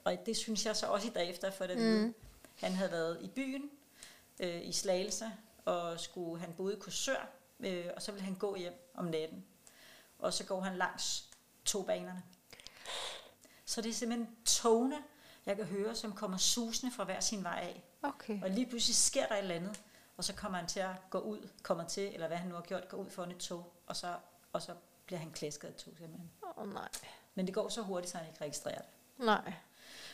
Og 0.03 0.17
det 0.25 0.37
synes 0.37 0.65
jeg 0.65 0.75
så 0.75 0.85
også 0.85 1.07
i 1.07 1.11
dag 1.11 1.29
efter, 1.29 1.51
for 1.51 1.67
det 1.67 1.77
mm. 1.77 2.15
Han 2.59 2.73
havde 2.73 2.91
været 2.91 3.17
i 3.21 3.27
byen, 3.27 3.69
øh, 4.39 4.67
i 4.67 4.71
Slagelse, 4.71 5.31
og 5.69 5.99
skulle, 5.99 6.41
han 6.41 6.53
boede 6.53 6.75
i 6.75 6.79
Korsør, 6.79 7.29
øh, 7.59 7.85
og 7.95 8.01
så 8.01 8.11
ville 8.11 8.25
han 8.25 8.35
gå 8.35 8.55
hjem 8.55 8.91
om 8.95 9.05
natten. 9.05 9.45
Og 10.19 10.33
så 10.33 10.43
går 10.43 10.61
han 10.61 10.77
langs 10.77 11.29
togbanerne. 11.65 12.23
Så 13.65 13.81
det 13.81 13.89
er 13.89 13.93
simpelthen 13.93 14.35
togene, 14.45 14.97
jeg 15.45 15.55
kan 15.55 15.65
høre, 15.65 15.95
som 15.95 16.13
kommer 16.13 16.37
susende 16.37 16.95
fra 16.95 17.03
hver 17.03 17.19
sin 17.19 17.43
vej 17.43 17.59
af. 17.63 17.83
Okay. 18.03 18.41
Og 18.43 18.49
lige 18.49 18.65
pludselig 18.65 18.95
sker 18.95 19.27
der 19.27 19.35
et 19.35 19.39
eller 19.39 19.55
andet, 19.55 19.81
og 20.17 20.23
så 20.23 20.33
kommer 20.33 20.57
han 20.57 20.67
til 20.67 20.79
at 20.79 20.95
gå 21.09 21.19
ud, 21.19 21.49
kommer 21.63 21.87
til, 21.87 22.13
eller 22.13 22.27
hvad 22.27 22.37
han 22.37 22.49
nu 22.49 22.55
har 22.55 22.61
gjort, 22.61 22.89
gå 22.89 22.97
ud 22.97 23.09
foran 23.09 23.31
et 23.31 23.37
tog, 23.37 23.73
og 23.87 23.95
så, 23.95 24.15
og 24.53 24.61
så 24.61 24.75
bliver 25.05 25.19
han 25.19 25.31
klæsket 25.31 25.67
af 25.67 25.71
et 25.71 25.77
tog 25.77 25.93
simpelthen. 25.97 26.31
Åh 26.43 26.63
oh, 26.63 26.73
nej. 26.73 26.89
Men 27.35 27.45
det 27.45 27.53
går 27.53 27.69
så 27.69 27.81
hurtigt, 27.81 28.11
så 28.11 28.17
han 28.17 28.27
ikke 28.27 28.41
registrerer 28.41 28.81
det. 28.81 29.25
Nej. 29.25 29.53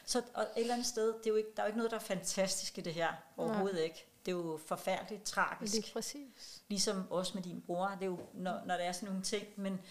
Så 0.06 0.22
og 0.34 0.44
et 0.44 0.50
eller 0.56 0.74
andet 0.74 0.88
sted, 0.88 1.08
det 1.08 1.26
er 1.26 1.30
jo 1.30 1.36
ikke, 1.36 1.50
der 1.56 1.62
er 1.62 1.66
jo 1.66 1.68
ikke 1.68 1.78
noget, 1.78 1.92
der 1.92 1.98
er 1.98 2.02
fantastisk 2.02 2.78
i 2.78 2.82
det 2.82 2.94
her. 2.94 3.14
Overhovedet 3.38 3.76
Nej. 3.76 3.84
ikke. 3.84 4.06
Det 4.26 4.32
er 4.32 4.36
jo 4.36 4.60
forfærdeligt 4.66 5.24
tragisk. 5.24 5.74
Lige 5.74 5.94
præcis. 5.94 6.62
Ligesom 6.68 7.12
også 7.12 7.32
med 7.36 7.44
din 7.44 7.62
bror. 7.62 7.88
Det 7.88 8.02
er 8.02 8.06
jo, 8.06 8.20
når, 8.34 8.62
når 8.66 8.78
der 8.78 8.84
er 8.84 8.92
sådan 8.92 9.10
nogle 9.10 9.24
ting. 9.24 9.48
Men, 9.56 9.82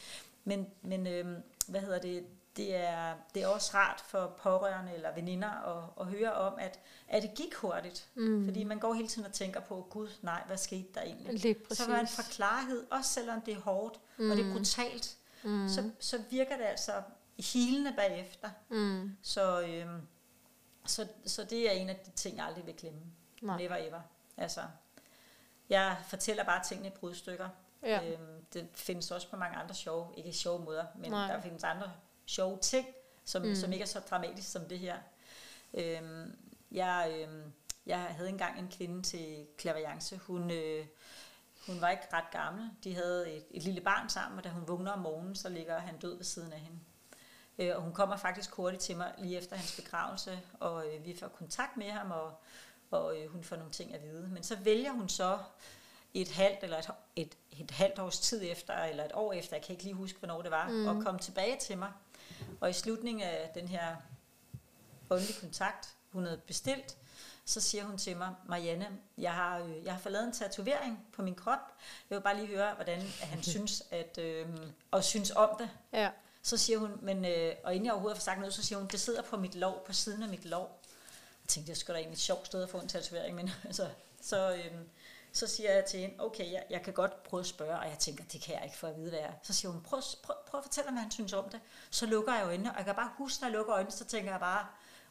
men, 0.44 0.66
men 0.82 1.06
øhm, 1.06 1.42
hvad 1.66 1.80
hedder 1.80 1.98
det? 1.98 2.26
Det 2.56 2.76
er, 2.76 3.14
det 3.34 3.42
er 3.42 3.46
også 3.46 3.70
rart 3.74 4.00
for 4.00 4.38
pårørende 4.42 4.94
eller 4.94 5.14
veninder 5.14 5.48
at, 5.48 5.90
at 6.00 6.06
høre 6.06 6.32
om, 6.32 6.54
at, 6.58 6.80
at 7.08 7.22
det 7.22 7.34
gik 7.34 7.54
hurtigt. 7.54 8.08
Mm. 8.14 8.44
Fordi 8.44 8.64
man 8.64 8.78
går 8.78 8.92
hele 8.94 9.08
tiden 9.08 9.26
og 9.26 9.32
tænker 9.32 9.60
på, 9.60 9.86
gud 9.90 10.08
nej, 10.22 10.42
hvad 10.46 10.56
skete 10.56 10.88
der 10.94 11.02
egentlig? 11.02 11.40
Lige 11.40 11.54
præcis. 11.54 11.84
Så 11.84 11.90
man 11.90 12.08
får 12.08 12.22
klarhed, 12.30 12.86
også 12.90 13.10
selvom 13.10 13.40
det 13.40 13.54
er 13.54 13.60
hårdt, 13.60 14.00
mm. 14.18 14.30
og 14.30 14.36
det 14.36 14.42
er 14.42 14.46
mm. 14.46 14.52
brutalt, 14.52 15.16
mm. 15.44 15.68
så, 15.68 15.90
så 16.00 16.22
virker 16.30 16.56
det 16.56 16.64
altså 16.64 16.92
hilende 17.38 17.92
bagefter. 17.96 18.50
Mm. 18.68 19.16
Så, 19.22 19.60
øhm, 19.60 20.00
så, 20.86 21.08
så 21.26 21.44
det 21.44 21.68
er 21.68 21.72
en 21.72 21.88
af 21.88 21.96
de 21.96 22.10
ting, 22.10 22.36
jeg 22.36 22.46
aldrig 22.46 22.66
vil 22.66 22.74
glemme. 22.74 23.00
Nej. 23.42 23.58
Never 23.58 23.76
ever. 23.76 24.00
Altså, 24.36 24.60
jeg 25.68 25.96
fortæller 26.06 26.44
bare 26.44 26.64
tingene 26.64 26.88
i 26.88 26.92
brudstykker. 26.92 27.48
Ja. 27.82 28.10
Øhm, 28.12 28.44
det 28.52 28.68
findes 28.74 29.10
også 29.10 29.30
på 29.30 29.36
mange 29.36 29.56
andre 29.56 29.74
sjove, 29.74 30.14
ikke 30.16 30.32
sjove 30.32 30.64
måder, 30.64 30.84
men 30.94 31.10
Nej. 31.10 31.32
der 31.32 31.40
findes 31.40 31.64
andre 31.64 31.92
sjove 32.26 32.58
ting, 32.58 32.86
som, 33.24 33.42
mm. 33.42 33.54
som 33.54 33.72
ikke 33.72 33.82
er 33.82 33.86
så 33.86 34.00
dramatisk 34.00 34.52
som 34.52 34.68
det 34.68 34.78
her. 34.78 34.96
Øhm, 35.74 36.38
jeg, 36.70 37.16
øhm, 37.18 37.52
jeg 37.86 37.98
havde 37.98 38.28
engang 38.28 38.58
en 38.58 38.68
kvinde 38.68 39.02
til 39.02 39.46
klaverjance. 39.58 40.16
Hun, 40.16 40.50
øh, 40.50 40.86
hun 41.66 41.80
var 41.80 41.90
ikke 41.90 42.06
ret 42.12 42.30
gammel. 42.32 42.70
De 42.84 42.94
havde 42.94 43.32
et, 43.32 43.44
et 43.50 43.62
lille 43.62 43.80
barn 43.80 44.08
sammen, 44.08 44.38
og 44.38 44.44
da 44.44 44.48
hun 44.48 44.68
vågner 44.68 44.92
om 44.92 44.98
morgenen, 44.98 45.36
så 45.36 45.48
ligger 45.48 45.78
han 45.78 45.98
død 45.98 46.16
ved 46.16 46.24
siden 46.24 46.52
af 46.52 46.60
hende. 46.60 46.78
Øh, 47.58 47.76
og 47.76 47.82
hun 47.82 47.92
kommer 47.92 48.16
faktisk 48.16 48.54
hurtigt 48.54 48.82
til 48.82 48.96
mig 48.96 49.14
lige 49.18 49.38
efter 49.38 49.56
hans 49.56 49.80
begravelse, 49.82 50.40
og 50.60 50.86
øh, 50.86 51.04
vi 51.04 51.16
får 51.20 51.28
kontakt 51.28 51.76
med 51.76 51.90
ham, 51.90 52.10
og, 52.10 52.40
og 52.94 53.18
øh, 53.18 53.30
hun 53.32 53.44
får 53.44 53.56
nogle 53.56 53.72
ting 53.72 53.94
at 53.94 54.02
vide. 54.02 54.28
Men 54.28 54.42
så 54.42 54.56
vælger 54.56 54.92
hun 54.92 55.08
så 55.08 55.38
et 56.14 56.30
halvt 56.30 56.58
eller 56.62 56.78
et, 56.78 56.90
et, 57.16 57.36
et 57.60 57.70
halvt 57.70 57.98
års 57.98 58.18
tid 58.18 58.42
efter, 58.44 58.74
eller 58.74 59.04
et 59.04 59.12
år 59.14 59.32
efter, 59.32 59.56
jeg 59.56 59.64
kan 59.64 59.72
ikke 59.72 59.84
lige 59.84 59.94
huske, 59.94 60.18
hvornår 60.18 60.42
det 60.42 60.50
var, 60.50 60.68
mm. 60.68 60.86
og 60.86 61.04
komme 61.04 61.20
tilbage 61.20 61.58
til 61.58 61.78
mig. 61.78 61.92
Og 62.60 62.70
i 62.70 62.72
slutningen 62.72 63.22
af 63.22 63.50
den 63.54 63.68
her 63.68 63.96
åndelige 65.10 65.40
kontakt, 65.40 65.94
hun 66.12 66.24
havde 66.24 66.40
bestilt, 66.46 66.96
så 67.44 67.60
siger 67.60 67.84
hun 67.84 67.98
til 67.98 68.16
mig, 68.16 68.34
Marianne, 68.46 68.88
jeg 69.18 69.32
har, 69.32 69.58
øh, 69.58 69.84
jeg 69.84 69.92
har 69.92 70.00
fået 70.00 70.12
lavet 70.12 70.26
en 70.26 70.32
tatovering 70.32 71.06
på 71.12 71.22
min 71.22 71.34
krop. 71.34 71.58
Jeg 72.10 72.16
vil 72.16 72.22
bare 72.22 72.36
lige 72.36 72.46
høre, 72.46 72.74
hvordan 72.74 73.02
han 73.20 73.42
synes, 73.42 73.82
at, 73.90 74.18
øh, 74.18 74.46
og 74.90 75.04
synes 75.04 75.30
om 75.30 75.50
det. 75.58 75.70
Ja. 75.92 76.10
Så 76.42 76.56
siger 76.56 76.78
hun, 76.78 76.98
men, 77.02 77.24
øh, 77.24 77.54
og 77.64 77.74
inden 77.74 77.86
jeg 77.86 77.92
overhovedet 77.92 78.18
har 78.18 78.22
sagt 78.22 78.38
noget, 78.38 78.54
så 78.54 78.62
siger 78.62 78.78
hun, 78.78 78.88
det 78.88 79.00
sidder 79.00 79.22
på 79.22 79.36
mit 79.36 79.54
lov, 79.54 79.86
på 79.86 79.92
siden 79.92 80.22
af 80.22 80.28
mit 80.28 80.44
lov. 80.44 80.80
Jeg 81.44 81.48
tænkte, 81.48 81.70
det 81.70 81.78
skulle 81.78 81.94
da 81.94 82.00
egentlig 82.00 82.16
et 82.16 82.20
sjovt 82.20 82.46
sted 82.46 82.62
at 82.62 82.70
få 82.70 82.78
en 82.78 82.88
tatovering, 82.88 83.36
men 83.36 83.50
altså, 83.64 83.88
så, 84.20 84.54
øh, 84.54 84.72
så 85.32 85.46
siger 85.46 85.72
jeg 85.72 85.84
til 85.84 86.00
hende, 86.00 86.14
okay, 86.18 86.52
jeg, 86.52 86.64
jeg 86.70 86.82
kan 86.82 86.92
godt 86.92 87.22
prøve 87.22 87.40
at 87.40 87.46
spørge, 87.46 87.78
og 87.78 87.88
jeg 87.88 87.98
tænker, 87.98 88.24
det 88.24 88.40
kan 88.42 88.54
jeg 88.54 88.64
ikke 88.64 88.76
få 88.76 88.86
at 88.86 88.96
vide, 88.96 89.08
hvad 89.08 89.18
jeg 89.18 89.28
er. 89.28 89.32
Så 89.42 89.52
siger 89.52 89.72
hun, 89.72 89.82
prøv, 89.82 90.02
prøv, 90.22 90.36
prøv 90.46 90.58
at 90.58 90.64
fortælle 90.64 90.90
hvad 90.90 91.00
han 91.00 91.10
synes 91.10 91.32
om 91.32 91.48
det. 91.48 91.60
Så 91.90 92.06
lukker 92.06 92.34
jeg 92.34 92.46
øjnene, 92.46 92.70
og 92.70 92.76
jeg 92.76 92.84
kan 92.84 92.94
bare 92.94 93.10
huske, 93.18 93.40
når 93.40 93.48
jeg 93.48 93.52
lukker 93.56 93.74
øjnene, 93.74 93.92
så 93.92 94.04
tænker 94.04 94.30
jeg 94.30 94.40
bare, 94.40 94.66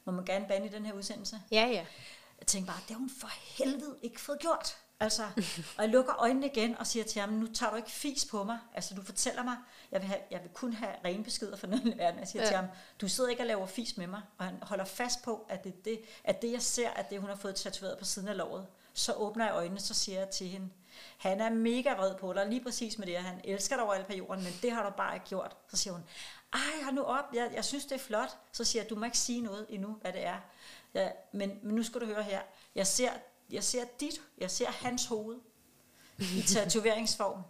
må 0.05 0.11
man 0.11 0.25
gerne 0.25 0.47
bande 0.47 0.67
i 0.67 0.69
den 0.69 0.85
her 0.85 0.93
udsendelse? 0.93 1.41
Ja, 1.51 1.65
ja. 1.65 1.85
Jeg 2.39 2.47
tænker 2.47 2.71
bare, 2.71 2.81
det 2.81 2.91
har 2.91 2.99
hun 2.99 3.11
for 3.19 3.27
helvede 3.27 3.97
ikke 4.01 4.21
fået 4.21 4.39
gjort. 4.39 4.77
Altså, 5.03 5.23
og 5.77 5.83
jeg 5.83 5.89
lukker 5.89 6.13
øjnene 6.21 6.45
igen 6.45 6.77
og 6.77 6.87
siger 6.87 7.05
til 7.05 7.21
ham, 7.21 7.29
nu 7.29 7.47
tager 7.47 7.69
du 7.69 7.75
ikke 7.75 7.91
fis 7.91 8.25
på 8.25 8.43
mig. 8.43 8.59
Altså, 8.73 8.95
du 8.95 9.03
fortæller 9.03 9.43
mig, 9.43 9.55
jeg 9.91 10.01
vil, 10.01 10.07
have, 10.07 10.19
jeg 10.31 10.41
vil 10.41 10.49
kun 10.53 10.73
have 10.73 10.93
rene 11.05 11.23
beskeder 11.23 11.57
fra 11.57 11.67
den 11.67 11.97
verden. 11.97 12.19
Jeg 12.19 12.27
siger 12.27 12.43
ja. 12.43 12.47
til 12.47 12.55
ham, 12.55 12.65
du 13.01 13.07
sidder 13.07 13.29
ikke 13.29 13.41
og 13.43 13.47
laver 13.47 13.65
fis 13.65 13.97
med 13.97 14.07
mig. 14.07 14.21
Og 14.37 14.45
han 14.45 14.55
holder 14.61 14.85
fast 14.85 15.23
på, 15.23 15.45
at 15.49 15.63
det, 15.63 15.85
det, 15.85 16.01
at 16.23 16.41
det 16.41 16.51
jeg 16.51 16.61
ser, 16.61 16.89
at 16.89 17.09
det 17.09 17.19
hun 17.19 17.29
har 17.29 17.35
fået 17.35 17.55
tatoveret 17.55 17.97
på 17.97 18.05
siden 18.05 18.27
af 18.27 18.37
låret. 18.37 18.67
Så 18.93 19.13
åbner 19.13 19.45
jeg 19.45 19.55
øjnene, 19.55 19.79
så 19.79 19.93
siger 19.93 20.19
jeg 20.19 20.29
til 20.29 20.47
hende, 20.47 20.69
han 21.17 21.41
er 21.41 21.49
mega 21.49 21.93
vred 21.93 22.15
på 22.15 22.33
dig, 22.33 22.47
lige 22.47 22.63
præcis 22.63 22.97
med 22.97 23.07
det, 23.07 23.17
han 23.17 23.41
elsker 23.43 23.75
dig 23.75 23.83
over 23.83 23.93
alle 23.93 24.05
på 24.05 24.13
jorden, 24.13 24.43
men 24.43 24.53
det 24.61 24.71
har 24.71 24.89
du 24.89 24.95
bare 24.97 25.13
ikke 25.13 25.25
gjort. 25.25 25.57
Så 25.67 25.77
siger 25.77 25.93
hun, 25.93 26.03
ej, 26.53 26.83
hold 26.83 26.95
nu 26.95 27.01
op, 27.01 27.25
jeg, 27.33 27.51
jeg 27.55 27.65
synes, 27.65 27.85
det 27.85 27.95
er 27.95 27.99
flot. 27.99 28.37
Så 28.51 28.63
siger 28.63 28.83
jeg, 28.83 28.89
du 28.89 28.95
må 28.95 29.05
ikke 29.05 29.17
sige 29.17 29.41
noget 29.41 29.65
endnu, 29.69 29.97
hvad 30.01 30.13
det 30.13 30.25
er. 30.25 30.37
Ja, 30.93 31.09
men, 31.31 31.59
men 31.63 31.75
nu 31.75 31.83
skal 31.83 32.01
du 32.01 32.05
høre 32.05 32.23
her, 32.23 32.41
jeg 32.75 32.87
ser 32.87 33.11
jeg 33.49 33.63
ser 33.63 33.83
dit, 33.99 34.21
jeg 34.37 34.51
ser 34.51 34.67
hans 34.71 35.05
hoved 35.05 35.35
i 36.19 36.41
tatoveringsform. 36.47 37.41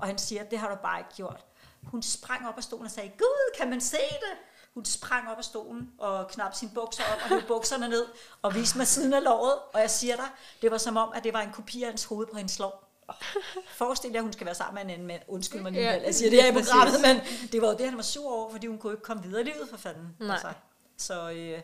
Og 0.00 0.06
han 0.06 0.18
siger, 0.18 0.44
det 0.44 0.58
har 0.58 0.68
du 0.68 0.76
bare 0.82 0.98
ikke 1.00 1.10
gjort. 1.16 1.44
Hun 1.82 2.02
sprang 2.02 2.48
op 2.48 2.56
af 2.56 2.62
stolen 2.62 2.84
og 2.84 2.90
sagde, 2.90 3.08
Gud, 3.18 3.56
kan 3.58 3.70
man 3.70 3.80
se 3.80 3.96
det? 3.96 4.38
Hun 4.74 4.84
sprang 4.84 5.28
op 5.30 5.38
af 5.38 5.44
stolen 5.44 5.92
og 5.98 6.28
knap 6.28 6.54
sine 6.54 6.70
bukser 6.74 7.02
op 7.12 7.18
og 7.22 7.28
hævde 7.28 7.46
bukserne 7.46 7.88
ned 7.88 8.06
og 8.42 8.54
viste 8.54 8.78
mig 8.78 8.86
siden 8.86 9.12
af 9.12 9.24
låret. 9.24 9.58
Og 9.74 9.80
jeg 9.80 9.90
siger 9.90 10.16
dig, 10.16 10.28
det 10.62 10.70
var 10.70 10.78
som 10.78 10.96
om, 10.96 11.12
at 11.14 11.24
det 11.24 11.32
var 11.32 11.40
en 11.40 11.52
kopi 11.52 11.82
af 11.82 11.88
hans 11.88 12.04
hoved 12.04 12.26
på 12.26 12.36
hendes 12.36 12.58
lår. 12.58 12.90
Forestil 13.68 14.10
dig, 14.10 14.16
at 14.16 14.22
hun 14.22 14.32
skal 14.32 14.46
være 14.46 14.54
sammen 14.54 14.74
med 14.74 14.82
en 14.82 14.90
anden 14.90 15.06
mand. 15.06 15.22
Undskyld 15.28 15.60
mig 15.62 15.72
Ja, 15.72 16.00
jeg 16.04 16.14
siger 16.14 16.30
det 16.30 16.42
her 16.42 16.50
i 16.50 16.52
programmet, 16.52 17.00
men 17.02 17.20
det 17.52 17.62
var 17.62 17.68
jo 17.68 17.76
det, 17.76 17.86
han 17.86 17.96
var 17.96 18.02
sur 18.02 18.32
over, 18.32 18.50
fordi 18.50 18.66
hun 18.66 18.78
kunne 18.78 18.92
ikke 18.92 19.02
komme 19.02 19.22
videre 19.22 19.40
i 19.40 19.44
livet 19.44 19.68
for 19.70 19.76
fanden. 19.76 20.16
Altså, 20.20 20.46
Nej. 20.46 20.54
så, 20.96 21.30
øh, 21.30 21.60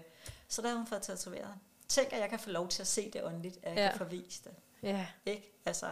så 0.49 0.62
der 0.62 0.68
havde 0.68 0.78
hun 0.78 0.87
fået 0.87 1.03
tatoveret. 1.03 1.55
Tænk, 1.91 2.12
at 2.12 2.20
jeg 2.20 2.30
kan 2.30 2.38
få 2.38 2.51
lov 2.51 2.68
til 2.68 2.82
at 2.82 2.86
se 2.86 3.11
det 3.11 3.24
åndeligt, 3.24 3.59
at 3.62 3.70
jeg 3.74 3.78
Ja. 3.84 3.88
kan 3.88 3.99
forvise 3.99 4.41
det. 4.45 4.53
Ja. 4.82 5.07
Ikke? 5.26 5.53
Altså, 5.66 5.86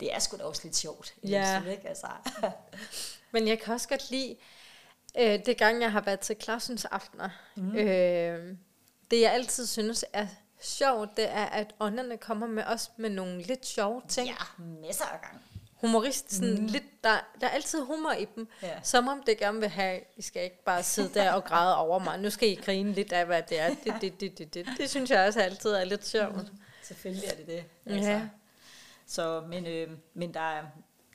det 0.00 0.14
er 0.14 0.18
sgu 0.18 0.36
da 0.36 0.42
også 0.44 0.60
lidt 0.64 0.76
sjovt. 0.76 1.14
Ja. 1.24 1.58
stil, 1.60 1.70
ikke? 1.72 1.88
Altså, 1.88 2.06
Men 3.32 3.48
jeg 3.48 3.58
kan 3.60 3.74
også 3.74 3.88
godt 3.88 4.10
lide, 4.10 4.36
øh, 5.18 5.46
det 5.46 5.58
gang 5.58 5.82
jeg 5.82 5.92
har 5.92 6.00
været 6.00 6.20
til 6.20 6.36
klassens 6.36 6.84
aftener, 6.84 7.28
mm. 7.54 7.76
øh, 7.76 8.56
det 9.10 9.20
jeg 9.20 9.32
altid 9.32 9.66
synes 9.66 10.04
er 10.12 10.26
sjovt, 10.60 11.16
det 11.16 11.28
er, 11.30 11.44
at 11.44 11.74
ånderne 11.80 12.16
kommer 12.18 12.46
med 12.46 12.64
os 12.64 12.90
med 12.96 13.10
nogle 13.10 13.42
lidt 13.42 13.66
sjove 13.66 14.02
ting. 14.08 14.26
ja, 14.28 14.62
masser 14.82 15.04
af 15.04 15.20
gange. 15.20 15.38
Humorist, 15.76 16.32
sådan 16.32 16.54
mm. 16.60 16.66
lidt, 16.66 17.04
der, 17.04 17.18
der 17.40 17.46
er 17.46 17.50
altid 17.50 17.80
humor 17.84 18.12
i 18.12 18.26
dem. 18.36 18.48
Ja. 18.62 18.80
Som 18.82 19.08
om 19.08 19.22
det 19.26 19.38
gerne 19.38 19.60
vil 19.60 19.68
have, 19.68 20.00
I 20.16 20.22
skal 20.22 20.44
ikke 20.44 20.64
bare 20.64 20.82
sidde 20.82 21.14
der 21.14 21.32
og 21.32 21.44
græde 21.44 21.76
over 21.76 21.98
mig. 21.98 22.18
Nu 22.18 22.30
skal 22.30 22.48
I 22.48 22.54
grine 22.54 22.92
lidt 22.92 23.12
af, 23.12 23.26
hvad 23.26 23.42
det 23.48 23.60
er. 23.60 23.68
Det, 23.84 23.94
det, 24.00 24.20
det, 24.20 24.38
det, 24.38 24.54
det. 24.54 24.66
det 24.78 24.90
synes 24.90 25.10
jeg 25.10 25.26
også 25.26 25.40
altid 25.40 25.70
er 25.70 25.84
lidt 25.84 26.06
sjovt. 26.06 26.36
Mm. 26.36 26.58
Selvfølgelig 26.82 27.24
er 27.28 27.34
det 27.34 27.46
det. 27.46 27.64
Ja. 27.86 28.22
Så, 29.06 29.44
men, 29.48 29.66
øh, 29.66 29.90
men 30.14 30.34
der, 30.34 30.40
er- 30.40 30.64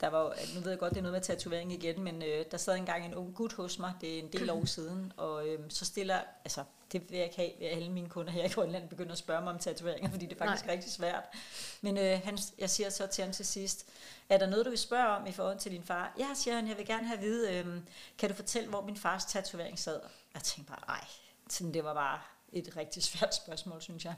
der 0.00 0.08
var 0.08 0.36
nu 0.54 0.60
ved 0.60 0.70
jeg 0.70 0.78
godt, 0.78 0.90
det 0.90 0.98
er 0.98 1.02
noget 1.02 1.12
med 1.12 1.20
tatovering 1.20 1.72
igen, 1.72 2.02
men 2.02 2.22
øh, 2.22 2.44
der 2.50 2.56
sad 2.56 2.76
engang 2.76 3.06
en 3.06 3.14
ung 3.14 3.34
gut 3.34 3.52
hos 3.52 3.78
mig, 3.78 3.92
det 4.00 4.14
er 4.14 4.18
en 4.18 4.28
del 4.32 4.50
år 4.50 4.64
siden, 4.64 5.12
og 5.16 5.48
øh, 5.48 5.58
så 5.68 5.84
stiller, 5.84 6.16
altså 6.44 6.64
det 6.92 7.10
vil 7.10 7.16
jeg 7.16 7.24
ikke 7.24 7.36
have, 7.36 7.64
at 7.64 7.76
alle 7.76 7.90
mine 7.92 8.08
kunder 8.08 8.32
her 8.32 8.44
i 8.44 8.48
Grønland 8.48 8.88
begynder 8.88 9.12
at 9.12 9.18
spørge 9.18 9.42
mig 9.42 9.52
om 9.52 9.58
tatoveringer, 9.58 10.10
fordi 10.10 10.26
det 10.26 10.32
er 10.32 10.38
faktisk 10.46 10.66
Nej. 10.66 10.74
rigtig 10.74 10.92
svært. 10.92 11.24
Men 11.80 11.98
øh, 11.98 12.20
han, 12.24 12.38
jeg 12.58 12.70
siger 12.70 12.90
så 12.90 13.06
til 13.06 13.24
ham 13.24 13.32
til 13.32 13.46
sidst, 13.46 13.86
er 14.34 14.38
der 14.38 14.46
noget, 14.46 14.64
du 14.64 14.70
vil 14.70 14.78
spørge 14.78 15.08
om 15.08 15.26
i 15.26 15.32
forhold 15.32 15.58
til 15.58 15.72
din 15.72 15.84
far? 15.84 16.14
Ja, 16.18 16.28
siger 16.34 16.54
han, 16.54 16.68
jeg 16.68 16.76
vil 16.78 16.86
gerne 16.86 17.06
have 17.06 17.16
at 17.16 17.22
vide, 17.24 17.54
øh, 17.54 17.80
kan 18.18 18.28
du 18.28 18.34
fortælle, 18.34 18.68
hvor 18.68 18.80
min 18.82 18.96
fars 18.96 19.24
tatovering 19.24 19.78
sad? 19.78 20.00
Jeg 20.34 20.42
tænkte 20.42 20.72
bare, 20.72 20.84
ej, 20.88 21.04
sådan, 21.48 21.74
det 21.74 21.84
var 21.84 21.94
bare 21.94 22.20
et 22.52 22.76
rigtig 22.76 23.02
svært 23.02 23.34
spørgsmål, 23.34 23.82
synes 23.82 24.04
jeg. 24.04 24.14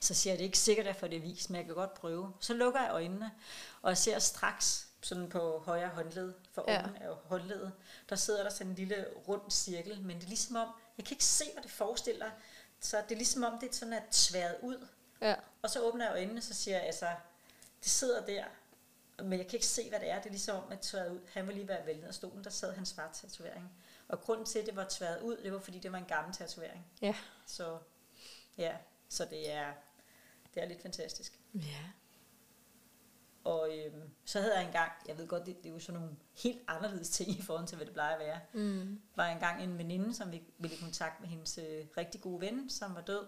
Så 0.00 0.14
siger 0.14 0.32
jeg, 0.32 0.38
det 0.38 0.44
er 0.44 0.48
ikke 0.48 0.58
sikkert, 0.58 0.86
at 0.86 0.92
jeg 0.94 1.00
får 1.00 1.06
det 1.06 1.22
vist, 1.22 1.50
men 1.50 1.56
jeg 1.56 1.64
kan 1.66 1.74
godt 1.74 1.94
prøve. 1.94 2.32
Så 2.40 2.54
lukker 2.54 2.80
jeg 2.80 2.90
øjnene, 2.92 3.30
og 3.82 3.88
jeg 3.88 3.98
ser 3.98 4.18
straks 4.18 4.88
sådan 5.00 5.28
på 5.28 5.62
højre 5.66 5.88
håndled, 5.88 6.34
for 6.52 6.64
Ja. 6.68 6.72
ja. 6.74 7.08
af 7.08 7.14
håndledet, 7.24 7.72
der 8.08 8.16
sidder 8.16 8.42
der 8.42 8.50
sådan 8.50 8.66
en 8.66 8.74
lille 8.74 9.06
rund 9.28 9.50
cirkel, 9.50 10.00
men 10.02 10.16
det 10.16 10.24
er 10.24 10.28
ligesom 10.28 10.56
om, 10.56 10.68
jeg 10.98 11.04
kan 11.06 11.14
ikke 11.14 11.24
se, 11.24 11.44
hvad 11.52 11.62
det 11.62 11.70
forestiller, 11.70 12.30
så 12.80 12.96
det 13.08 13.12
er 13.12 13.16
ligesom 13.16 13.44
om, 13.44 13.58
det 13.58 13.68
er 13.68 13.74
sådan 13.74 13.92
er 13.92 14.00
tværet 14.10 14.56
ud. 14.62 14.86
Ja. 15.20 15.34
Og 15.62 15.70
så 15.70 15.80
åbner 15.80 16.04
jeg 16.04 16.14
øjnene, 16.14 16.42
så 16.42 16.54
siger 16.54 16.76
jeg, 16.76 16.86
altså, 16.86 17.06
det 17.82 17.90
sidder 17.90 18.26
der, 18.26 18.44
men 19.18 19.38
jeg 19.38 19.46
kan 19.46 19.56
ikke 19.56 19.66
se, 19.66 19.88
hvad 19.88 20.00
det 20.00 20.10
er. 20.10 20.16
Det 20.16 20.26
er 20.26 20.30
ligesom 20.30 20.64
om, 20.64 20.72
at 20.72 20.80
tværet 20.80 21.10
ud. 21.10 21.20
Han 21.32 21.46
var 21.46 21.52
lige 21.52 21.68
vælge 21.68 22.00
ned 22.00 22.08
af 22.08 22.14
stolen, 22.14 22.44
der 22.44 22.50
sad 22.50 22.72
hans 22.72 22.94
far 22.94 23.10
tatovering. 23.12 23.70
Og 24.08 24.20
grunden 24.20 24.46
til, 24.46 24.58
at 24.58 24.66
det 24.66 24.76
var 24.76 24.86
tværet 24.90 25.20
ud, 25.20 25.36
det 25.36 25.52
var, 25.52 25.58
fordi 25.58 25.78
det 25.78 25.92
var 25.92 25.98
en 25.98 26.04
gammel 26.04 26.34
tatovering. 26.34 26.86
Ja. 27.02 27.14
Så 27.46 27.78
ja, 28.58 28.76
så 29.08 29.24
det 29.24 29.52
er, 29.52 29.72
det 30.54 30.62
er 30.62 30.66
lidt 30.66 30.82
fantastisk. 30.82 31.40
Ja. 31.54 31.84
Og 33.44 33.78
øhm, 33.78 34.02
så 34.24 34.40
havde 34.40 34.54
jeg 34.54 34.66
engang, 34.66 34.92
jeg 35.08 35.18
ved 35.18 35.26
godt, 35.26 35.46
det, 35.46 35.56
det 35.62 35.68
er 35.68 35.72
jo 35.72 35.78
sådan 35.78 36.00
nogle 36.00 36.16
helt 36.42 36.62
anderledes 36.68 37.10
ting 37.10 37.30
i 37.30 37.42
forhold 37.42 37.66
til, 37.66 37.76
hvad 37.76 37.86
det 37.86 37.94
plejer 37.94 38.14
at 38.14 38.20
være. 38.20 38.40
Mm. 38.52 39.00
var 39.16 39.26
engang 39.26 39.62
en 39.62 39.78
veninde, 39.78 40.14
som 40.14 40.32
vi 40.32 40.42
ville 40.58 40.76
i 40.76 40.80
kontakt 40.80 41.20
med 41.20 41.28
hendes 41.28 41.58
øh, 41.58 41.86
rigtig 41.96 42.20
gode 42.20 42.40
ven, 42.40 42.70
som 42.70 42.94
var 42.94 43.00
død. 43.00 43.26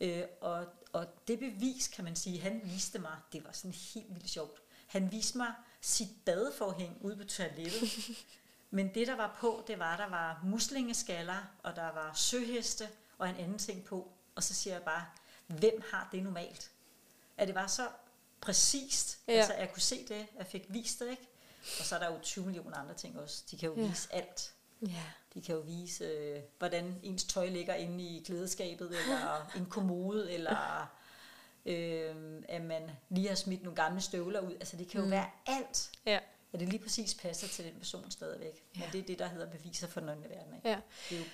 Øh, 0.00 0.24
og, 0.40 0.66
og 0.92 1.06
det 1.28 1.38
bevis, 1.38 1.88
kan 1.88 2.04
man 2.04 2.16
sige, 2.16 2.40
han 2.40 2.60
viste 2.64 2.98
mig, 2.98 3.16
det 3.32 3.44
var 3.44 3.52
sådan 3.52 3.74
helt 3.94 4.14
vildt 4.14 4.30
sjovt. 4.30 4.62
Han 4.88 5.12
viste 5.12 5.38
mig 5.38 5.52
sit 5.80 6.08
badeforhæng 6.24 6.98
ude 7.00 7.16
på 7.16 7.24
toilettet. 7.24 7.82
Men 8.70 8.94
det, 8.94 9.06
der 9.06 9.16
var 9.16 9.36
på, 9.40 9.64
det 9.66 9.78
var, 9.78 9.96
der 9.96 10.08
var 10.08 10.40
muslingeskaller, 10.44 11.38
og 11.62 11.76
der 11.76 11.92
var 11.92 12.12
søheste, 12.14 12.88
og 13.18 13.28
en 13.28 13.36
anden 13.36 13.58
ting 13.58 13.84
på. 13.84 14.08
Og 14.34 14.42
så 14.42 14.54
siger 14.54 14.74
jeg 14.74 14.82
bare, 14.82 15.06
hvem 15.46 15.82
har 15.92 16.08
det 16.12 16.22
normalt? 16.22 16.70
At 17.36 17.48
det 17.48 17.54
var 17.54 17.66
så 17.66 17.88
præcist, 18.40 19.18
Ja. 19.28 19.32
altså 19.32 19.52
at 19.52 19.60
jeg 19.60 19.72
kunne 19.72 19.82
se 19.82 20.06
det, 20.08 20.26
jeg 20.38 20.46
fik 20.46 20.64
vist 20.68 20.98
det, 20.98 21.10
ikke? 21.10 21.28
Og 21.78 21.84
så 21.84 21.94
er 21.94 21.98
der 21.98 22.12
jo 22.12 22.18
20 22.22 22.44
millioner 22.44 22.76
andre 22.76 22.94
ting 22.94 23.18
også. 23.18 23.44
De 23.50 23.58
kan 23.58 23.68
jo 23.68 23.76
ja. 23.76 23.88
vise 23.88 24.14
alt. 24.14 24.54
Ja. 24.82 25.02
De 25.34 25.42
kan 25.42 25.54
jo 25.54 25.60
vise, 25.60 26.04
øh, 26.04 26.42
hvordan 26.58 27.00
ens 27.02 27.24
tøj 27.24 27.46
ligger 27.48 27.74
inde 27.74 28.04
i 28.04 28.22
klædeskabet, 28.26 28.86
eller 28.86 29.50
en 29.56 29.66
kommode, 29.66 30.32
eller 30.32 30.90
øh, 31.68 32.14
at 32.48 32.62
man 32.64 32.90
lige 33.08 33.28
har 33.28 33.34
smidt 33.34 33.62
nogle 33.62 33.76
gamle 33.76 34.00
støvler 34.00 34.40
ud. 34.40 34.52
Altså 34.52 34.76
det 34.76 34.88
kan 34.88 34.98
jo 35.00 35.04
Mm. 35.04 35.06
mm. 35.06 35.10
være 35.12 35.26
alt, 35.46 35.90
Ja. 36.06 36.18
at 36.52 36.60
det 36.60 36.68
lige 36.68 36.82
præcis 36.82 37.14
passer 37.14 37.48
til 37.48 37.64
den 37.64 37.74
person 37.78 38.10
stadigvæk. 38.10 38.64
Ja. 38.76 38.80
Men 38.80 38.88
det 38.92 38.98
er 39.00 39.02
det, 39.06 39.18
der 39.18 39.26
hedder 39.28 39.46
beviser 39.50 39.86
for 39.86 40.00
den 40.00 40.08
åndelige 40.08 40.30
verden. 40.36 40.54
Ikke? 40.54 40.68
ja. 40.68 40.78
Det 41.10 41.16
er 41.16 41.20
jo, 41.20 41.26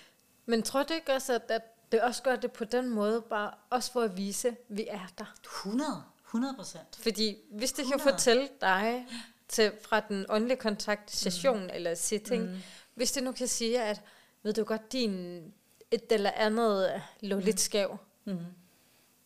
Men 0.47 0.63
tror 0.63 0.83
du 0.83 0.95
ikke 0.95 1.13
også, 1.13 1.35
at, 1.35 1.43
at 1.49 1.63
det 1.93 2.03
også 2.03 2.23
gør 2.23 2.37
det 2.37 2.53
på 2.53 2.65
den 2.65 2.91
måde, 2.91 3.23
bare 3.23 3.55
også 3.71 3.93
for 3.93 4.01
at 4.01 4.17
vise, 4.17 4.49
at 4.49 4.55
vi 4.69 4.87
er 4.91 5.07
der? 5.19 5.35
100, 5.45 6.05
100 6.27 6.55
procent. 6.55 6.97
Fordi 6.97 7.37
hvis 7.51 7.73
det 7.73 7.85
kan 7.87 7.95
100. 7.95 8.13
fortælle 8.13 8.49
dig 8.61 9.07
til, 9.49 9.73
fra 9.83 10.01
den 10.01 10.27
åndelige 10.29 10.57
kontakt, 10.59 11.11
session 11.11 11.63
mm. 11.63 11.71
eller 11.73 11.95
sitting, 11.95 12.43
mm. 12.51 12.57
hvis 12.95 13.13
det 13.13 13.23
nu 13.23 13.33
kan 13.33 13.49
sige, 13.49 13.83
at 13.83 14.01
ved 14.43 14.53
du 14.53 14.65
godt, 14.65 14.93
din 14.93 15.45
et 15.91 16.13
eller 16.13 16.31
andet 16.31 17.03
lå 17.21 17.39
lidt 17.39 17.61
skæv. 17.61 17.97
Mm. 18.25 18.39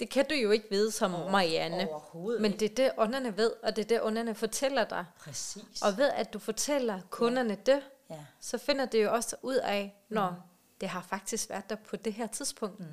Det 0.00 0.10
kan 0.10 0.26
du 0.30 0.34
jo 0.34 0.50
ikke 0.50 0.66
vide 0.70 0.90
som 0.90 1.10
Marianne. 1.10 1.88
Overhovedet 1.90 2.42
Men 2.42 2.52
det 2.52 2.70
er 2.70 2.74
det, 2.74 2.90
ånderne 2.98 3.36
ved, 3.36 3.52
og 3.62 3.76
det 3.76 3.84
er 3.84 3.88
det, 3.88 4.02
ånderne 4.02 4.34
fortæller 4.34 4.84
dig. 4.84 5.04
Præcis. 5.18 5.82
Og 5.82 5.96
ved 5.96 6.10
at 6.10 6.32
du 6.32 6.38
fortæller 6.38 7.00
kunderne 7.10 7.54
det, 7.66 7.82
ja. 8.10 8.24
så 8.40 8.58
finder 8.58 8.86
det 8.86 9.02
jo 9.02 9.12
også 9.12 9.36
ud 9.42 9.56
af, 9.56 10.02
når 10.08 10.30
mm. 10.30 10.36
det 10.80 10.88
har 10.88 11.02
faktisk 11.02 11.50
været 11.50 11.70
der 11.70 11.76
på 11.76 11.96
det 11.96 12.12
her 12.12 12.26
tidspunkt. 12.26 12.80
Mm. 12.80 12.86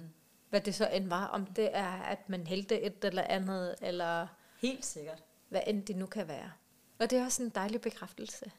Hvad 0.50 0.62
det 0.62 0.76
så 0.76 0.88
end 0.88 1.10
var, 1.10 1.26
om 1.26 1.46
det 1.46 1.70
er, 1.74 1.92
at 1.92 2.30
man 2.30 2.48
hældte 2.48 2.82
et 2.82 3.06
eller 3.06 3.24
andet, 3.24 3.76
eller 3.82 4.28
Helt 4.62 4.86
sikkert. 4.86 5.24
hvad 5.50 5.62
end 5.68 5.86
det 5.86 5.96
nu 5.96 6.06
kan 6.06 6.28
være. 6.28 6.52
Og 7.00 7.10
det 7.10 7.20
er 7.20 7.26
også 7.26 7.44
en 7.44 7.50
dejlig 7.50 7.82
bekræftelse, 7.82 8.52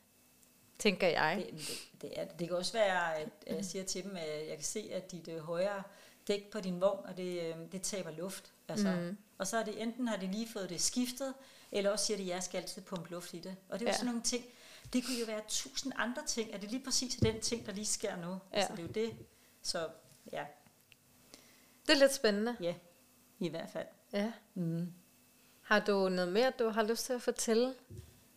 tænker 0.79 1.09
jeg. 1.09 1.45
Det, 1.47 1.53
det, 1.53 2.03
det, 2.03 2.21
er, 2.21 2.25
det. 2.25 2.39
det 2.39 2.49
kan 2.49 2.57
også 2.57 2.73
være, 2.73 3.17
at 3.17 3.29
jeg 3.47 3.65
siger 3.65 3.85
til 3.85 4.05
dem, 4.05 4.17
at 4.17 4.49
jeg 4.49 4.57
kan 4.57 4.65
se, 4.65 4.91
at 4.93 5.13
dit 5.13 5.29
øh, 5.29 5.39
højre 5.39 5.83
dæk 6.29 6.51
på 6.51 6.61
din 6.61 6.81
vogn, 6.81 7.07
og 7.07 7.17
det, 7.17 7.43
øh, 7.43 7.55
det 7.73 7.83
taber 7.83 8.11
luft. 8.11 8.53
Altså. 8.69 8.91
Mm. 8.91 9.17
Og 9.39 9.47
så 9.47 9.57
er 9.57 9.65
det 9.65 9.83
enten 9.83 10.09
har 10.09 10.17
de 10.17 10.27
lige 10.27 10.49
fået 10.49 10.71
det 10.71 10.81
skiftet, 10.81 11.35
eller 11.73 11.91
også 11.91 12.05
siger 12.07 12.17
de, 12.17 12.23
at 12.23 12.29
jeg 12.29 12.43
skal 12.43 12.59
altid 12.59 12.83
pumpe 12.83 13.11
luft 13.11 13.35
i 13.35 13.39
det. 13.39 13.57
Og 13.69 13.79
det 13.79 13.87
er 13.87 13.91
jo 13.91 13.93
Ja. 13.93 13.97
sådan 13.97 14.07
nogle 14.07 14.23
ting. 14.23 14.45
Det 14.93 15.05
kunne 15.05 15.17
jo 15.19 15.27
være 15.27 15.41
tusind 15.49 15.93
andre 15.97 16.23
ting. 16.27 16.51
Er 16.53 16.59
det 16.59 16.71
lige 16.71 16.85
præcis 16.85 17.15
den 17.15 17.41
ting, 17.41 17.67
der 17.67 17.73
lige 17.73 17.87
sker 17.87 18.17
nu? 18.17 18.31
Ja. 18.31 18.39
Altså, 18.53 18.73
det 18.73 18.79
er 18.79 18.83
jo 18.87 18.93
det. 19.09 19.17
Så 19.63 19.89
ja, 20.33 20.45
Det 21.87 21.95
er 21.95 21.99
lidt 21.99 22.15
spændende. 22.15 22.57
ja, 22.61 22.75
i 23.39 23.49
hvert 23.49 23.71
fald. 23.71 23.87
Ja. 24.13 24.33
Mm. 24.55 24.93
Har 25.63 25.81
du 25.81 26.09
noget 26.09 26.33
mere, 26.33 26.53
du 26.59 26.69
har 26.69 26.83
lyst 26.83 27.07
til 27.07 27.13
at 27.13 27.23
fortælle? 27.23 27.75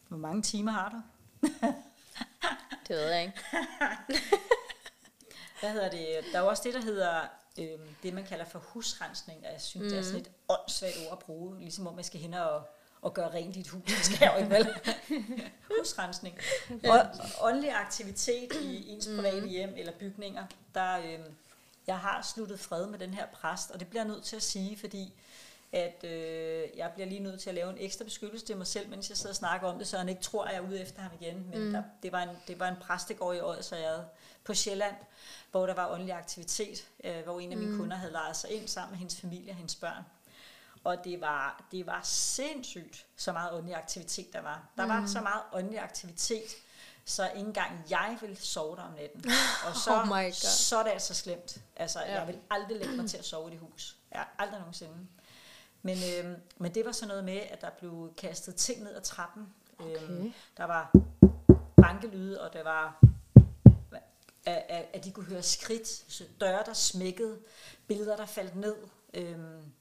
Hvor 0.07 0.17
mange 0.17 0.41
timer 0.41 0.71
har 0.71 0.89
du? 0.89 1.01
Det 2.87 2.95
ved 2.97 3.09
jeg 3.09 3.21
ikke. 3.21 3.39
Hvad 5.59 5.71
hedder 5.71 5.89
det? 5.89 6.25
Der 6.31 6.39
er 6.39 6.43
jo 6.43 6.49
også 6.49 6.63
det, 6.65 6.73
der 6.73 6.81
hedder 6.81 7.27
øh, 7.59 7.79
det, 8.03 8.13
man 8.13 8.25
kalder 8.25 8.45
for 8.45 8.59
husrensning, 8.59 9.45
og 9.45 9.51
jeg 9.51 9.61
synes, 9.61 9.83
mm. 9.83 9.89
det 9.89 9.99
er 9.99 10.03
sådan 10.03 10.21
et 10.21 10.31
åndssvagt 10.49 10.95
ord 11.05 11.11
at 11.11 11.19
bruge, 11.19 11.59
ligesom 11.59 11.87
om 11.87 11.95
man 11.95 12.03
skal 12.03 12.19
hen 12.19 12.33
og, 12.33 12.61
og 13.01 13.13
gøre 13.13 13.33
rent 13.33 13.55
i 13.55 13.59
et 13.59 13.67
hus. 13.67 13.83
Det 13.83 14.05
skal 14.05 14.17
jeg 14.21 14.33
jo 14.33 14.43
ikke, 14.43 14.55
vel? 14.55 14.67
husrensning. 15.79 16.37
Og 16.83 16.99
åndelig 17.41 17.73
aktivitet 17.73 18.53
i 18.61 18.89
ens 18.89 19.09
private 19.15 19.47
hjem 19.47 19.73
eller 19.77 19.93
bygninger, 19.99 20.45
der 20.73 20.97
øh, 20.97 21.19
jeg 21.87 21.99
har 21.99 22.21
sluttet 22.21 22.59
fred 22.59 22.85
med 22.87 22.99
den 22.99 23.13
her 23.13 23.25
præst, 23.33 23.71
og 23.71 23.79
det 23.79 23.87
bliver 23.87 24.03
jeg 24.03 24.11
nødt 24.11 24.23
til 24.23 24.35
at 24.35 24.43
sige, 24.43 24.77
fordi 24.77 25.13
at 25.71 26.03
øh, 26.03 26.67
jeg 26.77 26.91
bliver 26.93 27.07
lige 27.07 27.19
nødt 27.19 27.41
til 27.41 27.49
at 27.49 27.55
lave 27.55 27.69
en 27.69 27.77
ekstra 27.79 28.03
beskyttelse 28.03 28.45
til 28.45 28.57
mig 28.57 28.67
selv, 28.67 28.89
mens 28.89 29.09
jeg 29.09 29.17
sidder 29.17 29.31
og 29.31 29.35
snakker 29.35 29.67
om 29.67 29.77
det, 29.77 29.87
så 29.87 29.97
han 29.97 30.09
ikke 30.09 30.21
tror, 30.21 30.43
at 30.43 30.51
jeg 30.53 30.57
er 30.63 30.67
ude 30.67 30.81
efter 30.81 31.01
ham 31.01 31.11
igen. 31.21 31.47
Men 31.49 31.65
mm. 31.65 31.71
der, 31.71 31.83
det, 32.03 32.11
var 32.11 32.21
en, 32.21 32.29
det 32.47 32.59
var 32.59 32.67
en 32.67 32.75
præstegård 32.81 33.35
i 33.35 33.41
Odsherred 33.41 34.03
på 34.43 34.53
Sjælland, 34.53 34.95
hvor 35.51 35.65
der 35.65 35.73
var 35.73 35.91
åndelig 35.91 36.13
aktivitet, 36.13 36.87
øh, 37.03 37.23
hvor 37.23 37.39
en 37.39 37.51
af 37.51 37.57
mine 37.57 37.71
mm. 37.71 37.77
kunder 37.77 37.97
havde 37.97 38.11
lejet 38.11 38.35
sig 38.35 38.51
ind 38.51 38.67
sammen 38.67 38.91
med 38.91 38.97
hendes 38.99 39.15
familie 39.21 39.51
og 39.51 39.55
hendes 39.55 39.75
børn. 39.75 40.03
Og 40.83 41.03
det 41.03 41.21
var, 41.21 41.63
det 41.71 41.85
var 41.85 41.99
sindssygt, 42.03 43.05
så 43.17 43.31
meget 43.31 43.53
åndelig 43.53 43.75
aktivitet 43.75 44.33
der 44.33 44.41
var. 44.41 44.63
Der 44.77 44.85
var 44.87 45.05
så 45.05 45.21
meget 45.21 45.41
åndelig 45.53 45.79
aktivitet, 45.79 46.49
så 47.05 47.27
ikke 47.29 47.39
engang 47.39 47.85
jeg 47.89 48.17
ville 48.21 48.35
sove 48.35 48.75
der 48.75 48.81
om 48.81 48.91
natten. 48.93 49.25
Og 49.67 49.75
så, 49.75 50.01
Oh 50.01 50.07
my 50.07 50.23
God. 50.25 50.31
så 50.31 50.77
er 50.77 50.83
det 50.83 50.91
altså 50.91 51.13
slemt. 51.13 51.57
Altså, 51.75 51.99
Ja. 51.99 52.11
ja. 52.11 52.19
jeg 52.19 52.27
vil 52.27 52.39
aldrig 52.49 52.77
lægge 52.77 52.95
mig 52.95 53.09
til 53.09 53.17
at 53.17 53.25
sove 53.25 53.47
i 53.49 53.51
det 53.51 53.59
hus. 53.59 53.95
Jeg 54.11 54.25
aldrig 54.39 54.59
nogensinde. 54.59 55.07
Men, 55.81 55.97
øh, 55.97 56.37
men 56.57 56.75
det 56.75 56.85
var 56.85 56.91
sådan 56.91 57.07
noget 57.07 57.23
med, 57.23 57.37
at 57.37 57.61
der 57.61 57.69
blev 57.79 58.13
kastet 58.17 58.55
ting 58.55 58.83
ned 58.83 58.95
ad 58.95 59.01
trappen. 59.01 59.47
Okay. 59.79 60.09
Øhm, 60.09 60.33
der 60.57 60.63
var 60.63 60.91
bankelyde, 61.81 62.41
og 62.41 62.53
der 62.53 62.63
var 62.63 63.01
at, 64.45 64.65
at, 64.69 64.85
at 64.93 65.05
de 65.05 65.11
kunne 65.11 65.25
høre 65.25 65.43
skridt, 65.43 65.87
så 65.87 66.23
døre, 66.41 66.63
der 66.65 66.73
smækkede, 66.73 67.39
billeder, 67.87 68.17
der 68.17 68.25
faldt 68.25 68.55
ned. 68.55 68.75
Øhm, 69.13 69.71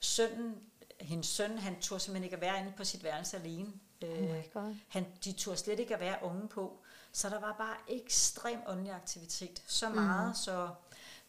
sønnen, 0.00 0.54
hendes 1.00 1.26
søn, 1.26 1.58
han 1.58 1.80
tog 1.80 2.00
simpelthen 2.00 2.24
ikke 2.24 2.36
at 2.36 2.42
være 2.42 2.60
inde 2.60 2.72
på 2.76 2.84
sit 2.84 3.04
værelse 3.04 3.36
alene. 3.36 3.72
Øh, 4.02 4.44
God. 4.52 4.76
han, 4.88 5.06
de 5.24 5.32
turde 5.32 5.56
slet 5.56 5.80
ikke 5.80 5.94
at 5.94 6.00
være 6.00 6.18
unge 6.22 6.48
på. 6.48 6.78
Så 7.12 7.28
der 7.28 7.40
var 7.40 7.54
bare 7.58 7.76
ekstrem 7.88 8.58
åndelig 8.66 8.92
aktivitet. 8.92 9.62
Så 9.66 9.88
meget, 9.88 10.28
mm. 10.28 10.34
så 10.34 10.68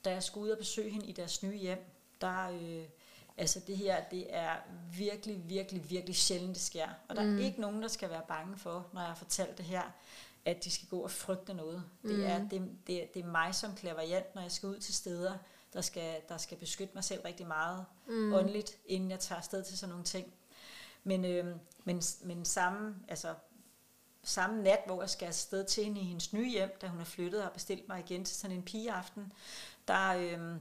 da 0.05 0.11
jeg 0.11 0.23
skulle 0.23 0.45
ud 0.45 0.49
og 0.49 0.57
besøge 0.57 0.89
hende 0.89 1.05
i 1.05 1.11
deres 1.11 1.43
nye 1.43 1.57
hjem, 1.57 1.85
der, 2.21 2.49
øh, 2.49 2.85
altså 3.37 3.59
det 3.67 3.77
her, 3.77 4.03
det 4.03 4.35
er 4.35 4.55
virkelig, 4.97 5.49
virkelig, 5.49 5.89
virkelig 5.89 6.15
sjældent, 6.15 6.55
det 6.55 6.63
sker. 6.63 6.87
Og 7.07 7.15
der 7.15 7.23
mm. 7.23 7.37
er 7.39 7.43
ikke 7.43 7.61
nogen, 7.61 7.81
der 7.81 7.87
skal 7.87 8.09
være 8.09 8.23
bange 8.27 8.57
for, 8.57 8.87
når 8.93 9.01
jeg 9.01 9.07
har 9.07 9.15
fortalt 9.15 9.57
det 9.57 9.65
her, 9.65 9.81
at 10.45 10.63
de 10.63 10.71
skal 10.71 10.87
gå 10.87 10.99
og 10.99 11.11
frygte 11.11 11.53
noget. 11.53 11.83
Det, 12.03 12.15
Mm. 12.19 12.23
er, 12.25 12.47
det, 12.49 12.71
det, 12.87 13.03
er- 13.03 13.07
det 13.13 13.21
er 13.25 13.27
mig 13.27 13.55
som 13.55 13.75
klaverjant, 13.75 14.35
når 14.35 14.41
jeg 14.41 14.51
skal 14.51 14.69
ud 14.69 14.79
til 14.79 14.93
steder, 14.93 15.37
der 15.73 15.81
skal, 15.81 16.21
der 16.29 16.37
skal 16.37 16.57
beskytte 16.57 16.93
mig 16.93 17.03
selv 17.03 17.21
rigtig 17.25 17.47
meget 17.47 17.85
mm. 18.07 18.33
åndeligt, 18.33 18.77
inden 18.85 19.11
jeg 19.11 19.19
tager 19.19 19.39
afsted 19.39 19.63
til 19.63 19.77
sådan 19.77 19.89
nogle 19.89 20.05
ting. 20.05 20.33
Men, 21.03 21.25
øh, 21.25 21.55
men, 21.83 22.01
men 22.23 22.45
samme, 22.45 22.95
altså, 23.07 23.33
samme 24.23 24.63
nat, 24.63 24.79
hvor 24.85 25.01
jeg 25.01 25.09
skal 25.09 25.25
afsted 25.25 25.65
til 25.65 25.83
hende 25.83 26.01
i 26.01 26.03
hendes 26.03 26.33
nye 26.33 26.49
hjem, 26.51 26.77
da 26.81 26.87
hun 26.87 26.99
er 26.99 27.03
flyttet 27.05 27.39
og 27.39 27.45
har 27.45 27.51
bestilt 27.53 27.87
mig 27.87 27.99
igen 27.99 28.25
til 28.25 28.35
sådan 28.37 28.57
en 28.57 28.63
pigeaften, 28.63 29.33
der, 29.87 30.09
øh, 30.13 30.55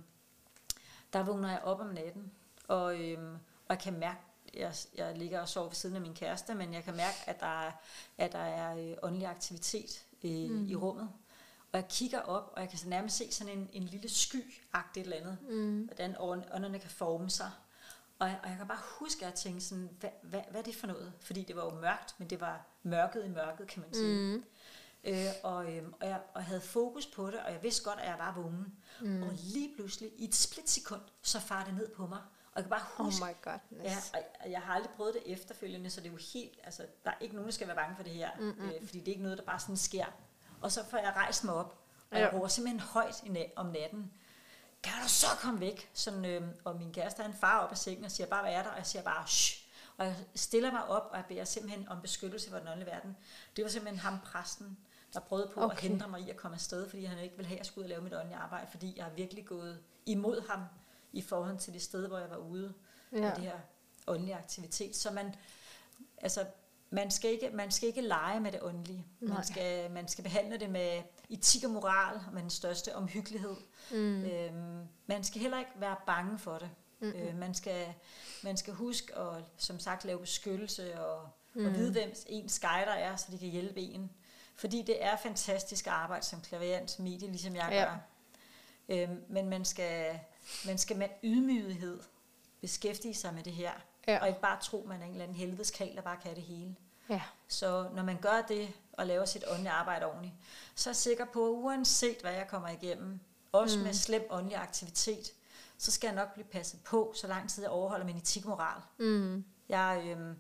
der 1.12 1.22
vågner 1.22 1.50
jeg 1.50 1.60
op 1.64 1.80
om 1.80 1.86
natten, 1.86 2.32
og, 2.68 3.00
øh, 3.00 3.32
og 3.32 3.68
jeg 3.68 3.78
kan 3.78 3.98
mærke, 3.98 4.20
jeg, 4.54 4.74
jeg 4.94 5.18
ligger 5.18 5.40
og 5.40 5.48
sover 5.48 5.68
ved 5.68 5.74
siden 5.74 5.96
af 5.96 6.02
min 6.02 6.14
kæreste, 6.14 6.54
men 6.54 6.74
jeg 6.74 6.84
kan 6.84 6.96
mærke, 6.96 7.16
at 7.26 7.40
der 7.40 7.62
er, 7.66 7.72
at 8.18 8.32
der 8.32 8.38
er 8.38 8.76
øh, 8.76 8.96
åndelig 9.02 9.28
aktivitet 9.28 10.04
øh, 10.24 10.50
mm. 10.50 10.66
i 10.66 10.74
rummet. 10.74 11.10
Og 11.72 11.78
jeg 11.80 11.88
kigger 11.88 12.20
op, 12.20 12.52
og 12.56 12.60
jeg 12.60 12.68
kan 12.68 12.78
så 12.78 12.88
nærmest 12.88 13.16
se 13.16 13.32
sådan 13.32 13.58
en, 13.58 13.70
en 13.72 13.82
lille 13.82 14.08
sky-agtigt 14.08 15.04
eller 15.04 15.16
andet, 15.16 15.38
mm. 15.48 15.82
hvordan 15.84 16.16
ånd- 16.16 16.54
ånderne 16.54 16.78
kan 16.78 16.90
forme 16.90 17.30
sig. 17.30 17.50
Og 18.18 18.28
jeg, 18.28 18.40
og 18.42 18.48
jeg 18.48 18.58
kan 18.58 18.66
bare 18.66 18.80
huske, 18.98 19.26
at 19.26 19.30
jeg 19.30 19.34
tænkte 19.34 19.66
sådan, 19.66 19.90
hvad, 20.00 20.10
hvad, 20.22 20.40
hvad 20.50 20.60
er 20.60 20.64
det 20.64 20.76
for 20.76 20.86
noget? 20.86 21.12
Fordi 21.20 21.42
det 21.42 21.56
var 21.56 21.64
jo 21.64 21.70
mørkt, 21.70 22.14
men 22.18 22.30
det 22.30 22.40
var 22.40 22.66
mørket 22.82 23.24
i 23.24 23.28
mørket, 23.28 23.66
kan 23.66 23.82
man 23.82 23.94
sige. 23.94 24.36
Mm. 24.36 24.44
Øh, 25.04 25.26
og, 25.42 25.72
øh, 25.72 25.82
og, 26.00 26.08
jeg, 26.08 26.20
og 26.34 26.40
jeg 26.40 26.44
havde 26.44 26.60
fokus 26.60 27.06
på 27.06 27.26
det, 27.26 27.40
og 27.40 27.52
jeg 27.52 27.62
vidste 27.62 27.84
godt, 27.84 27.98
at 28.00 28.08
jeg 28.08 28.18
var 28.18 28.34
vågen. 28.34 28.74
Mm. 29.00 29.22
Og 29.22 29.30
lige 29.32 29.74
pludselig, 29.76 30.10
i 30.16 30.24
et 30.24 30.34
splitsekund, 30.34 31.00
så 31.22 31.40
far 31.40 31.64
det 31.64 31.74
ned 31.74 31.88
på 31.88 32.06
mig. 32.06 32.20
Og 32.54 32.62
jeg 32.62 32.64
kan 32.64 32.70
bare 32.70 32.86
Oh 32.98 33.04
huske, 33.04 33.24
my 33.24 33.34
godness. 33.42 34.12
Ja, 34.14 34.20
og 34.44 34.50
jeg 34.50 34.60
har 34.60 34.74
aldrig 34.74 34.90
prøvet 34.90 35.14
det 35.14 35.22
efterfølgende, 35.32 35.90
så 35.90 36.00
det 36.00 36.08
er 36.08 36.12
jo 36.12 36.18
helt, 36.32 36.60
altså, 36.64 36.86
der 37.04 37.10
er 37.10 37.14
ikke 37.20 37.34
nogen, 37.34 37.48
der 37.48 37.52
skal 37.52 37.66
være 37.66 37.76
bange 37.76 37.96
for 37.96 38.02
det 38.02 38.12
her, 38.12 38.30
mm-hmm. 38.38 38.68
øh, 38.68 38.86
fordi 38.86 38.98
det 38.98 39.08
er 39.08 39.12
ikke 39.12 39.22
noget, 39.22 39.38
der 39.38 39.44
bare 39.44 39.60
sådan 39.60 39.76
sker. 39.76 40.06
Og 40.60 40.72
så 40.72 40.84
får 40.90 40.98
jeg 40.98 41.12
rejst 41.16 41.44
mig 41.44 41.54
op, 41.54 41.78
og 42.10 42.18
jeg 42.18 42.34
råber 42.34 42.48
simpelthen 42.48 42.80
højt 42.80 43.24
om 43.56 43.66
natten, 43.66 44.12
kan 44.82 44.92
du 45.02 45.08
så 45.08 45.26
komme 45.40 45.60
væk? 45.60 45.90
Sådan, 45.92 46.24
øh, 46.24 46.42
og 46.64 46.76
min 46.76 46.92
kæreste 46.92 47.24
en 47.24 47.34
far 47.34 47.58
op 47.58 47.70
af 47.70 47.78
sengen 47.78 48.04
og 48.04 48.10
siger 48.10 48.26
bare, 48.26 48.42
hvad 48.42 48.52
er 48.52 48.62
der? 48.62 48.70
Og 48.70 48.76
jeg 48.76 48.86
siger 48.86 49.02
bare, 49.02 49.26
shh. 49.26 49.64
Og 49.96 50.06
jeg 50.06 50.16
stiller 50.34 50.72
mig 50.72 50.88
op, 50.88 51.08
og 51.10 51.16
jeg 51.16 51.24
beder 51.28 51.44
simpelthen 51.44 51.88
om 51.88 52.00
beskyttelse 52.00 52.50
for 52.50 52.58
den 52.58 52.68
åndelige 52.68 52.90
verden. 52.90 53.16
Det 53.56 53.64
var 53.64 53.70
simpelthen 53.70 53.98
ham, 53.98 54.20
præsten, 54.20 54.78
der 55.14 55.20
prøvede 55.20 55.50
på 55.54 55.60
okay. 55.60 55.76
at 55.76 55.82
hindre 55.82 56.08
mig 56.08 56.20
i 56.20 56.30
at 56.30 56.36
komme 56.36 56.54
afsted, 56.54 56.88
fordi 56.88 57.04
han 57.04 57.18
ikke 57.18 57.36
ville 57.36 57.48
have, 57.48 57.56
at 57.56 57.58
jeg 57.58 57.66
skulle 57.66 57.84
ud 57.84 57.84
og 57.84 57.88
lave 57.88 58.02
mit 58.02 58.14
åndelige 58.14 58.36
arbejde, 58.36 58.66
fordi 58.70 58.94
jeg 58.96 59.04
har 59.04 59.12
virkelig 59.12 59.46
gået 59.46 59.82
imod 60.06 60.48
ham 60.48 60.60
i 61.14 61.22
forhold 61.22 61.58
til 61.58 61.72
det 61.72 61.82
sted, 61.82 62.08
hvor 62.08 62.18
jeg 62.18 62.30
var 62.30 62.36
ude 62.36 62.74
ja. 63.12 63.30
Og 63.30 63.36
det 63.36 63.44
her 63.44 63.58
åndelige 64.06 64.36
aktivitet. 64.36 64.96
Så 64.96 65.10
man, 65.10 65.34
altså, 66.18 66.44
man 66.90 67.10
skal 67.10 67.30
ikke, 67.30 67.50
man 67.52 67.70
skal 67.70 67.88
ikke 67.88 68.00
lege 68.00 68.40
med 68.40 68.52
det 68.52 68.62
åndelige. 68.62 69.06
Nej. 69.20 69.34
Man 69.34 69.44
skal, 69.44 69.90
man 69.90 70.08
skal 70.08 70.24
behandle 70.24 70.58
det 70.58 70.70
med 70.70 71.02
etik 71.30 71.64
og 71.64 71.70
moral, 71.70 72.16
og 72.26 72.32
med 72.32 72.42
den 72.42 72.50
største 72.50 72.96
omhyggelighed. 72.96 73.56
Mm. 73.90 74.24
Øhm, 74.24 74.88
man 75.06 75.24
skal 75.24 75.40
heller 75.40 75.58
ikke 75.58 75.70
være 75.76 75.96
bange 76.06 76.38
for 76.38 76.58
det. 76.58 76.70
Mm-hmm. 77.00 77.20
Øh, 77.20 77.36
man, 77.38 77.54
skal, 77.54 77.94
man 78.42 78.56
skal 78.56 78.74
huske 78.74 79.18
at, 79.18 79.44
som 79.56 79.78
sagt, 79.78 80.04
lave 80.04 80.18
beskyttelse 80.20 81.00
og, 81.00 81.28
mm. 81.54 81.66
og 81.66 81.74
vide, 81.74 81.92
hvem 81.92 82.14
ens 82.26 82.58
guider 82.58 82.92
er, 82.92 83.16
så 83.16 83.26
de 83.30 83.38
kan 83.38 83.48
hjælpe 83.48 83.80
en. 83.80 84.10
Fordi 84.56 84.82
det 84.82 85.04
er 85.04 85.16
fantastisk 85.16 85.86
arbejde 85.86 86.24
som 86.24 86.40
klaverant 86.40 86.98
medie, 86.98 87.28
ligesom 87.28 87.56
jeg 87.56 87.68
Ja. 87.70 87.84
gør. 87.84 87.98
Øhm, 88.88 89.24
men 89.28 89.48
man 89.48 89.64
skal, 89.64 90.20
man 90.66 90.78
skal 90.78 90.96
med 90.96 91.08
ydmyghed 91.22 92.00
beskæftige 92.60 93.14
sig 93.14 93.34
med 93.34 93.42
det 93.42 93.52
her. 93.52 93.72
Ja. 94.08 94.20
Og 94.20 94.28
ikke 94.28 94.40
bare 94.40 94.60
tro, 94.62 94.84
man 94.88 95.00
er 95.00 95.04
en 95.04 95.10
eller 95.10 95.24
anden 95.24 95.36
helvedeskal, 95.36 95.96
der 95.96 96.02
bare 96.02 96.16
kan 96.22 96.34
det 96.34 96.42
hele. 96.42 96.76
Ja. 97.08 97.22
Så 97.48 97.88
når 97.94 98.02
man 98.02 98.16
gør 98.20 98.44
det 98.48 98.68
og 98.92 99.06
laver 99.06 99.24
sit 99.24 99.44
åndelige 99.50 99.72
arbejde 99.72 100.06
ordentligt, 100.06 100.34
så 100.74 100.90
er 100.90 100.92
jeg 100.92 100.96
sikker 100.96 101.24
på, 101.24 101.46
at 101.46 101.50
uanset 101.50 102.16
hvad 102.20 102.32
jeg 102.32 102.48
kommer 102.48 102.68
igennem, 102.68 103.20
også 103.52 103.78
mm. 103.78 103.84
med 103.84 103.94
slem 103.94 104.26
åndelig 104.30 104.58
aktivitet, 104.58 105.32
så 105.78 105.90
skal 105.90 106.08
jeg 106.08 106.14
nok 106.14 106.34
blive 106.34 106.46
passet 106.46 106.80
på, 106.84 107.12
så 107.16 107.26
lang 107.26 107.50
tid 107.50 107.62
jeg 107.62 107.70
overholder 107.70 108.06
min 108.06 108.16
etik 108.16 108.44
og 108.44 108.48
moral. 108.48 108.80
Mm. 108.98 109.44
Jeg, 109.68 110.02
øhm, 110.06 110.36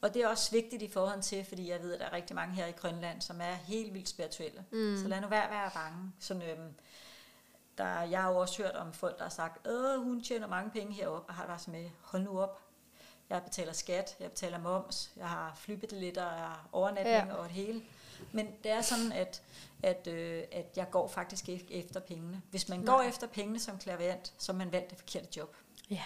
og 0.00 0.14
det 0.14 0.22
er 0.22 0.28
også 0.28 0.50
vigtigt 0.50 0.82
i 0.82 0.90
forhold 0.90 1.22
til, 1.22 1.44
fordi 1.44 1.70
jeg 1.70 1.82
ved, 1.82 1.94
at 1.94 2.00
der 2.00 2.06
er 2.06 2.12
rigtig 2.12 2.36
mange 2.36 2.54
her 2.54 2.66
i 2.66 2.72
Grønland, 2.72 3.20
som 3.20 3.40
er 3.40 3.54
helt 3.54 3.94
vildt 3.94 4.08
spirituelle. 4.08 4.64
Mm. 4.72 4.96
Så 5.02 5.08
lad 5.08 5.20
nu 5.20 5.28
være 5.28 5.44
at 5.44 5.50
være 5.50 5.70
bange. 5.74 6.12
Sådan, 6.18 6.42
øhm, 6.42 6.74
der, 7.78 8.02
jeg 8.02 8.22
har 8.22 8.30
jo 8.30 8.36
også 8.36 8.62
hørt 8.62 8.74
om 8.74 8.92
folk, 8.92 9.16
der 9.18 9.22
har 9.22 9.30
sagt, 9.30 9.66
at 9.66 9.98
hun 9.98 10.22
tjener 10.22 10.46
mange 10.46 10.70
penge 10.70 10.94
heroppe, 10.94 11.28
og 11.28 11.34
har 11.34 11.46
bare 11.46 11.58
sådan 11.58 11.72
med, 11.72 11.90
hold 12.00 12.22
nu 12.22 12.40
op. 12.40 12.60
Jeg 13.30 13.42
betaler 13.42 13.72
skat, 13.72 14.16
jeg 14.20 14.30
betaler 14.30 14.58
moms, 14.58 15.12
jeg 15.16 15.28
har 15.28 15.52
flybilletter, 15.56 16.22
jeg 16.22 16.40
har 16.40 16.68
overnatning 16.72 17.28
Ja. 17.28 17.34
og 17.34 17.44
det 17.44 17.52
hele. 17.52 17.82
Men 18.32 18.48
det 18.64 18.70
er 18.70 18.80
sådan, 18.80 19.12
at, 19.12 19.42
at, 19.82 20.06
øh, 20.06 20.44
at 20.52 20.66
jeg 20.76 20.90
går 20.90 21.08
faktisk 21.08 21.48
ikke 21.48 21.74
efter 21.74 22.00
pengene. 22.00 22.42
Hvis 22.50 22.68
man 22.68 22.84
går 22.84 23.00
efter 23.02 23.26
pengene 23.26 23.58
som 23.58 23.78
klaverant, 23.78 24.34
så 24.38 24.52
man 24.52 24.72
valgt 24.72 24.90
det 24.90 24.98
forkerte 24.98 25.28
job. 25.36 25.56
Ja. 25.90 26.02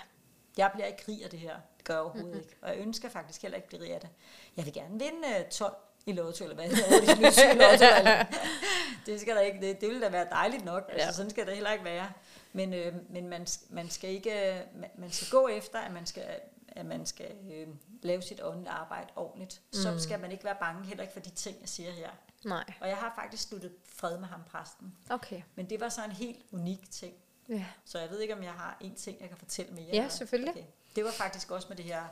Jeg 0.57 0.71
bliver 0.75 0.87
ikke 0.87 1.05
rig 1.09 1.25
af 1.25 1.31
det 1.31 1.39
her. 1.39 1.57
Det 1.77 1.85
gør 1.85 1.95
jeg 1.95 2.03
overhovedet 2.03 2.29
mm-hmm. 2.29 2.41
ikke. 2.41 2.57
Og 2.63 2.69
jeg 2.69 2.79
ønsker 2.79 3.09
faktisk 3.09 3.43
heller 3.43 3.57
ikke 3.57 3.65
at 3.65 3.69
blive 3.69 3.83
rig 3.83 3.95
af 3.95 4.01
det. 4.01 4.11
Jeg 4.57 4.65
vil 4.65 4.73
gerne 4.73 4.99
vinde 4.99 5.29
øh, 5.39 5.49
12 5.51 5.75
i 6.07 6.13
lotto, 6.13 6.45
eller 6.45 6.55
hvad 6.55 6.69
hedder, 6.69 7.01
det, 7.01 7.19
det 9.07 9.21
skal 9.21 9.37
da 9.37 9.41
ikke, 9.41 9.61
det, 9.61 9.81
det 9.81 9.89
ville 9.89 10.03
da 10.05 10.09
være 10.11 10.27
dejligt 10.31 10.65
nok. 10.65 10.85
Altså, 10.89 11.07
Ja. 11.07 11.13
sådan 11.13 11.31
skal 11.31 11.47
det 11.47 11.55
heller 11.55 11.73
ikke 11.73 11.85
være. 11.85 12.13
Men, 12.53 12.75
øh, 12.75 12.95
men 13.11 13.29
man, 13.29 13.47
man, 13.71 13.91
skal 13.91 14.11
ikke, 14.11 14.63
man, 14.75 14.91
man 14.99 15.11
skal 15.11 15.29
gå 15.31 15.49
efter, 15.49 15.79
at 15.79 15.93
man 15.93 16.07
skal, 16.07 16.25
at 16.69 16.87
man 16.87 17.07
skal 17.07 17.31
øh, 17.55 17.69
lave 18.03 18.23
sit 18.23 18.41
åndelige 18.43 18.71
arbejde 18.71 19.07
ordentligt. 19.17 19.61
Mm. 19.73 19.79
Så 19.79 19.99
skal 19.99 20.21
man 20.21 20.33
ikke 20.33 20.45
være 20.45 20.57
bange, 20.61 20.87
heller 20.87 21.03
ikke 21.03 21.13
for 21.13 21.21
de 21.21 21.31
ting, 21.31 21.57
jeg 21.61 21.69
siger 21.69 21.93
her. 21.93 22.11
Nej. 22.45 22.65
Og 22.81 22.89
jeg 22.89 22.97
har 22.97 23.13
faktisk 23.23 23.49
sluttet 23.49 23.73
fred 23.97 24.19
med 24.19 24.29
ham, 24.29 24.41
præsten. 24.51 24.97
Okay. 25.11 25.43
Men 25.55 25.71
det 25.71 25.81
var 25.81 25.89
så 25.89 26.05
en 26.05 26.11
helt 26.13 26.39
unik 26.53 26.91
ting. 26.91 27.15
Ja. 27.49 27.65
Så 27.85 27.99
jeg 27.99 28.11
ved 28.11 28.21
ikke, 28.21 28.35
om 28.35 28.43
jeg 28.43 28.53
har 28.53 28.77
en 28.81 28.95
ting, 28.95 29.21
jeg 29.21 29.29
kan 29.29 29.39
fortælle 29.39 29.73
mere. 29.73 29.89
Ja, 29.93 30.09
selvfølgelig. 30.09 30.51
Okay. 30.51 30.65
Det 30.97 31.05
var 31.05 31.11
faktisk 31.11 31.51
også 31.51 31.67
med 31.69 31.77
det 31.77 31.85
her 31.85 32.03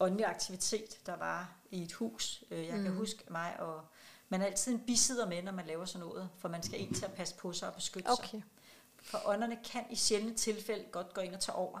åndelige 0.00 0.26
aktivitet, 0.26 1.06
der 1.06 1.16
var 1.16 1.52
i 1.70 1.82
et 1.82 1.92
hus. 1.92 2.44
Øh, 2.50 2.66
Jeg 2.66 2.76
mm. 2.76 2.82
kan 2.82 2.92
huske 2.94 3.24
mig, 3.30 3.60
og 3.60 3.84
man 4.28 4.40
har 4.40 4.46
altid 4.46 4.72
en 4.72 4.80
bisidder 4.86 5.28
med, 5.28 5.42
når 5.42 5.52
man 5.52 5.66
laver 5.66 5.84
sådan 5.84 6.06
noget, 6.06 6.30
for 6.38 6.48
man 6.48 6.62
skal 6.62 6.80
en 6.80 6.94
til 6.94 7.04
at 7.04 7.12
passe 7.12 7.34
på 7.34 7.52
sig 7.52 7.68
og 7.68 7.74
beskytte 7.74 8.08
sig. 8.08 8.24
Okay. 8.24 8.42
For 9.02 9.18
ånderne 9.24 9.58
kan 9.64 9.84
i 9.90 9.96
sjældne 9.96 10.34
tilfælde 10.34 10.84
godt 10.92 11.14
gå 11.14 11.20
ind 11.20 11.34
og 11.34 11.40
tage 11.40 11.56
over, 11.56 11.78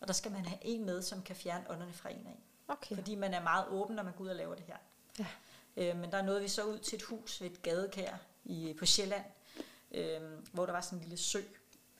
og 0.00 0.08
der 0.08 0.12
skal 0.14 0.32
man 0.32 0.44
have 0.44 0.58
en 0.62 0.84
med, 0.86 1.02
som 1.02 1.22
kan 1.22 1.36
fjerne 1.36 1.70
ånderne 1.70 1.92
fra 1.92 2.10
en 2.10 2.26
af. 2.26 2.38
Okay. 2.68 2.94
Fordi 2.94 3.14
man 3.14 3.34
er 3.34 3.42
meget 3.42 3.66
åben, 3.68 3.96
når 3.96 4.02
man 4.02 4.12
går 4.12 4.24
ud 4.24 4.28
og 4.28 4.36
laver 4.36 4.54
det 4.54 4.64
her. 4.64 4.76
Ja. 5.18 5.26
Øh, 5.76 5.96
men 5.96 6.12
der 6.12 6.22
nåede 6.22 6.40
vi 6.40 6.48
så 6.48 6.64
ud 6.64 6.78
til 6.78 6.96
et 6.96 7.02
hus 7.02 7.40
ved 7.40 7.50
et 7.50 7.62
gadekær 7.62 8.16
i, 8.44 8.74
på 8.78 8.86
Sjælland, 8.86 9.24
øh, 9.90 10.20
hvor 10.52 10.66
der 10.66 10.72
var 10.72 10.80
sådan 10.80 10.98
en 10.98 11.02
lille 11.02 11.16
sø. 11.16 11.40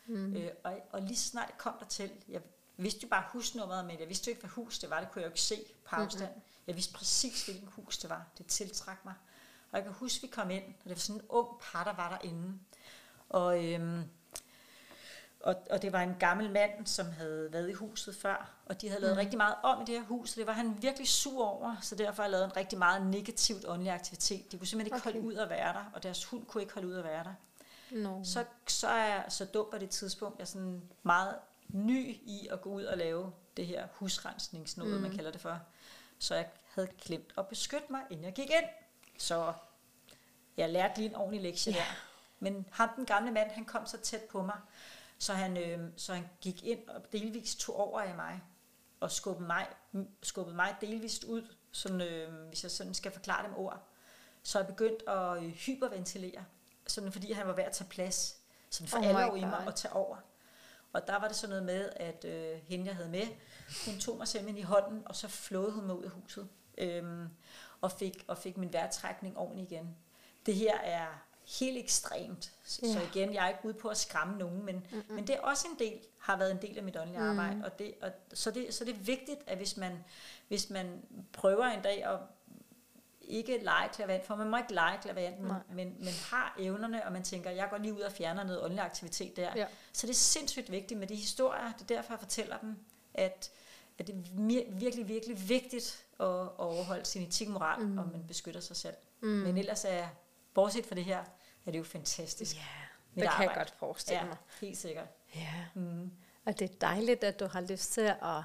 Mm. 0.06 0.36
Øh, 0.36 0.50
og, 0.64 0.78
og 0.90 1.02
lige 1.02 1.16
snart 1.16 1.54
kom 1.58 1.74
der 1.80 1.86
til, 1.86 2.10
jeg 2.28 2.40
vidste 2.76 3.00
jo 3.02 3.08
bare 3.08 3.24
husnummeret, 3.28 3.84
men 3.84 4.00
jeg 4.00 4.08
vidste 4.08 4.28
jo 4.28 4.30
ikke, 4.30 4.40
hvad 4.40 4.50
hus 4.50 4.78
det 4.78 4.90
var. 4.90 5.00
Det 5.00 5.10
kunne 5.10 5.22
jeg 5.22 5.26
jo 5.26 5.30
ikke 5.30 5.40
se 5.40 5.64
på 5.84 5.96
afstand. 5.96 6.28
Mm-hmm. 6.28 6.42
Jeg 6.66 6.74
vidste 6.74 6.92
præcis, 6.94 7.44
hvilken 7.44 7.68
hus 7.68 7.98
det 7.98 8.10
var. 8.10 8.26
Det 8.38 8.46
tiltrak 8.46 9.04
mig. 9.04 9.14
Og 9.70 9.78
jeg 9.78 9.84
kan 9.84 9.92
huske, 9.92 10.22
vi 10.22 10.26
kom 10.26 10.50
ind, 10.50 10.64
og 10.64 10.84
det 10.84 10.90
var 10.90 10.96
sådan 10.96 11.20
en 11.20 11.26
ung 11.28 11.48
par, 11.60 11.84
der 11.84 11.92
var 11.92 12.08
derinde. 12.08 12.58
Og, 13.28 13.64
øhm, 13.64 14.04
og, 15.40 15.56
og 15.70 15.82
det 15.82 15.92
var 15.92 16.00
en 16.00 16.14
gammel 16.18 16.50
mand, 16.50 16.86
som 16.86 17.12
havde 17.12 17.52
været 17.52 17.70
i 17.70 17.72
huset 17.72 18.16
før, 18.16 18.50
og 18.66 18.80
de 18.80 18.88
havde 18.88 19.00
lavet 19.00 19.16
mm. 19.16 19.18
rigtig 19.18 19.36
meget 19.36 19.54
om 19.62 19.82
i 19.82 19.84
det 19.84 19.94
her 19.94 20.06
hus, 20.06 20.32
og 20.32 20.36
det 20.36 20.46
var 20.46 20.52
han 20.52 20.82
virkelig 20.82 21.08
sur 21.08 21.44
over, 21.44 21.76
så 21.80 21.94
derfor 21.94 22.22
har 22.22 22.30
lavet 22.30 22.44
en 22.44 22.56
rigtig 22.56 22.78
meget 22.78 23.06
negativt 23.06 23.64
åndelig 23.68 23.92
aktivitet. 23.92 24.52
De 24.52 24.58
kunne 24.58 24.66
simpelthen 24.66 24.96
ikke 24.96 25.08
okay. 25.08 25.12
holde 25.12 25.26
ud 25.26 25.34
at 25.34 25.50
være 25.50 25.72
der, 25.72 25.90
og 25.94 26.02
deres 26.02 26.24
hund 26.24 26.46
kunne 26.46 26.62
ikke 26.62 26.74
holde 26.74 26.88
ud 26.88 26.94
at 26.94 27.04
være 27.04 27.24
der. 27.24 27.34
No. 27.90 28.24
Så, 28.24 28.44
så 28.66 28.88
er 28.88 29.04
jeg 29.04 29.24
så 29.28 29.44
dum 29.44 29.66
på 29.70 29.78
det 29.78 29.90
tidspunkt, 29.90 30.38
jeg 30.38 30.48
sådan 30.48 30.82
meget 31.02 31.34
ny 31.68 32.08
i 32.08 32.48
at 32.50 32.60
gå 32.60 32.70
ud 32.70 32.84
og 32.84 32.98
lave 32.98 33.32
det 33.56 33.66
her 33.66 33.86
husrensningsnåde, 33.92 34.94
mm. 34.94 35.02
man 35.02 35.16
kalder 35.16 35.30
det 35.30 35.40
for. 35.40 35.60
Så 36.18 36.34
jeg 36.34 36.48
havde 36.74 36.88
glemt 37.02 37.32
at 37.38 37.48
beskytte 37.48 37.86
mig, 37.90 38.00
inden 38.10 38.24
jeg 38.24 38.32
gik 38.32 38.50
ind. 38.50 38.68
Så 39.18 39.52
jeg 40.56 40.70
lærte 40.70 40.98
lige 40.98 41.08
en 41.08 41.14
ordentlig 41.14 41.42
lektie 41.42 41.72
yeah. 41.72 41.84
der. 41.84 41.92
Men 42.38 42.66
ham, 42.70 42.88
den 42.96 43.06
gamle 43.06 43.30
mand, 43.30 43.50
han 43.50 43.64
kom 43.64 43.86
så 43.86 43.98
tæt 43.98 44.22
på 44.22 44.42
mig, 44.42 44.56
så 45.18 45.32
han, 45.32 45.56
øh, 45.56 45.88
så 45.96 46.14
han 46.14 46.28
gik 46.40 46.64
ind 46.64 46.88
og 46.88 47.12
delvis 47.12 47.54
tog 47.54 47.76
over 47.76 48.00
af 48.00 48.14
mig, 48.14 48.42
og 49.00 49.10
skubbede 49.10 49.46
mig, 49.46 49.66
skubbede 50.22 50.56
mig 50.56 50.76
delvist 50.80 51.24
ud, 51.24 51.42
sådan, 51.72 52.00
øh, 52.00 52.48
hvis 52.48 52.62
jeg 52.62 52.70
sådan 52.70 52.94
skal 52.94 53.12
forklare 53.12 53.46
dem 53.46 53.54
ord. 53.56 53.82
Så 54.42 54.58
jeg 54.58 54.66
begyndte 54.66 55.10
at 55.10 55.42
øh, 55.42 55.50
hyperventilere. 55.50 56.44
sådan 56.86 57.12
fordi 57.12 57.32
han 57.32 57.46
var 57.46 57.52
ved 57.52 57.64
at 57.64 57.72
tage 57.72 57.88
plads, 57.88 58.36
sådan 58.70 58.88
for 58.88 58.98
Oh 58.98 59.06
alvor 59.06 59.36
i 59.36 59.40
mig 59.40 59.66
at 59.66 59.74
tage 59.74 59.92
over. 59.92 60.16
Og 60.96 61.06
der 61.06 61.18
var 61.18 61.28
det 61.28 61.36
sådan 61.36 61.48
noget 61.48 61.64
med, 61.64 61.90
at 61.96 62.24
øh, 62.24 62.58
hende, 62.68 62.86
jeg 62.86 62.94
havde 62.96 63.08
med, 63.08 63.26
hun 63.86 63.98
tog 63.98 64.16
mig 64.16 64.28
simpelthen 64.28 64.58
i 64.58 64.62
hånden, 64.62 65.02
og 65.06 65.16
så 65.16 65.28
flåede 65.28 65.72
hun 65.72 65.86
mig 65.86 65.96
ud 65.98 66.04
af 66.04 66.10
huset, 66.10 66.48
øhm, 66.78 67.28
og, 67.80 67.92
fik, 67.92 68.24
og 68.28 68.38
fik 68.38 68.56
min 68.56 68.72
vejrtrækning 68.72 69.38
ordentligt 69.38 69.72
igen. 69.72 69.96
Det 70.46 70.54
her 70.54 70.78
er 70.78 71.06
helt 71.58 71.78
ekstremt. 71.78 72.52
Så, 72.64 72.80
Ja. 72.82 72.92
så 72.92 73.00
igen, 73.00 73.34
jeg 73.34 73.44
er 73.44 73.48
ikke 73.48 73.60
ude 73.64 73.74
på 73.74 73.88
at 73.88 73.96
skræmme 73.96 74.38
nogen, 74.38 74.64
men, 74.64 74.74
mm-hmm. 74.74 75.14
men 75.14 75.26
det 75.26 75.34
er 75.36 75.40
også 75.40 75.66
en 75.72 75.78
del, 75.78 76.00
har 76.18 76.36
været 76.36 76.50
en 76.50 76.62
del 76.62 76.78
af 76.78 76.82
mit 76.82 76.96
åndelige 76.96 77.20
mm. 77.22 77.38
arbejde. 77.38 77.64
Og 77.64 77.78
det, 77.78 77.94
og, 78.02 78.10
så, 78.34 78.50
det, 78.50 78.74
så 78.74 78.84
det 78.84 78.94
er 78.94 78.98
vigtigt, 78.98 79.40
at 79.46 79.56
hvis 79.56 79.76
man, 79.76 80.04
hvis 80.48 80.70
man 80.70 81.02
prøver 81.32 81.64
en 81.64 81.82
dag 81.82 82.04
at 82.04 82.18
ikke 83.28 83.58
lege 83.62 83.88
klaverant, 83.88 84.24
for 84.26 84.36
man 84.36 84.48
må 84.50 84.56
ikke 84.56 84.74
lege 84.74 84.98
klaverant, 85.02 85.40
men, 85.40 85.52
men, 85.72 85.96
men 85.98 86.12
har 86.30 86.56
evnerne, 86.58 87.04
og 87.06 87.12
man 87.12 87.22
tænker, 87.22 87.50
jeg 87.50 87.68
går 87.70 87.78
lige 87.78 87.94
ud 87.94 88.00
og 88.00 88.12
fjerner 88.12 88.44
noget 88.44 88.62
åndelig 88.62 88.84
aktivitet 88.84 89.36
der. 89.36 89.52
Ja. 89.56 89.66
Så 89.92 90.06
det 90.06 90.12
er 90.12 90.16
sindssygt 90.16 90.70
vigtigt 90.70 91.00
med 91.00 91.06
de 91.06 91.14
historier, 91.16 91.72
det 91.72 91.90
er 91.90 91.94
derfor, 91.96 92.12
jeg 92.12 92.20
fortæller 92.20 92.58
dem, 92.58 92.76
at, 93.14 93.50
at 93.98 94.06
det 94.06 94.14
er 94.14 94.72
virkelig, 94.72 95.08
virkelig 95.08 95.48
vigtigt 95.48 96.04
at, 96.20 96.26
at 96.26 96.50
overholde 96.58 97.04
sin 97.04 97.22
etik 97.22 97.48
moral, 97.48 97.86
mm. 97.86 97.98
og 97.98 98.08
man 98.12 98.24
beskytter 98.26 98.60
sig 98.60 98.76
selv. 98.76 98.94
Mm. 99.20 99.28
Men 99.28 99.58
ellers 99.58 99.84
er, 99.84 100.08
bortset 100.54 100.86
fra 100.86 100.94
det 100.94 101.04
her, 101.04 101.24
er 101.66 101.70
det 101.70 101.78
jo 101.78 101.84
fantastisk. 101.84 102.56
Ja, 102.56 102.60
Mit 103.14 103.22
det 103.22 103.30
kan 103.32 103.42
jeg 103.42 103.50
arbejde. 103.50 103.58
godt 103.58 103.74
forestille 103.78 104.20
Ja, 104.20 104.24
mig. 104.26 104.36
helt 104.60 104.78
sikkert. 104.78 105.06
Ja. 105.34 105.64
Mm. 105.74 106.10
Og 106.44 106.58
det 106.58 106.70
er 106.70 106.74
dejligt, 106.80 107.24
at 107.24 107.40
du 107.40 107.46
har 107.46 107.60
lyst 107.60 107.92
til 107.92 108.00
at 108.22 108.42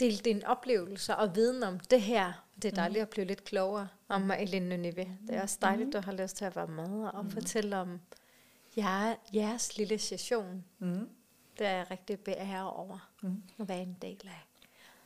dele 0.00 0.18
dine 0.18 0.48
oplevelser 0.48 1.14
og 1.14 1.34
viden 1.36 1.62
om 1.62 1.80
det 1.80 2.00
her. 2.02 2.32
Det 2.62 2.64
er 2.64 2.74
dejligt 2.74 3.02
at 3.02 3.08
blive 3.08 3.26
lidt 3.26 3.44
klogere 3.44 3.88
om 4.08 4.20
Malene 4.22 4.68
Nunive. 4.68 5.18
Det 5.26 5.36
er 5.36 5.42
også 5.42 5.58
dejligt, 5.62 5.86
at 5.88 5.92
du 6.02 6.04
har 6.06 6.12
lyst 6.12 6.36
til 6.36 6.44
at 6.44 6.56
være 6.56 6.66
med 6.66 7.08
og 7.08 7.26
fortælle 7.32 7.76
om 7.76 8.00
jer, 8.76 9.14
jeres 9.34 9.76
lille 9.76 9.98
session. 9.98 10.64
Mm. 10.78 11.08
Det 11.58 11.66
er 11.66 11.70
jeg 11.70 11.90
rigtig 11.90 12.20
beæret 12.20 12.70
over 12.70 13.10
Mm. 13.22 13.42
at 13.60 13.68
være 13.68 13.82
en 13.82 13.96
del 14.02 14.20
af. 14.24 14.46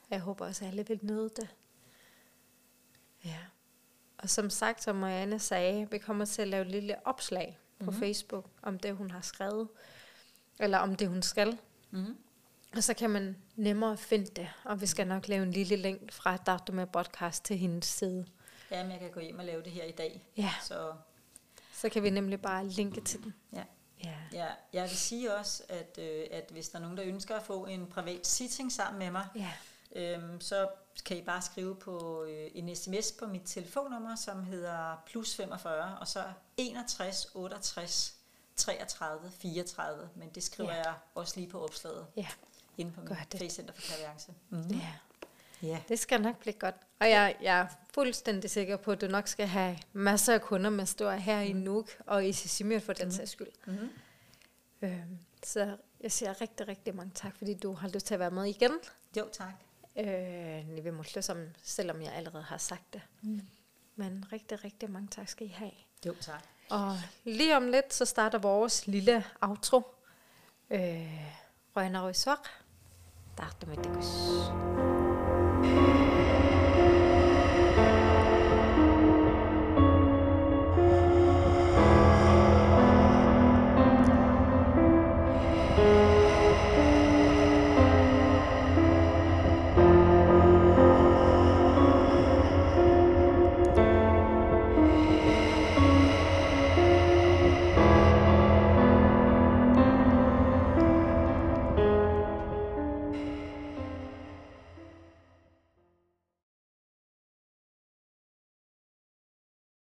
Og 0.03 0.11
Jeg 0.11 0.20
håber 0.20 0.47
også, 0.47 0.64
at 0.64 0.70
alle 0.70 0.86
vil 0.86 0.99
nyde 1.03 1.28
det. 1.36 1.49
Ja. 3.24 3.38
Og 4.18 4.30
som 4.30 4.51
sagt, 4.51 4.82
som 4.82 4.97
Marianne 4.97 5.38
sagde, 5.38 5.91
vi 5.91 5.99
kommer 5.99 6.24
til 6.24 6.43
at 6.43 6.49
lave 6.49 6.62
et 6.64 6.70
lille 6.70 7.07
opslag 7.07 7.59
på 7.78 7.84
mm-hmm. 7.84 8.01
Facebook 8.01 8.47
om 8.62 8.78
det, 8.78 8.97
hun 8.97 9.11
har 9.11 9.20
skrevet. 9.20 9.68
Eller 10.59 10.78
om 10.78 10.95
det, 10.97 11.09
hun 11.09 11.22
skal. 11.22 11.59
Mm. 11.91 12.16
Og 12.77 12.85
så 12.85 12.95
kan 12.95 13.11
man 13.11 13.37
nemmere 13.57 13.97
finde 13.97 14.27
det. 14.27 14.49
Og 14.64 14.81
vi 14.81 14.87
skal 14.87 15.07
nok 15.07 15.29
lave 15.29 15.43
en 15.43 15.51
lille 15.53 15.77
link 15.77 16.12
fra 16.12 16.37
Dr. 16.37 16.73
med 16.73 16.87
podcast 16.87 17.45
til 17.45 17.59
hendes 17.59 17.87
side. 17.87 18.27
Jamen, 18.71 18.93
jeg 18.93 19.01
kan 19.01 19.11
gå 19.11 19.21
hjem 19.21 19.39
og 19.39 19.45
lave 19.45 19.62
det 19.62 19.73
her 19.73 19.85
i 19.85 19.91
dag. 19.93 20.25
Ja, 20.37 20.53
Så 20.62 20.93
så 21.73 21.89
kan 21.89 22.03
vi 22.03 22.11
nemlig 22.11 22.43
bare 22.43 22.66
linke 22.68 23.01
til 23.01 23.23
den. 23.23 23.35
ja. 23.53 23.62
Ja. 24.05 24.14
Ja, 24.33 24.47
jeg 24.73 24.83
vil 24.83 24.97
sige 24.97 25.35
også, 25.35 25.62
at, 25.68 25.99
øh, 26.03 26.27
at 26.31 26.45
hvis 26.51 26.68
der 26.68 26.79
er 26.79 26.83
nogen, 26.83 26.97
der 26.97 27.05
ønsker 27.07 27.37
at 27.37 27.43
få 27.43 27.66
en 27.66 27.87
privat 27.87 28.27
sitting 28.27 28.73
sammen 28.73 28.99
med 28.99 29.11
mig, 29.11 29.27
Ja. 29.37 29.51
øhm, 29.97 30.41
så 30.41 30.68
kan 31.07 31.16
I 31.16 31.23
bare 31.23 31.43
skrive 31.43 31.77
på 31.77 32.25
øh, 32.25 32.51
en 32.55 32.77
sms 32.77 33.12
på 33.18 33.27
mit 33.27 33.43
telefonnummer, 33.45 34.16
som 34.16 34.45
hedder 34.45 35.03
plus 35.07 35.37
45, 35.37 35.99
og 35.99 36.09
så 36.09 36.25
61 36.57 37.27
68 37.35 38.14
33 38.57 39.31
34. 39.31 40.09
Men 40.14 40.29
det 40.29 40.43
skriver 40.43 40.71
Ja. 40.71 40.77
ja. 40.77 40.83
jeg 40.85 40.95
også 41.14 41.41
lige 41.41 41.49
på 41.51 41.64
opslaget 41.64 42.07
Ja. 42.16 42.27
Inde 42.81 42.93
på 42.93 43.01
Gør 43.01 43.14
det. 43.33 43.41
Face 43.41 43.55
Center 43.55 43.74
for 43.74 43.83
Klaviance. 43.83 44.33
Mm. 44.51 44.68
ja. 44.70 44.93
Ja. 45.62 45.81
Det 45.89 45.99
skal 45.99 46.20
nok 46.20 46.39
blive 46.39 46.53
godt. 46.53 46.74
Og 46.99 47.11
jeg, 47.11 47.37
jeg 47.43 47.61
er 47.61 47.66
fuldstændig 47.95 48.51
sikker 48.51 48.76
på, 48.76 48.93
at 48.93 49.01
du 49.01 49.07
nok 49.07 49.28
skal 49.28 49.47
have 49.47 49.78
masser 49.93 50.35
af 50.35 50.41
kunder 50.43 50.70
med 50.70 50.87
stor 50.87 51.11
her 51.11 51.41
i 51.41 51.53
Nuuk 51.53 51.91
og 52.07 52.26
i 52.26 52.33
Sisimiut 52.33 52.83
for 52.83 52.93
den 52.93 53.12
sags 53.12 53.31
skyld. 53.31 53.49
Mm. 53.66 53.91
Øhm, 54.83 55.18
så 55.43 55.76
jeg 56.01 56.12
siger 56.12 56.41
rigtig, 56.41 56.68
rigtig 56.68 56.97
mange 56.97 57.12
tak, 57.14 57.37
fordi 57.37 57.55
du 57.55 57.72
har 57.72 57.89
lyst 57.89 58.07
til 58.07 58.14
at 58.14 58.20
være 58.20 58.31
med 58.31 58.45
igen. 58.45 58.72
Jo, 59.16 59.28
tak. 59.33 59.53
Øh, 59.97 60.68
Nive 60.68 60.93
Musle, 60.93 61.22
som, 61.22 61.39
selvom 61.62 62.03
jeg 62.03 62.12
allerede 62.12 62.43
har 62.43 62.59
sagt 62.59 62.93
det. 62.93 63.03
Mm. 63.22 63.41
Men 63.97 64.24
rigtig, 64.33 64.64
rigtig 64.64 64.91
mange 64.91 65.09
tak 65.09 65.28
skal 65.28 65.47
I 65.47 65.51
have. 65.51 65.72
Jo, 66.07 66.14
tak. 66.20 66.45
Og 66.70 66.97
lige 67.24 67.57
om 67.57 67.68
lidt, 67.68 67.95
så 67.95 68.05
starter 68.05 68.39
vores 68.39 68.87
lille 68.87 69.24
outro. 69.41 69.83
Øh, 70.70 71.31
Røgner 71.76 72.07
Røgsvær. 72.07 72.35
Der 72.35 72.60
Даахт 73.41 73.61
мэдэг 73.68 73.93
биш. 73.97 74.12